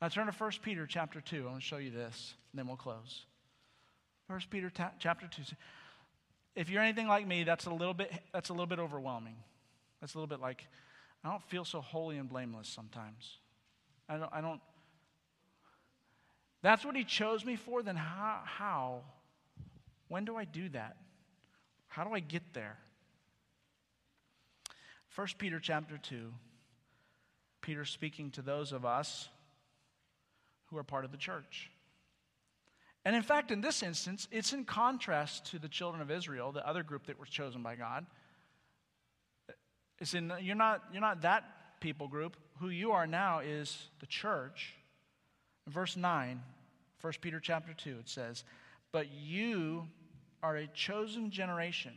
Now 0.00 0.08
turn 0.08 0.26
to 0.26 0.32
1 0.32 0.50
Peter 0.62 0.86
chapter 0.86 1.20
2. 1.20 1.42
I 1.46 1.50
want 1.50 1.60
to 1.62 1.66
show 1.66 1.76
you 1.76 1.90
this, 1.90 2.34
and 2.52 2.58
then 2.58 2.66
we'll 2.66 2.76
close. 2.76 3.24
1 4.28 4.40
Peter 4.50 4.70
ta- 4.70 4.92
chapter 4.98 5.28
2. 5.28 5.42
If 6.54 6.70
you're 6.70 6.82
anything 6.82 7.08
like 7.08 7.26
me, 7.26 7.44
that's 7.44 7.66
a 7.66 7.70
little 7.70 7.94
bit 7.94 8.12
that's 8.32 8.48
a 8.48 8.52
little 8.52 8.66
bit 8.66 8.78
overwhelming. 8.78 9.36
That's 10.00 10.14
a 10.14 10.18
little 10.18 10.26
bit 10.26 10.40
like, 10.40 10.66
I 11.24 11.30
don't 11.30 11.42
feel 11.44 11.64
so 11.64 11.80
holy 11.80 12.18
and 12.18 12.28
blameless 12.28 12.68
sometimes. 12.68 13.38
I 14.08 14.16
don't, 14.16 14.32
I 14.32 14.40
don't 14.40 14.60
that's 16.62 16.84
what 16.84 16.94
he 16.94 17.04
chose 17.04 17.44
me 17.44 17.56
for, 17.56 17.82
then 17.82 17.96
how, 17.96 18.40
how? 18.44 19.00
When 20.08 20.24
do 20.24 20.36
I 20.36 20.44
do 20.44 20.68
that? 20.70 20.96
How 21.88 22.04
do 22.04 22.14
I 22.14 22.20
get 22.20 22.54
there? 22.54 22.78
1 25.14 25.26
Peter 25.38 25.58
chapter 25.60 25.98
2, 25.98 26.32
Peter 27.60 27.84
speaking 27.84 28.30
to 28.30 28.42
those 28.42 28.72
of 28.72 28.86
us 28.86 29.28
who 30.66 30.78
are 30.78 30.84
part 30.84 31.04
of 31.04 31.10
the 31.10 31.18
church. 31.18 31.70
And 33.04 33.16
in 33.16 33.22
fact, 33.22 33.50
in 33.50 33.60
this 33.60 33.82
instance, 33.82 34.28
it's 34.30 34.52
in 34.52 34.64
contrast 34.64 35.46
to 35.46 35.58
the 35.58 35.68
children 35.68 36.00
of 36.00 36.10
Israel, 36.10 36.52
the 36.52 36.66
other 36.66 36.84
group 36.84 37.06
that 37.06 37.18
was 37.18 37.28
chosen 37.28 37.62
by 37.62 37.74
God. 37.74 38.06
It's 40.02 40.14
in, 40.14 40.32
you're, 40.40 40.56
not, 40.56 40.82
you're 40.90 41.00
not 41.00 41.22
that 41.22 41.44
people 41.78 42.08
group. 42.08 42.36
Who 42.58 42.70
you 42.70 42.90
are 42.90 43.06
now 43.06 43.38
is 43.38 43.86
the 44.00 44.06
church. 44.06 44.74
In 45.64 45.72
verse 45.72 45.96
9, 45.96 46.42
1 47.00 47.12
Peter 47.20 47.38
chapter 47.38 47.72
2, 47.72 47.98
it 48.00 48.08
says, 48.08 48.42
But 48.90 49.06
you 49.12 49.86
are 50.42 50.56
a 50.56 50.66
chosen 50.66 51.30
generation, 51.30 51.92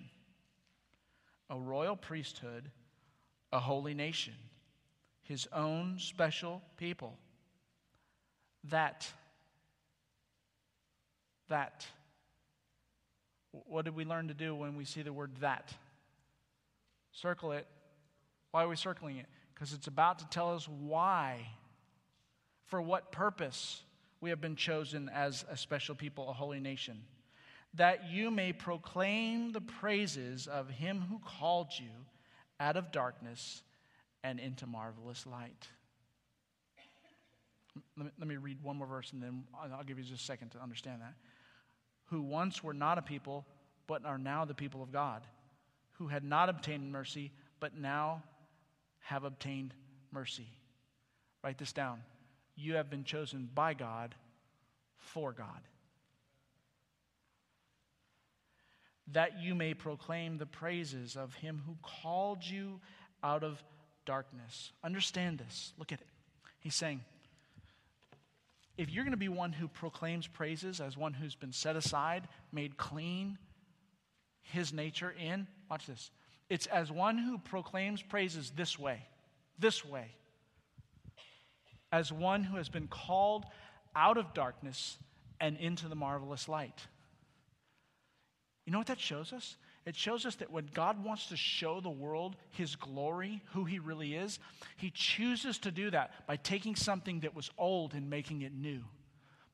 a 1.50 1.58
royal 1.58 1.96
priesthood, 1.96 2.70
a 3.52 3.60
holy 3.60 3.96
nation, 3.96 4.36
his 5.24 5.48
own 5.52 5.96
special 5.98 6.62
people. 6.78 7.18
That, 8.66 9.12
that, 11.50 11.88
what 13.52 13.84
did 13.84 13.96
we 13.96 14.06
learn 14.06 14.28
to 14.28 14.36
do 14.36 14.54
when 14.54 14.76
we 14.76 14.86
see 14.86 15.02
the 15.02 15.12
word 15.12 15.32
that? 15.40 15.74
Circle 17.12 17.54
it 17.54 17.66
why 18.56 18.64
are 18.64 18.70
we 18.70 18.78
circling 18.78 19.18
it? 19.18 19.26
Because 19.54 19.74
it's 19.74 19.88
about 19.88 20.20
to 20.20 20.30
tell 20.30 20.56
us 20.56 20.66
why, 20.66 21.46
for 22.68 22.82
what 22.82 23.12
purpose 23.12 23.82
we 24.22 24.30
have 24.30 24.40
been 24.40 24.56
chosen 24.56 25.10
as 25.14 25.44
a 25.50 25.58
special 25.58 25.94
people, 25.94 26.30
a 26.30 26.32
holy 26.32 26.62
nation. 26.62 27.02
That 27.74 28.10
you 28.10 28.32
may 28.32 28.54
proclaim 28.54 29.52
the 29.52 29.60
praises 29.60 30.48
of 30.48 30.70
him 30.70 31.04
who 31.10 31.20
called 31.20 31.68
you 31.78 31.90
out 32.58 32.78
of 32.78 32.94
darkness 32.94 33.62
and 34.24 34.40
into 34.40 34.66
marvelous 34.66 35.26
light. 35.26 35.68
Let 37.98 38.26
me, 38.26 38.38
read 38.38 38.64
one 38.64 38.78
more 38.78 38.88
verse 38.88 39.12
and 39.12 39.22
then 39.22 39.44
I'll 39.54 39.84
give 39.84 39.98
you 39.98 40.06
just 40.06 40.22
a 40.22 40.26
second 40.26 40.52
to 40.52 40.64
understand 40.64 41.02
that. 41.02 41.16
Who 42.06 42.22
once 42.22 42.64
were 42.64 42.74
not 42.74 42.98
a 42.98 43.02
people, 43.02 43.46
but 43.86 44.06
are 44.06 44.18
now 44.18 44.46
the 44.46 44.54
people 44.54 44.82
of 44.82 44.94
God, 44.94 45.28
who 45.98 46.08
had 46.08 46.24
not 46.24 46.48
obtained 46.48 46.90
mercy, 46.90 47.34
but 47.60 47.78
now 47.78 48.24
have 49.06 49.24
obtained 49.24 49.72
mercy. 50.12 50.48
Write 51.44 51.60
this 51.60 51.74
down. 51.74 52.02
You 52.56 52.74
have 52.76 52.90
been 52.90 53.04
chosen 53.04 53.48
by 53.54 53.76
God 53.76 54.16
for 54.98 55.32
God. 55.32 55.62
That 59.12 59.40
you 59.40 59.54
may 59.54 59.76
proclaim 59.76 60.40
the 60.40 60.48
praises 60.48 61.16
of 61.16 61.36
him 61.36 61.62
who 61.68 61.78
called 61.84 62.44
you 62.44 62.82
out 63.24 63.44
of 63.44 63.64
darkness. 64.06 64.72
Understand 64.84 65.38
this. 65.38 65.74
Look 65.78 65.92
at 65.92 66.02
it. 66.02 66.08
He's 66.60 66.74
saying, 66.74 67.02
if 68.76 68.90
you're 68.90 69.04
going 69.04 69.12
to 69.12 69.18
be 69.18 69.30
one 69.30 69.54
who 69.54 69.68
proclaims 69.68 70.26
praises 70.26 70.82
as 70.82 70.98
one 70.98 71.14
who's 71.14 71.36
been 71.36 71.54
set 71.54 71.76
aside, 71.76 72.28
made 72.52 72.76
clean, 72.76 73.38
his 74.42 74.74
nature 74.74 75.14
in, 75.24 75.46
watch 75.70 75.86
this. 75.86 76.10
It's 76.50 76.68
as 76.68 76.92
one 76.92 77.18
who 77.18 77.38
proclaims 77.38 78.02
praises 78.02 78.52
this 78.56 78.78
way, 78.78 79.02
this 79.58 79.84
way, 79.84 80.08
as 81.92 82.12
one 82.12 82.44
who 82.44 82.58
has 82.58 82.70
been 82.70 82.88
called 82.88 83.46
out 83.96 84.18
of 84.18 84.34
darkness 84.34 84.98
and 85.40 85.58
into 85.58 85.88
the 85.88 85.96
marvelous 85.96 86.48
light. 86.48 86.88
You 88.66 88.72
know 88.72 88.80
what 88.80 88.88
that 88.88 89.00
shows 89.00 89.32
us? 89.34 89.58
It 89.86 89.96
shows 89.96 90.26
us 90.26 90.36
that 90.36 90.52
when 90.52 90.68
God 90.74 91.04
wants 91.04 91.28
to 91.28 91.38
show 91.38 91.80
the 91.80 91.90
world 91.90 92.36
his 92.50 92.76
glory, 92.76 93.42
who 93.54 93.66
he 93.66 93.78
really 93.78 94.16
is, 94.16 94.40
he 94.78 94.90
chooses 94.90 95.60
to 95.60 95.72
do 95.72 95.92
that 95.92 96.26
by 96.26 96.38
taking 96.38 96.76
something 96.76 97.20
that 97.20 97.36
was 97.36 97.52
old 97.58 97.94
and 97.94 98.10
making 98.10 98.42
it 98.42 98.54
new, 98.54 98.82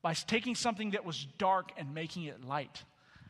by 0.00 0.14
taking 0.14 0.54
something 0.54 0.92
that 0.92 1.04
was 1.04 1.26
dark 1.36 1.72
and 1.76 1.94
making 1.94 2.24
it 2.24 2.44
light. 2.44 2.82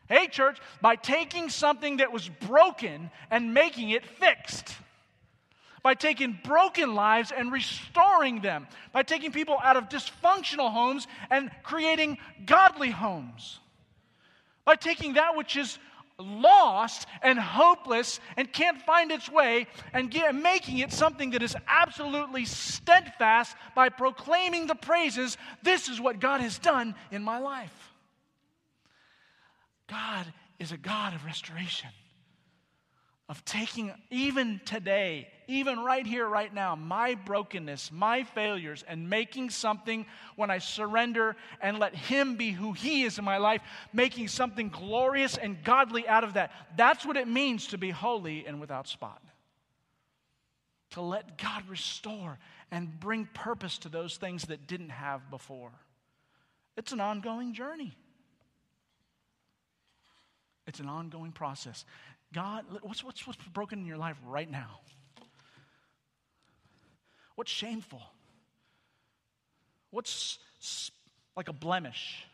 Hey, 0.07 0.27
church, 0.27 0.59
by 0.81 0.95
taking 0.95 1.49
something 1.49 1.97
that 1.97 2.11
was 2.11 2.27
broken 2.27 3.09
and 3.31 3.53
making 3.53 3.91
it 3.91 4.05
fixed. 4.05 4.75
By 5.81 5.95
taking 5.95 6.39
broken 6.45 6.95
lives 6.95 7.31
and 7.35 7.51
restoring 7.51 8.39
them, 8.41 8.67
by 8.93 9.03
taking 9.03 9.31
people 9.31 9.57
out 9.61 9.75
of 9.75 9.89
dysfunctional 9.89 10.71
homes 10.71 11.07
and 11.29 11.51
creating 11.61 12.17
godly 12.45 12.89
homes, 12.89 13.59
by 14.63 14.75
taking 14.75 15.13
that 15.13 15.35
which 15.35 15.57
is 15.57 15.77
lost 16.17 17.07
and 17.21 17.39
hopeless 17.39 18.19
and 18.37 18.51
can't 18.53 18.81
find 18.81 19.11
its 19.11 19.29
way 19.29 19.67
and 19.93 20.09
get, 20.09 20.33
making 20.33 20.77
it 20.77 20.93
something 20.93 21.31
that 21.31 21.43
is 21.43 21.55
absolutely 21.67 22.45
steadfast 22.45 23.55
by 23.75 23.89
proclaiming 23.89 24.67
the 24.67 24.75
praises 24.75 25.37
this 25.63 25.89
is 25.89 25.99
what 25.99 26.19
God 26.19 26.39
has 26.39 26.57
done 26.59 26.95
in 27.11 27.23
my 27.23 27.39
life. 27.39 27.92
God 29.87 30.25
is 30.59 30.71
a 30.71 30.77
God 30.77 31.13
of 31.13 31.25
restoration 31.25 31.89
of 33.29 33.43
taking 33.45 33.91
even 34.11 34.59
today, 34.65 35.29
even 35.47 35.79
right 35.79 36.05
here, 36.05 36.27
right 36.27 36.53
now, 36.53 36.75
my 36.75 37.15
brokenness, 37.15 37.89
my 37.91 38.23
failures, 38.23 38.83
and 38.87 39.09
making 39.09 39.49
something 39.49 40.05
when 40.35 40.51
I 40.51 40.57
surrender 40.57 41.35
and 41.61 41.79
let 41.79 41.95
Him 41.95 42.35
be 42.35 42.51
who 42.51 42.73
He 42.73 43.03
is 43.03 43.17
in 43.17 43.25
my 43.25 43.37
life, 43.37 43.61
making 43.93 44.27
something 44.27 44.69
glorious 44.69 45.37
and 45.37 45.63
godly 45.63 46.07
out 46.07 46.25
of 46.25 46.33
that. 46.33 46.51
That's 46.75 47.05
what 47.05 47.15
it 47.15 47.27
means 47.27 47.67
to 47.67 47.77
be 47.77 47.91
holy 47.91 48.45
and 48.45 48.59
without 48.59 48.87
spot. 48.87 49.21
To 50.91 51.01
let 51.01 51.37
God 51.37 51.67
restore 51.69 52.37
and 52.71 52.99
bring 52.99 53.25
purpose 53.33 53.77
to 53.79 53.89
those 53.89 54.17
things 54.17 54.43
that 54.43 54.67
didn't 54.67 54.89
have 54.89 55.31
before. 55.31 55.71
It's 56.75 56.91
an 56.91 56.99
ongoing 56.99 57.53
journey. 57.53 57.95
It's 60.67 60.79
an 60.79 60.87
ongoing 60.87 61.31
process. 61.31 61.85
God, 62.33 62.65
what's, 62.81 63.03
what's, 63.03 63.27
what's 63.27 63.37
broken 63.53 63.79
in 63.79 63.85
your 63.85 63.97
life 63.97 64.17
right 64.25 64.49
now? 64.49 64.79
What's 67.35 67.51
shameful? 67.51 68.01
What's 69.91 70.39
like 71.35 71.49
a 71.49 71.53
blemish 71.53 72.25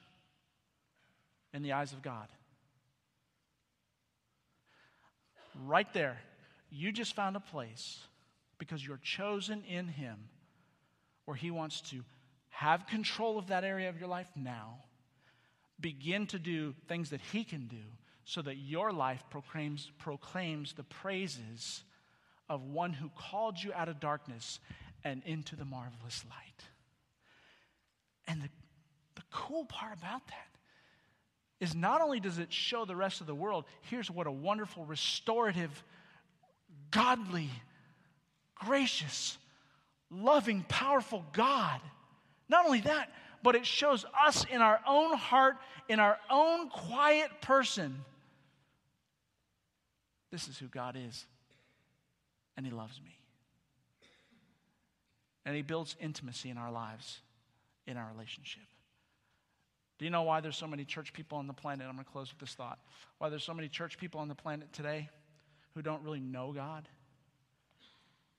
in 1.54 1.64
the 1.64 1.74
eyes 1.74 1.92
of 1.92 2.02
God? 2.02 2.28
Right 5.66 5.92
there, 5.94 6.18
you 6.70 6.92
just 6.92 7.16
found 7.16 7.36
a 7.36 7.42
place 7.42 8.00
because 8.60 8.86
you're 8.86 9.00
chosen 9.04 9.64
in 9.68 9.88
Him 9.88 10.18
where 11.26 11.36
He 11.36 11.52
wants 11.52 11.82
to 11.90 12.04
have 12.50 12.88
control 12.88 13.38
of 13.38 13.48
that 13.48 13.64
area 13.64 13.90
of 13.90 14.00
your 14.00 14.10
life 14.10 14.30
now, 14.36 14.80
begin 15.80 16.28
to 16.28 16.40
do 16.40 16.76
things 16.88 17.10
that 17.10 17.22
He 17.32 17.44
can 17.44 17.68
do 17.68 17.78
so 18.30 18.44
that 18.44 18.58
your 18.58 18.94
life 18.94 19.24
proclaims, 19.32 19.90
proclaims 19.98 20.74
the 20.74 20.84
praises 20.84 21.84
of 22.48 22.64
one 22.64 22.94
who 22.94 23.10
called 23.18 23.58
you 23.58 23.74
out 23.74 23.90
of 23.90 24.00
darkness 24.00 24.60
and 25.04 25.24
into 25.26 25.56
the 25.56 25.66
marvelous 25.66 26.24
light. 26.30 26.64
And 28.28 28.44
the, 28.44 28.50
the 29.16 29.24
cool 29.32 29.66
part 29.66 29.98
about 29.98 30.28
that 30.28 30.60
is 31.60 31.74
not 31.74 32.02
only 32.02 32.20
does 32.20 32.38
it 32.38 32.54
show 32.54 32.86
the 32.86 32.96
rest 32.96 33.20
of 33.20 33.26
the 33.26 33.34
world, 33.34 33.66
here's 33.90 34.12
what 34.12 34.28
a 34.28 34.32
wonderful, 34.32 34.86
restorative, 34.86 35.84
godly, 36.92 37.50
gracious, 38.54 39.40
loving, 40.12 40.64
powerful 40.70 41.26
God. 41.34 41.82
Not 42.48 42.68
only 42.68 42.82
that, 42.82 43.12
but 43.42 43.56
it 43.56 43.66
shows 43.66 44.06
us 44.24 44.46
in 44.52 44.62
our 44.62 44.80
own 44.88 45.18
heart, 45.18 45.58
in 45.88 46.00
our 46.00 46.20
own 46.30 46.70
quiet 46.70 47.32
person, 47.42 48.06
this 50.32 50.48
is 50.48 50.58
who 50.58 50.68
God 50.68 50.96
is. 50.98 51.26
And 52.58 52.66
He 52.66 52.72
loves 52.72 53.00
me. 53.04 53.18
And 55.46 55.56
He 55.56 55.62
builds 55.62 55.96
intimacy 56.00 56.50
in 56.50 56.58
our 56.58 56.72
lives, 56.72 57.20
in 57.88 57.98
our 57.98 58.10
relationship. 58.12 58.64
Do 59.98 60.06
you 60.06 60.12
know 60.12 60.24
why 60.24 60.40
there's 60.40 60.58
so 60.58 60.68
many 60.68 60.86
church 60.86 61.12
people 61.12 61.38
on 61.38 61.48
the 61.48 61.54
planet? 61.54 61.86
I'm 61.88 61.96
going 61.96 62.06
to 62.06 62.12
close 62.12 62.32
with 62.32 62.40
this 62.40 62.56
thought. 62.56 62.80
Why 63.18 63.30
there's 63.30 63.44
so 63.44 63.54
many 63.54 63.68
church 63.68 63.98
people 63.98 64.22
on 64.22 64.30
the 64.30 64.36
planet 64.36 64.72
today 64.72 65.10
who 65.76 65.82
don't 65.82 66.04
really 66.04 66.22
know 66.22 66.54
God? 66.54 66.88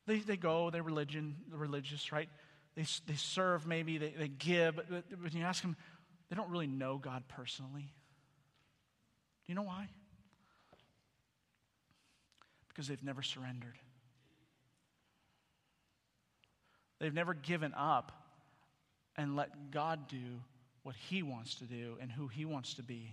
They, 0.07 0.19
they 0.19 0.37
go, 0.39 0.71
they're 0.71 0.83
religion, 0.83 1.37
religious, 1.53 2.13
right? 2.13 2.29
They, 2.77 2.87
they 3.07 3.15
serve 3.15 3.67
maybe, 3.67 3.99
they, 3.99 4.15
they 4.19 4.29
give, 4.29 4.77
but 4.77 5.05
when 5.21 5.33
you 5.33 5.45
ask 5.45 5.61
them, 5.61 5.77
they 6.31 6.37
don't 6.37 6.51
really 6.51 6.67
know 6.67 6.97
God 6.97 7.25
personally. 7.29 7.93
Do 9.45 9.53
you 9.53 9.55
know 9.55 9.63
why? 9.63 9.89
Because 12.81 12.89
they've 12.89 13.05
never 13.05 13.21
surrendered. 13.21 13.77
They've 16.99 17.13
never 17.13 17.35
given 17.35 17.75
up 17.77 18.11
and 19.17 19.37
let 19.37 19.71
God 19.71 20.09
do 20.09 20.41
what 20.83 20.97
He 20.97 21.23
wants 21.23 21.57
to 21.57 21.65
do 21.65 21.99
and 22.01 22.11
who 22.11 22.27
He 22.27 22.47
wants 22.47 22.73
to 22.77 22.83
be 22.83 23.13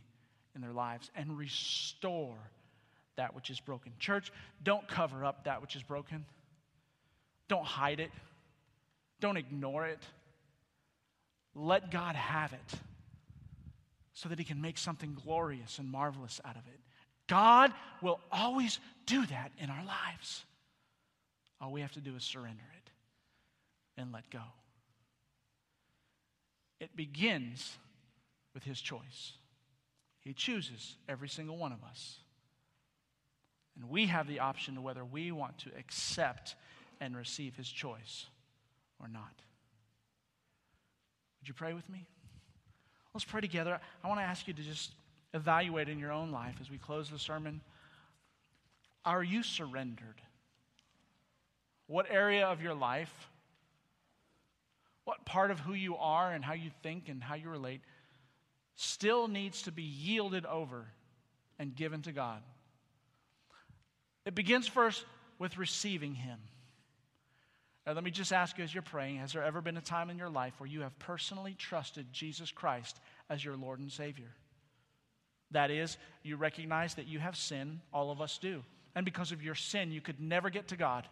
in 0.56 0.62
their 0.62 0.72
lives 0.72 1.12
and 1.18 1.38
restore 1.38 2.38
that 3.18 3.36
which 3.36 3.50
is 3.50 3.60
broken. 3.60 3.92
Church, 4.00 4.32
don't 4.64 4.88
cover 4.88 5.26
up 5.26 5.44
that 5.44 5.62
which 5.62 5.76
is 5.76 5.84
broken, 5.84 6.24
don't 7.50 7.66
hide 7.66 8.00
it, 8.00 8.12
don't 9.20 9.36
ignore 9.36 9.86
it. 9.86 10.00
Let 11.54 11.92
God 11.92 12.16
have 12.16 12.54
it 12.54 12.80
so 14.14 14.30
that 14.30 14.40
He 14.40 14.46
can 14.46 14.62
make 14.62 14.78
something 14.78 15.18
glorious 15.26 15.78
and 15.78 15.92
marvelous 15.92 16.40
out 16.46 16.56
of 16.56 16.66
it. 16.68 16.80
God 17.28 17.74
will 18.02 18.22
always 18.32 18.80
do 19.08 19.26
that 19.26 19.52
in 19.58 19.72
our 19.72 19.84
lives. 19.84 20.44
All 21.60 21.72
we 21.72 21.82
have 21.82 21.94
to 21.94 22.00
do 22.00 22.16
is 22.16 22.24
surrender 22.24 22.64
it 22.78 22.92
and 24.00 24.12
let 24.12 24.30
go. 24.30 24.44
It 26.80 26.96
begins 26.96 27.78
with 28.54 28.64
His 28.64 28.80
choice. 28.80 29.34
He 30.20 30.34
chooses 30.34 30.96
every 31.10 31.30
single 31.30 31.58
one 31.58 31.72
of 31.72 31.84
us. 31.84 32.18
And 33.76 33.90
we 33.90 34.08
have 34.08 34.28
the 34.28 34.40
option 34.40 34.78
of 34.78 34.84
whether 34.84 35.04
we 35.04 35.32
want 35.32 35.58
to 35.60 35.70
accept 35.78 36.56
and 37.00 37.16
receive 37.16 37.56
His 37.56 37.70
choice 37.70 38.26
or 39.00 39.08
not. 39.08 39.34
Would 41.40 41.48
you 41.48 41.54
pray 41.54 41.74
with 41.74 41.90
me? 41.90 42.06
Let's 43.14 43.26
pray 43.26 43.42
together. 43.42 43.80
I 44.04 44.08
want 44.08 44.20
to 44.20 44.26
ask 44.26 44.48
you 44.48 44.54
to 44.54 44.62
just 44.62 44.92
evaluate 45.34 45.90
in 45.90 45.98
your 45.98 46.12
own 46.12 46.32
life 46.32 46.56
as 46.62 46.70
we 46.70 46.78
close 46.78 47.10
the 47.10 47.20
sermon. 47.20 47.62
Are 49.08 49.24
you 49.24 49.42
surrendered? 49.42 50.22
What 51.88 52.08
area 52.12 52.46
of 52.46 52.62
your 52.62 52.74
life, 52.74 53.30
what 55.06 55.24
part 55.24 55.50
of 55.50 55.62
who 55.62 55.74
you 55.74 55.96
are 55.96 56.34
and 56.34 56.44
how 56.44 56.52
you 56.52 56.70
think 56.84 57.08
and 57.08 57.24
how 57.24 57.36
you 57.36 57.50
relate 57.50 57.80
still 58.76 59.30
needs 59.30 59.62
to 59.62 59.72
be 59.72 59.84
yielded 59.84 60.46
over 60.46 60.88
and 61.58 61.74
given 61.74 62.02
to 62.02 62.12
God? 62.12 62.42
It 64.26 64.36
begins 64.36 64.68
first 64.68 65.06
with 65.40 65.58
receiving 65.58 66.14
Him. 66.14 66.40
Now, 67.86 67.94
let 67.94 68.04
me 68.04 68.12
just 68.12 68.34
ask 68.34 68.58
you 68.58 68.66
as 68.66 68.74
you're 68.74 68.84
praying 68.84 69.20
has 69.20 69.32
there 69.32 69.44
ever 69.44 69.62
been 69.62 69.78
a 69.78 69.82
time 69.82 70.10
in 70.10 70.18
your 70.18 70.30
life 70.30 70.56
where 70.58 70.68
you 70.68 70.82
have 70.82 71.00
personally 71.00 71.56
trusted 71.58 72.12
Jesus 72.12 72.52
Christ 72.52 73.00
as 73.30 73.46
your 73.46 73.56
Lord 73.56 73.80
and 73.80 73.90
Savior? 73.90 74.36
That 75.52 75.72
is, 75.72 75.98
you 76.24 76.36
recognize 76.36 76.96
that 76.96 77.08
you 77.08 77.20
have 77.20 77.38
sin, 77.38 77.80
all 77.94 78.12
of 78.12 78.20
us 78.20 78.38
do. 78.38 78.64
And 78.98 79.06
because 79.06 79.32
of 79.32 79.44
your 79.44 79.54
sin, 79.54 79.92
you 79.92 80.02
could 80.02 80.20
never 80.20 80.50
get 80.50 80.70
to 80.70 80.76
God. 80.76 81.08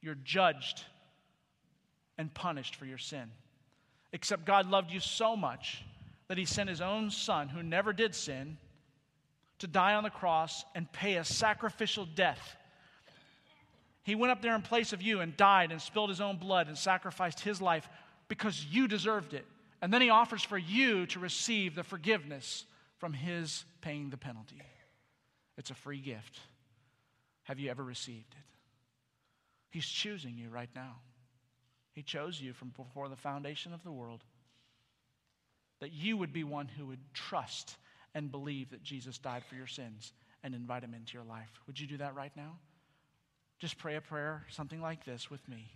You're 0.00 0.16
judged 0.24 0.82
and 2.16 2.32
punished 2.32 2.74
for 2.74 2.86
your 2.86 2.96
sin. 2.96 3.30
Except 4.14 4.46
God 4.46 4.70
loved 4.70 4.90
you 4.90 4.98
so 4.98 5.36
much 5.36 5.84
that 6.28 6.38
He 6.38 6.46
sent 6.46 6.70
His 6.70 6.80
own 6.80 7.10
Son, 7.10 7.50
who 7.50 7.62
never 7.62 7.92
did 7.92 8.14
sin, 8.14 8.56
to 9.58 9.66
die 9.66 9.92
on 9.92 10.04
the 10.04 10.08
cross 10.08 10.64
and 10.74 10.90
pay 10.90 11.16
a 11.16 11.24
sacrificial 11.24 12.06
death. 12.06 12.56
He 14.04 14.14
went 14.14 14.30
up 14.30 14.40
there 14.40 14.54
in 14.54 14.62
place 14.62 14.94
of 14.94 15.02
you 15.02 15.20
and 15.20 15.36
died 15.36 15.70
and 15.70 15.82
spilled 15.82 16.08
His 16.08 16.22
own 16.22 16.38
blood 16.38 16.66
and 16.66 16.78
sacrificed 16.78 17.40
His 17.40 17.60
life 17.60 17.86
because 18.28 18.64
you 18.64 18.88
deserved 18.88 19.34
it. 19.34 19.44
And 19.82 19.92
then 19.92 20.00
He 20.00 20.08
offers 20.08 20.42
for 20.42 20.56
you 20.56 21.04
to 21.08 21.18
receive 21.18 21.74
the 21.74 21.84
forgiveness 21.84 22.64
from 22.96 23.12
his 23.12 23.66
paying 23.82 24.08
the 24.08 24.16
penalty. 24.16 24.62
It's 25.58 25.70
a 25.70 25.74
free 25.74 26.00
gift. 26.00 26.38
Have 27.44 27.58
you 27.58 27.70
ever 27.70 27.82
received 27.82 28.32
it? 28.32 28.44
He's 29.70 29.86
choosing 29.86 30.36
you 30.36 30.48
right 30.50 30.70
now. 30.74 30.96
He 31.92 32.02
chose 32.02 32.40
you 32.40 32.52
from 32.52 32.72
before 32.76 33.08
the 33.08 33.16
foundation 33.16 33.72
of 33.72 33.82
the 33.82 33.92
world 33.92 34.22
that 35.80 35.92
you 35.92 36.16
would 36.16 36.32
be 36.32 36.44
one 36.44 36.68
who 36.68 36.86
would 36.86 37.00
trust 37.12 37.76
and 38.14 38.30
believe 38.30 38.70
that 38.70 38.82
Jesus 38.84 39.18
died 39.18 39.42
for 39.48 39.56
your 39.56 39.66
sins 39.66 40.12
and 40.44 40.54
invite 40.54 40.84
Him 40.84 40.94
into 40.94 41.14
your 41.14 41.24
life. 41.24 41.50
Would 41.66 41.80
you 41.80 41.86
do 41.86 41.96
that 41.96 42.14
right 42.14 42.30
now? 42.36 42.56
Just 43.58 43.78
pray 43.78 43.96
a 43.96 44.00
prayer, 44.00 44.44
something 44.48 44.80
like 44.80 45.04
this 45.04 45.30
with 45.30 45.46
me. 45.48 45.70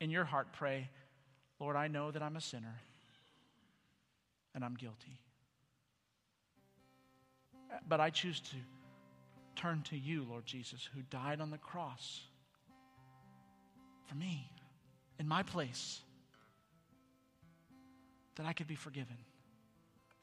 In 0.00 0.10
your 0.10 0.24
heart, 0.24 0.48
pray, 0.52 0.88
Lord, 1.58 1.76
I 1.76 1.88
know 1.88 2.10
that 2.10 2.22
I'm 2.22 2.36
a 2.36 2.40
sinner 2.40 2.80
and 4.54 4.64
I'm 4.64 4.74
guilty. 4.74 5.18
But 7.88 8.00
I 8.00 8.10
choose 8.10 8.40
to 8.40 8.56
turn 9.60 9.82
to 9.90 9.96
you, 9.96 10.26
Lord 10.28 10.46
Jesus, 10.46 10.88
who 10.94 11.02
died 11.10 11.40
on 11.40 11.50
the 11.50 11.58
cross 11.58 12.22
for 14.06 14.14
me, 14.14 14.50
in 15.18 15.28
my 15.28 15.42
place, 15.42 16.00
that 18.36 18.46
I 18.46 18.52
could 18.52 18.66
be 18.66 18.74
forgiven 18.74 19.16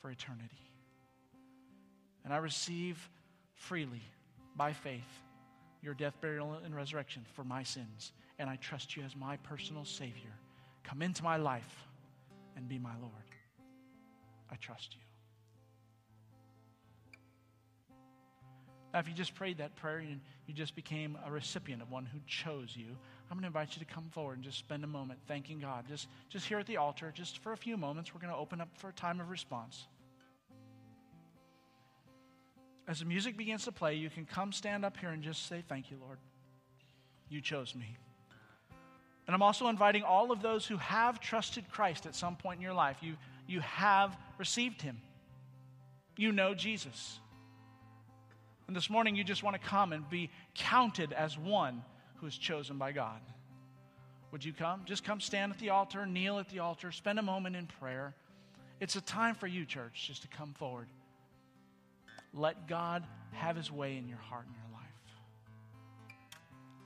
for 0.01 0.09
eternity. 0.09 0.71
And 2.25 2.33
I 2.33 2.37
receive 2.37 3.09
freely, 3.53 4.01
by 4.55 4.73
faith, 4.73 5.21
your 5.81 5.93
death, 5.93 6.19
burial, 6.19 6.57
and 6.65 6.75
resurrection 6.75 7.23
for 7.33 7.43
my 7.43 7.63
sins. 7.63 8.11
And 8.39 8.49
I 8.49 8.55
trust 8.57 8.97
you 8.97 9.03
as 9.03 9.15
my 9.15 9.37
personal 9.37 9.85
Savior. 9.85 10.33
Come 10.83 11.01
into 11.01 11.23
my 11.23 11.37
life 11.37 11.87
and 12.55 12.67
be 12.67 12.79
my 12.79 12.95
Lord. 12.99 13.13
I 14.51 14.55
trust 14.55 14.95
you. 14.95 15.06
Now, 18.97 19.01
if 19.01 19.07
you 19.07 19.13
just 19.13 19.35
prayed 19.35 19.59
that 19.59 19.75
prayer 19.75 19.99
and 19.99 20.19
you 20.47 20.55
just 20.55 20.75
became 20.75 21.19
a 21.23 21.31
recipient 21.31 21.83
of 21.83 21.91
one 21.91 22.07
who 22.07 22.17
chose 22.25 22.75
you, 22.75 22.87
I'm 23.29 23.37
going 23.37 23.41
to 23.41 23.45
invite 23.45 23.75
you 23.75 23.85
to 23.85 23.93
come 23.93 24.09
forward 24.09 24.37
and 24.37 24.43
just 24.43 24.57
spend 24.57 24.83
a 24.83 24.87
moment 24.87 25.19
thanking 25.27 25.59
God. 25.59 25.85
Just, 25.87 26.07
just 26.29 26.47
here 26.47 26.57
at 26.57 26.65
the 26.65 26.77
altar, 26.77 27.13
just 27.13 27.37
for 27.37 27.53
a 27.53 27.57
few 27.57 27.77
moments, 27.77 28.11
we're 28.11 28.21
going 28.21 28.33
to 28.33 28.39
open 28.39 28.59
up 28.59 28.69
for 28.73 28.89
a 28.89 28.93
time 28.93 29.19
of 29.19 29.29
response. 29.29 29.85
As 32.87 32.97
the 32.97 33.05
music 33.05 33.37
begins 33.37 33.65
to 33.65 33.71
play, 33.71 33.93
you 33.93 34.09
can 34.09 34.25
come 34.25 34.51
stand 34.51 34.83
up 34.83 34.97
here 34.97 35.09
and 35.09 35.21
just 35.21 35.45
say, 35.45 35.63
Thank 35.69 35.91
you, 35.91 35.97
Lord. 36.03 36.17
You 37.29 37.39
chose 37.39 37.75
me. 37.75 37.97
And 39.27 39.35
I'm 39.35 39.43
also 39.43 39.67
inviting 39.67 40.01
all 40.01 40.31
of 40.31 40.41
those 40.41 40.65
who 40.65 40.77
have 40.77 41.19
trusted 41.19 41.69
Christ 41.69 42.07
at 42.07 42.15
some 42.15 42.35
point 42.35 42.57
in 42.57 42.63
your 42.63 42.73
life. 42.73 42.97
You, 43.01 43.13
you 43.45 43.59
have 43.59 44.17
received 44.39 44.81
him, 44.81 44.99
you 46.15 46.31
know 46.31 46.55
Jesus. 46.55 47.19
And 48.67 48.75
this 48.75 48.89
morning, 48.89 49.15
you 49.15 49.23
just 49.23 49.43
want 49.43 49.59
to 49.61 49.67
come 49.67 49.93
and 49.93 50.07
be 50.09 50.29
counted 50.53 51.13
as 51.13 51.37
one 51.37 51.83
who 52.15 52.27
is 52.27 52.37
chosen 52.37 52.77
by 52.77 52.91
God. 52.91 53.21
Would 54.31 54.43
you 54.43 54.51
come? 54.51 54.81
Just 54.85 55.03
come 55.05 55.21
stand 55.21 55.53
at 55.53 55.59
the 55.59 55.69
altar, 55.69 56.05
kneel 56.05 56.37
at 56.39 56.49
the 56.49 56.59
altar, 56.59 56.91
spend 56.91 57.17
a 57.17 57.21
moment 57.21 57.55
in 57.55 57.65
prayer. 57.65 58.13
It's 58.79 58.95
a 58.95 59.01
time 59.01 59.35
for 59.35 59.47
you, 59.47 59.65
church, 59.65 60.05
just 60.07 60.23
to 60.23 60.27
come 60.27 60.53
forward. 60.53 60.87
Let 62.33 62.67
God 62.67 63.05
have 63.31 63.55
his 63.55 63.71
way 63.71 63.97
in 63.97 64.07
your 64.07 64.17
heart 64.17 64.45
and 64.45 64.55
your 64.55 64.73
life. 64.73 64.87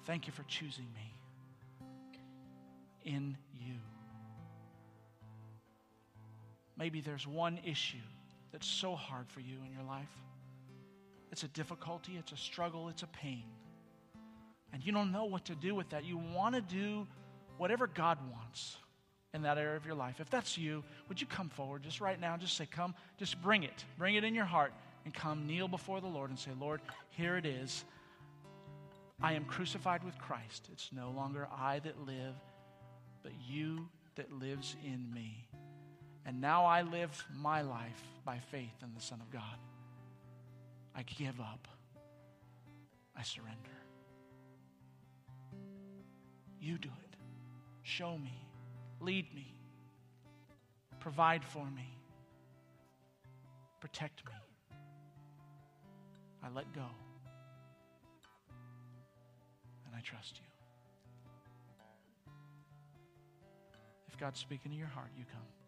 Thank 0.05 0.27
you 0.27 0.33
for 0.33 0.43
choosing 0.43 0.87
me 0.93 1.15
in 3.03 3.37
you. 3.59 3.73
Maybe 6.77 7.01
there's 7.01 7.27
one 7.27 7.59
issue 7.65 7.97
that's 8.51 8.67
so 8.67 8.95
hard 8.95 9.29
for 9.29 9.39
you 9.39 9.57
in 9.65 9.73
your 9.73 9.83
life. 9.83 10.09
It's 11.31 11.43
a 11.43 11.47
difficulty, 11.47 12.17
it's 12.17 12.31
a 12.31 12.37
struggle, 12.37 12.89
it's 12.89 13.03
a 13.03 13.07
pain. 13.07 13.43
And 14.73 14.85
you 14.85 14.91
don't 14.91 15.11
know 15.11 15.25
what 15.25 15.45
to 15.45 15.55
do 15.55 15.75
with 15.75 15.89
that. 15.89 16.05
You 16.05 16.17
want 16.17 16.55
to 16.55 16.61
do 16.61 17.07
whatever 17.57 17.87
God 17.87 18.17
wants 18.31 18.77
in 19.33 19.43
that 19.43 19.57
area 19.57 19.77
of 19.77 19.85
your 19.85 19.95
life. 19.95 20.19
If 20.19 20.29
that's 20.29 20.57
you, 20.57 20.83
would 21.07 21.19
you 21.21 21.27
come 21.27 21.49
forward 21.49 21.83
just 21.83 22.01
right 22.01 22.19
now? 22.19 22.37
Just 22.37 22.57
say, 22.57 22.65
Come, 22.65 22.93
just 23.17 23.41
bring 23.41 23.63
it. 23.63 23.85
Bring 23.97 24.15
it 24.15 24.23
in 24.23 24.35
your 24.35 24.45
heart 24.45 24.73
and 25.05 25.13
come 25.13 25.47
kneel 25.47 25.67
before 25.67 26.01
the 26.01 26.07
Lord 26.07 26.29
and 26.29 26.39
say, 26.39 26.51
Lord, 26.59 26.81
here 27.09 27.37
it 27.37 27.45
is. 27.45 27.85
I 29.21 29.33
am 29.33 29.45
crucified 29.45 30.03
with 30.03 30.17
Christ. 30.17 30.69
It's 30.71 30.89
no 30.91 31.11
longer 31.11 31.47
I 31.55 31.79
that 31.79 32.05
live, 32.05 32.35
but 33.23 33.31
you 33.47 33.87
that 34.15 34.31
lives 34.31 34.75
in 34.83 35.11
me. 35.13 35.47
And 36.25 36.41
now 36.41 36.65
I 36.65 36.81
live 36.81 37.23
my 37.35 37.61
life 37.61 38.03
by 38.25 38.39
faith 38.51 38.83
in 38.83 38.93
the 38.93 39.01
Son 39.01 39.21
of 39.21 39.31
God. 39.31 39.57
I 40.95 41.03
give 41.03 41.39
up. 41.39 41.67
I 43.15 43.23
surrender. 43.23 43.77
You 46.59 46.77
do 46.77 46.89
it. 46.89 47.15
Show 47.83 48.17
me. 48.17 48.47
Lead 48.99 49.33
me. 49.33 49.55
Provide 50.99 51.43
for 51.43 51.65
me. 51.65 51.97
Protect 53.79 54.23
me. 54.23 54.33
I 56.43 56.49
let 56.53 56.71
go. 56.73 56.85
And 59.85 59.95
I 59.95 60.01
trust 60.01 60.37
you. 60.37 60.45
If 64.07 64.17
God's 64.19 64.39
speaking 64.39 64.71
to 64.71 64.77
your 64.77 64.87
heart, 64.87 65.09
you 65.17 65.25
come. 65.31 65.60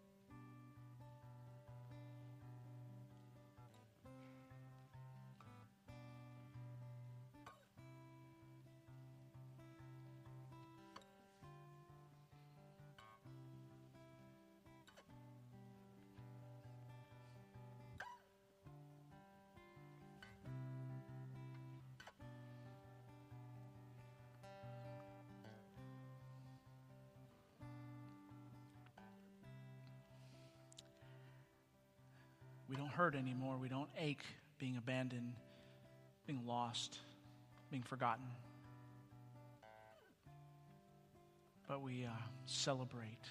We 32.73 32.77
don't 32.77 32.89
hurt 32.89 33.13
anymore. 33.13 33.57
We 33.61 33.69
don't 33.69 33.89
ache 33.99 34.23
being 34.57 34.77
abandoned, 34.77 35.33
being 36.25 36.41
lost, 36.47 36.97
being 37.69 37.83
forgotten. 37.83 38.25
But 41.67 41.83
we 41.83 42.05
uh, 42.05 42.09
celebrate 42.47 43.21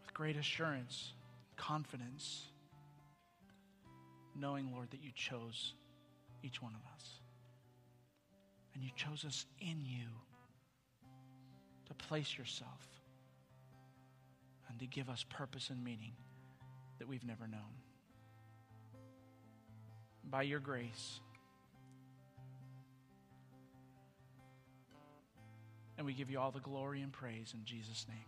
with 0.00 0.12
great 0.12 0.36
assurance, 0.36 1.12
confidence, 1.56 2.48
knowing, 4.34 4.72
Lord, 4.72 4.90
that 4.90 5.00
you 5.00 5.12
chose 5.14 5.74
each 6.42 6.60
one 6.60 6.72
of 6.74 6.80
us. 6.96 7.10
And 8.74 8.82
you 8.82 8.90
chose 8.96 9.24
us 9.24 9.46
in 9.60 9.84
you 9.84 10.08
to 11.86 11.94
place 11.94 12.36
yourself 12.36 12.88
and 14.68 14.80
to 14.80 14.86
give 14.86 15.08
us 15.08 15.24
purpose 15.30 15.70
and 15.70 15.84
meaning 15.84 16.14
that 17.00 17.08
we've 17.08 17.24
never 17.24 17.48
known. 17.48 17.60
By 20.22 20.42
your 20.42 20.60
grace. 20.60 21.18
And 25.98 26.06
we 26.06 26.12
give 26.14 26.30
you 26.30 26.38
all 26.38 26.52
the 26.52 26.60
glory 26.60 27.02
and 27.02 27.12
praise 27.12 27.52
in 27.52 27.64
Jesus' 27.64 28.06
name. 28.08 28.18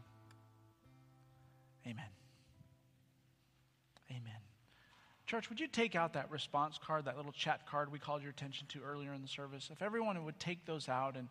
Amen. 1.86 2.10
Amen. 4.10 4.40
Church, 5.26 5.48
would 5.48 5.60
you 5.60 5.68
take 5.68 5.94
out 5.94 6.14
that 6.14 6.30
response 6.30 6.78
card, 6.78 7.04
that 7.04 7.16
little 7.16 7.32
chat 7.32 7.66
card 7.66 7.92
we 7.92 7.98
called 7.98 8.22
your 8.22 8.30
attention 8.30 8.66
to 8.68 8.80
earlier 8.82 9.12
in 9.12 9.22
the 9.22 9.28
service? 9.28 9.70
If 9.72 9.82
everyone 9.82 10.22
would 10.24 10.38
take 10.40 10.66
those 10.66 10.88
out, 10.88 11.16
and 11.16 11.28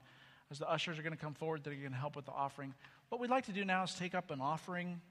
as 0.49 0.59
the 0.59 0.69
ushers 0.69 0.97
are 0.97 1.03
going 1.03 1.13
to 1.15 1.19
come 1.19 1.33
forward, 1.33 1.63
they're 1.63 1.73
going 1.73 1.91
to 1.91 1.97
help 1.97 2.15
with 2.15 2.25
the 2.25 2.31
offering. 2.31 2.73
What 3.09 3.19
we'd 3.19 3.29
like 3.29 3.45
to 3.45 3.51
do 3.51 3.65
now 3.65 3.83
is 3.83 3.93
take 3.93 4.15
up 4.15 4.31
an 4.31 4.41
offering 4.41 5.01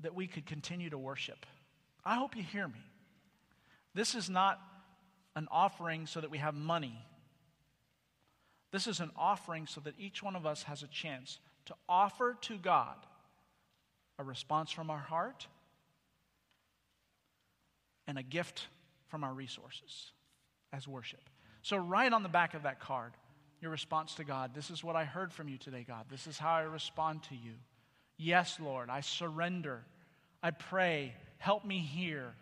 that 0.00 0.14
we 0.14 0.26
could 0.26 0.46
continue 0.46 0.90
to 0.90 0.98
worship. 0.98 1.46
I 2.04 2.16
hope 2.16 2.36
you 2.36 2.42
hear 2.42 2.68
me. 2.68 2.84
This 3.94 4.14
is 4.14 4.28
not 4.28 4.60
an 5.36 5.48
offering 5.50 6.06
so 6.06 6.20
that 6.20 6.30
we 6.30 6.38
have 6.38 6.54
money. 6.54 6.98
This 8.72 8.86
is 8.86 9.00
an 9.00 9.10
offering 9.16 9.66
so 9.66 9.80
that 9.82 9.94
each 9.98 10.22
one 10.22 10.36
of 10.36 10.46
us 10.46 10.64
has 10.64 10.82
a 10.82 10.88
chance 10.88 11.38
to 11.66 11.74
offer 11.88 12.36
to 12.42 12.58
God 12.58 12.96
a 14.18 14.24
response 14.24 14.70
from 14.70 14.90
our 14.90 14.98
heart 14.98 15.46
and 18.06 18.18
a 18.18 18.22
gift 18.22 18.66
from 19.08 19.24
our 19.24 19.32
resources 19.32 20.12
as 20.72 20.86
worship. 20.86 21.30
So, 21.62 21.76
write 21.76 22.12
on 22.12 22.22
the 22.22 22.28
back 22.28 22.54
of 22.54 22.64
that 22.64 22.80
card 22.80 23.12
your 23.60 23.70
response 23.70 24.14
to 24.16 24.24
God. 24.24 24.54
This 24.54 24.70
is 24.70 24.84
what 24.84 24.94
I 24.94 25.04
heard 25.04 25.32
from 25.32 25.48
you 25.48 25.56
today, 25.56 25.84
God. 25.88 26.04
This 26.10 26.26
is 26.26 26.36
how 26.36 26.52
I 26.52 26.62
respond 26.62 27.22
to 27.24 27.34
you. 27.34 27.54
Yes, 28.16 28.58
Lord, 28.60 28.90
I 28.90 29.00
surrender. 29.00 29.84
I 30.42 30.50
pray, 30.50 31.14
help 31.38 31.64
me 31.64 31.78
here. 31.78 32.34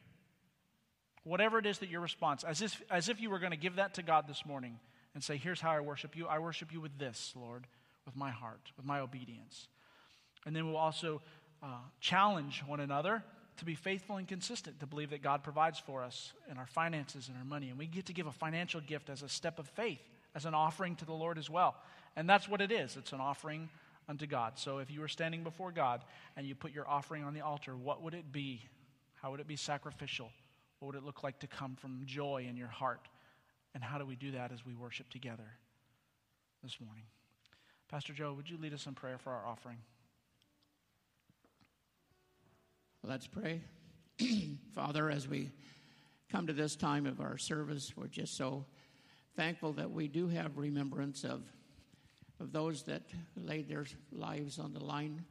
Whatever 1.25 1.59
it 1.59 1.67
is 1.67 1.79
that 1.79 1.89
your 1.89 2.01
response, 2.01 2.45
as 2.45 2.63
if, 2.63 2.83
as 2.91 3.09
if 3.09 3.21
you 3.21 3.31
were 3.31 3.39
going 3.39 3.53
to 3.53 3.57
give 3.57 3.77
that 3.77 3.95
to 3.95 4.03
God 4.03 4.27
this 4.27 4.45
morning 4.45 4.79
and 5.15 5.23
say, 5.23 5.37
Here's 5.37 5.61
how 5.61 5.71
I 5.71 5.81
worship 5.81 6.17
you. 6.17 6.27
I 6.27 6.39
worship 6.41 6.73
you 6.73 6.81
with 6.81 6.99
this, 6.99 7.33
Lord, 7.37 7.67
with 8.05 8.17
my 8.17 8.31
heart, 8.31 8.73
with 8.77 8.85
my 8.85 9.01
obedience. 9.01 9.69
And 10.45 10.55
then 10.55 10.67
we'll 10.67 10.77
also 10.77 11.23
uh, 11.63 11.67
challenge 12.01 12.63
one 12.67 12.81
another 12.81 13.23
to 13.59 13.65
be 13.65 13.75
faithful 13.75 14.17
and 14.17 14.27
consistent, 14.27 14.81
to 14.81 14.87
believe 14.87 15.11
that 15.11 15.23
God 15.23 15.45
provides 15.45 15.79
for 15.79 16.03
us 16.03 16.33
in 16.51 16.59
our 16.59 16.67
finances 16.67 17.29
and 17.29 17.37
our 17.37 17.45
money. 17.45 17.69
And 17.69 17.79
we 17.79 17.87
get 17.87 18.07
to 18.07 18.13
give 18.13 18.27
a 18.27 18.33
financial 18.33 18.81
gift 18.81 19.09
as 19.11 19.23
a 19.23 19.29
step 19.29 19.59
of 19.59 19.69
faith, 19.69 20.01
as 20.35 20.47
an 20.47 20.55
offering 20.55 20.97
to 20.97 21.05
the 21.05 21.13
Lord 21.13 21.39
as 21.39 21.49
well. 21.49 21.77
And 22.17 22.29
that's 22.29 22.49
what 22.49 22.61
it 22.61 22.73
is 22.73 22.97
it's 22.97 23.13
an 23.13 23.21
offering 23.21 23.69
unto 24.13 24.27
God. 24.27 24.59
So 24.59 24.77
if 24.77 24.91
you 24.91 25.01
were 25.01 25.09
standing 25.09 25.43
before 25.43 25.73
God 25.73 26.05
and 26.37 26.47
you 26.47 26.55
put 26.55 26.71
your 26.71 26.87
offering 26.87 27.25
on 27.25 27.33
the 27.33 27.41
altar, 27.41 27.75
what 27.75 28.03
would 28.03 28.13
it 28.13 28.31
be? 28.31 28.61
How 29.15 29.31
would 29.31 29.41
it 29.41 29.49
be 29.49 29.57
sacrificial? 29.57 30.29
What 30.79 30.89
would 30.89 30.97
it 30.97 31.03
look 31.03 31.23
like 31.23 31.39
to 31.39 31.47
come 31.47 31.77
from 31.77 32.03
joy 32.05 32.45
in 32.47 32.59
your 32.59 32.69
heart? 32.69 33.09
And 33.75 33.83
how 33.83 33.97
do 33.97 34.05
we 34.05 34.15
do 34.15 34.33
that 34.33 34.53
as 34.53 34.67
we 34.67 34.75
worship 34.75 35.09
together 35.09 35.47
this 36.63 36.77
morning? 36.79 37.05
Pastor 37.91 38.13
Joe, 38.13 38.35
would 38.35 38.51
you 38.51 38.59
lead 38.59 38.75
us 38.75 38.87
in 38.87 38.93
prayer 38.93 39.17
for 39.17 39.31
our 39.31 39.47
offering? 39.47 39.79
Let's 43.03 43.27
pray. 43.27 43.63
Father, 44.75 45.11
as 45.11 45.27
we 45.27 45.53
come 46.31 46.47
to 46.49 46.53
this 46.53 46.77
time 46.77 47.07
of 47.07 47.19
our 47.23 47.39
service, 47.39 47.95
we're 47.97 48.09
just 48.09 48.37
so 48.37 48.67
thankful 49.37 49.73
that 49.73 49.91
we 49.91 50.07
do 50.07 50.29
have 50.29 50.59
remembrance 50.59 51.25
of, 51.25 51.41
of 52.43 52.53
those 52.53 52.83
that 52.83 53.03
laid 53.37 53.69
their 53.69 53.87
lives 54.11 54.59
on 54.59 54.73
the 54.73 54.83
line 54.83 55.25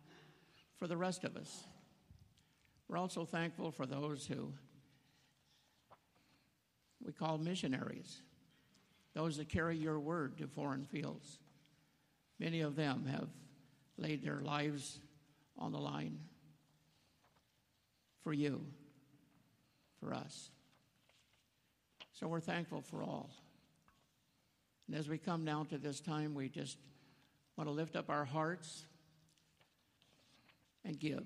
for 0.80 0.88
the 0.88 0.96
rest 0.96 1.26
of 1.26 1.36
us. 1.36 1.66
We're 2.88 2.98
also 2.98 3.26
thankful 3.26 3.70
for 3.72 3.86
those 3.86 4.26
who 4.26 4.54
we 7.06 7.12
call 7.12 7.38
missionaries, 7.38 8.22
those 9.14 9.38
that 9.38 9.50
carry 9.50 9.76
your 9.78 10.00
word 10.00 10.38
to 10.38 10.48
foreign 10.48 10.86
fields. 10.86 11.40
Many 12.40 12.62
of 12.62 12.76
them 12.76 13.06
have 13.06 13.28
laid 13.98 14.24
their 14.24 14.40
lives 14.42 15.00
on 15.58 15.74
the 15.74 15.80
line 15.80 16.18
for 18.24 18.34
you, 18.34 18.66
for 20.00 20.14
us. 20.14 20.50
So 22.14 22.28
we're 22.28 22.40
thankful 22.40 22.82
for 22.82 23.04
all. 23.04 23.32
And 24.88 24.98
as 24.98 25.10
we 25.10 25.18
come 25.18 25.44
now 25.44 25.66
to 25.70 25.78
this 25.78 26.00
time, 26.00 26.34
we 26.34 26.48
just 26.48 26.78
want 27.62 27.70
to 27.70 27.76
lift 27.76 27.96
up 27.96 28.10
our 28.10 28.26
hearts 28.26 28.88
and 30.84 31.00
give 31.00 31.24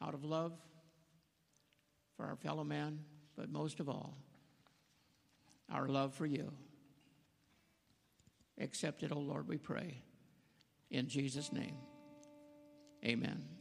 out 0.00 0.14
of 0.14 0.22
love 0.22 0.52
for 2.16 2.24
our 2.24 2.36
fellow 2.36 2.62
man, 2.62 3.00
but 3.36 3.50
most 3.50 3.80
of 3.80 3.88
all, 3.88 4.16
our 5.72 5.88
love 5.88 6.14
for 6.14 6.24
you. 6.24 6.52
Accept 8.60 9.02
it, 9.02 9.10
O 9.10 9.18
Lord, 9.18 9.48
we 9.48 9.56
pray. 9.56 10.04
In 10.88 11.08
Jesus' 11.08 11.52
name, 11.52 11.74
amen. 13.04 13.55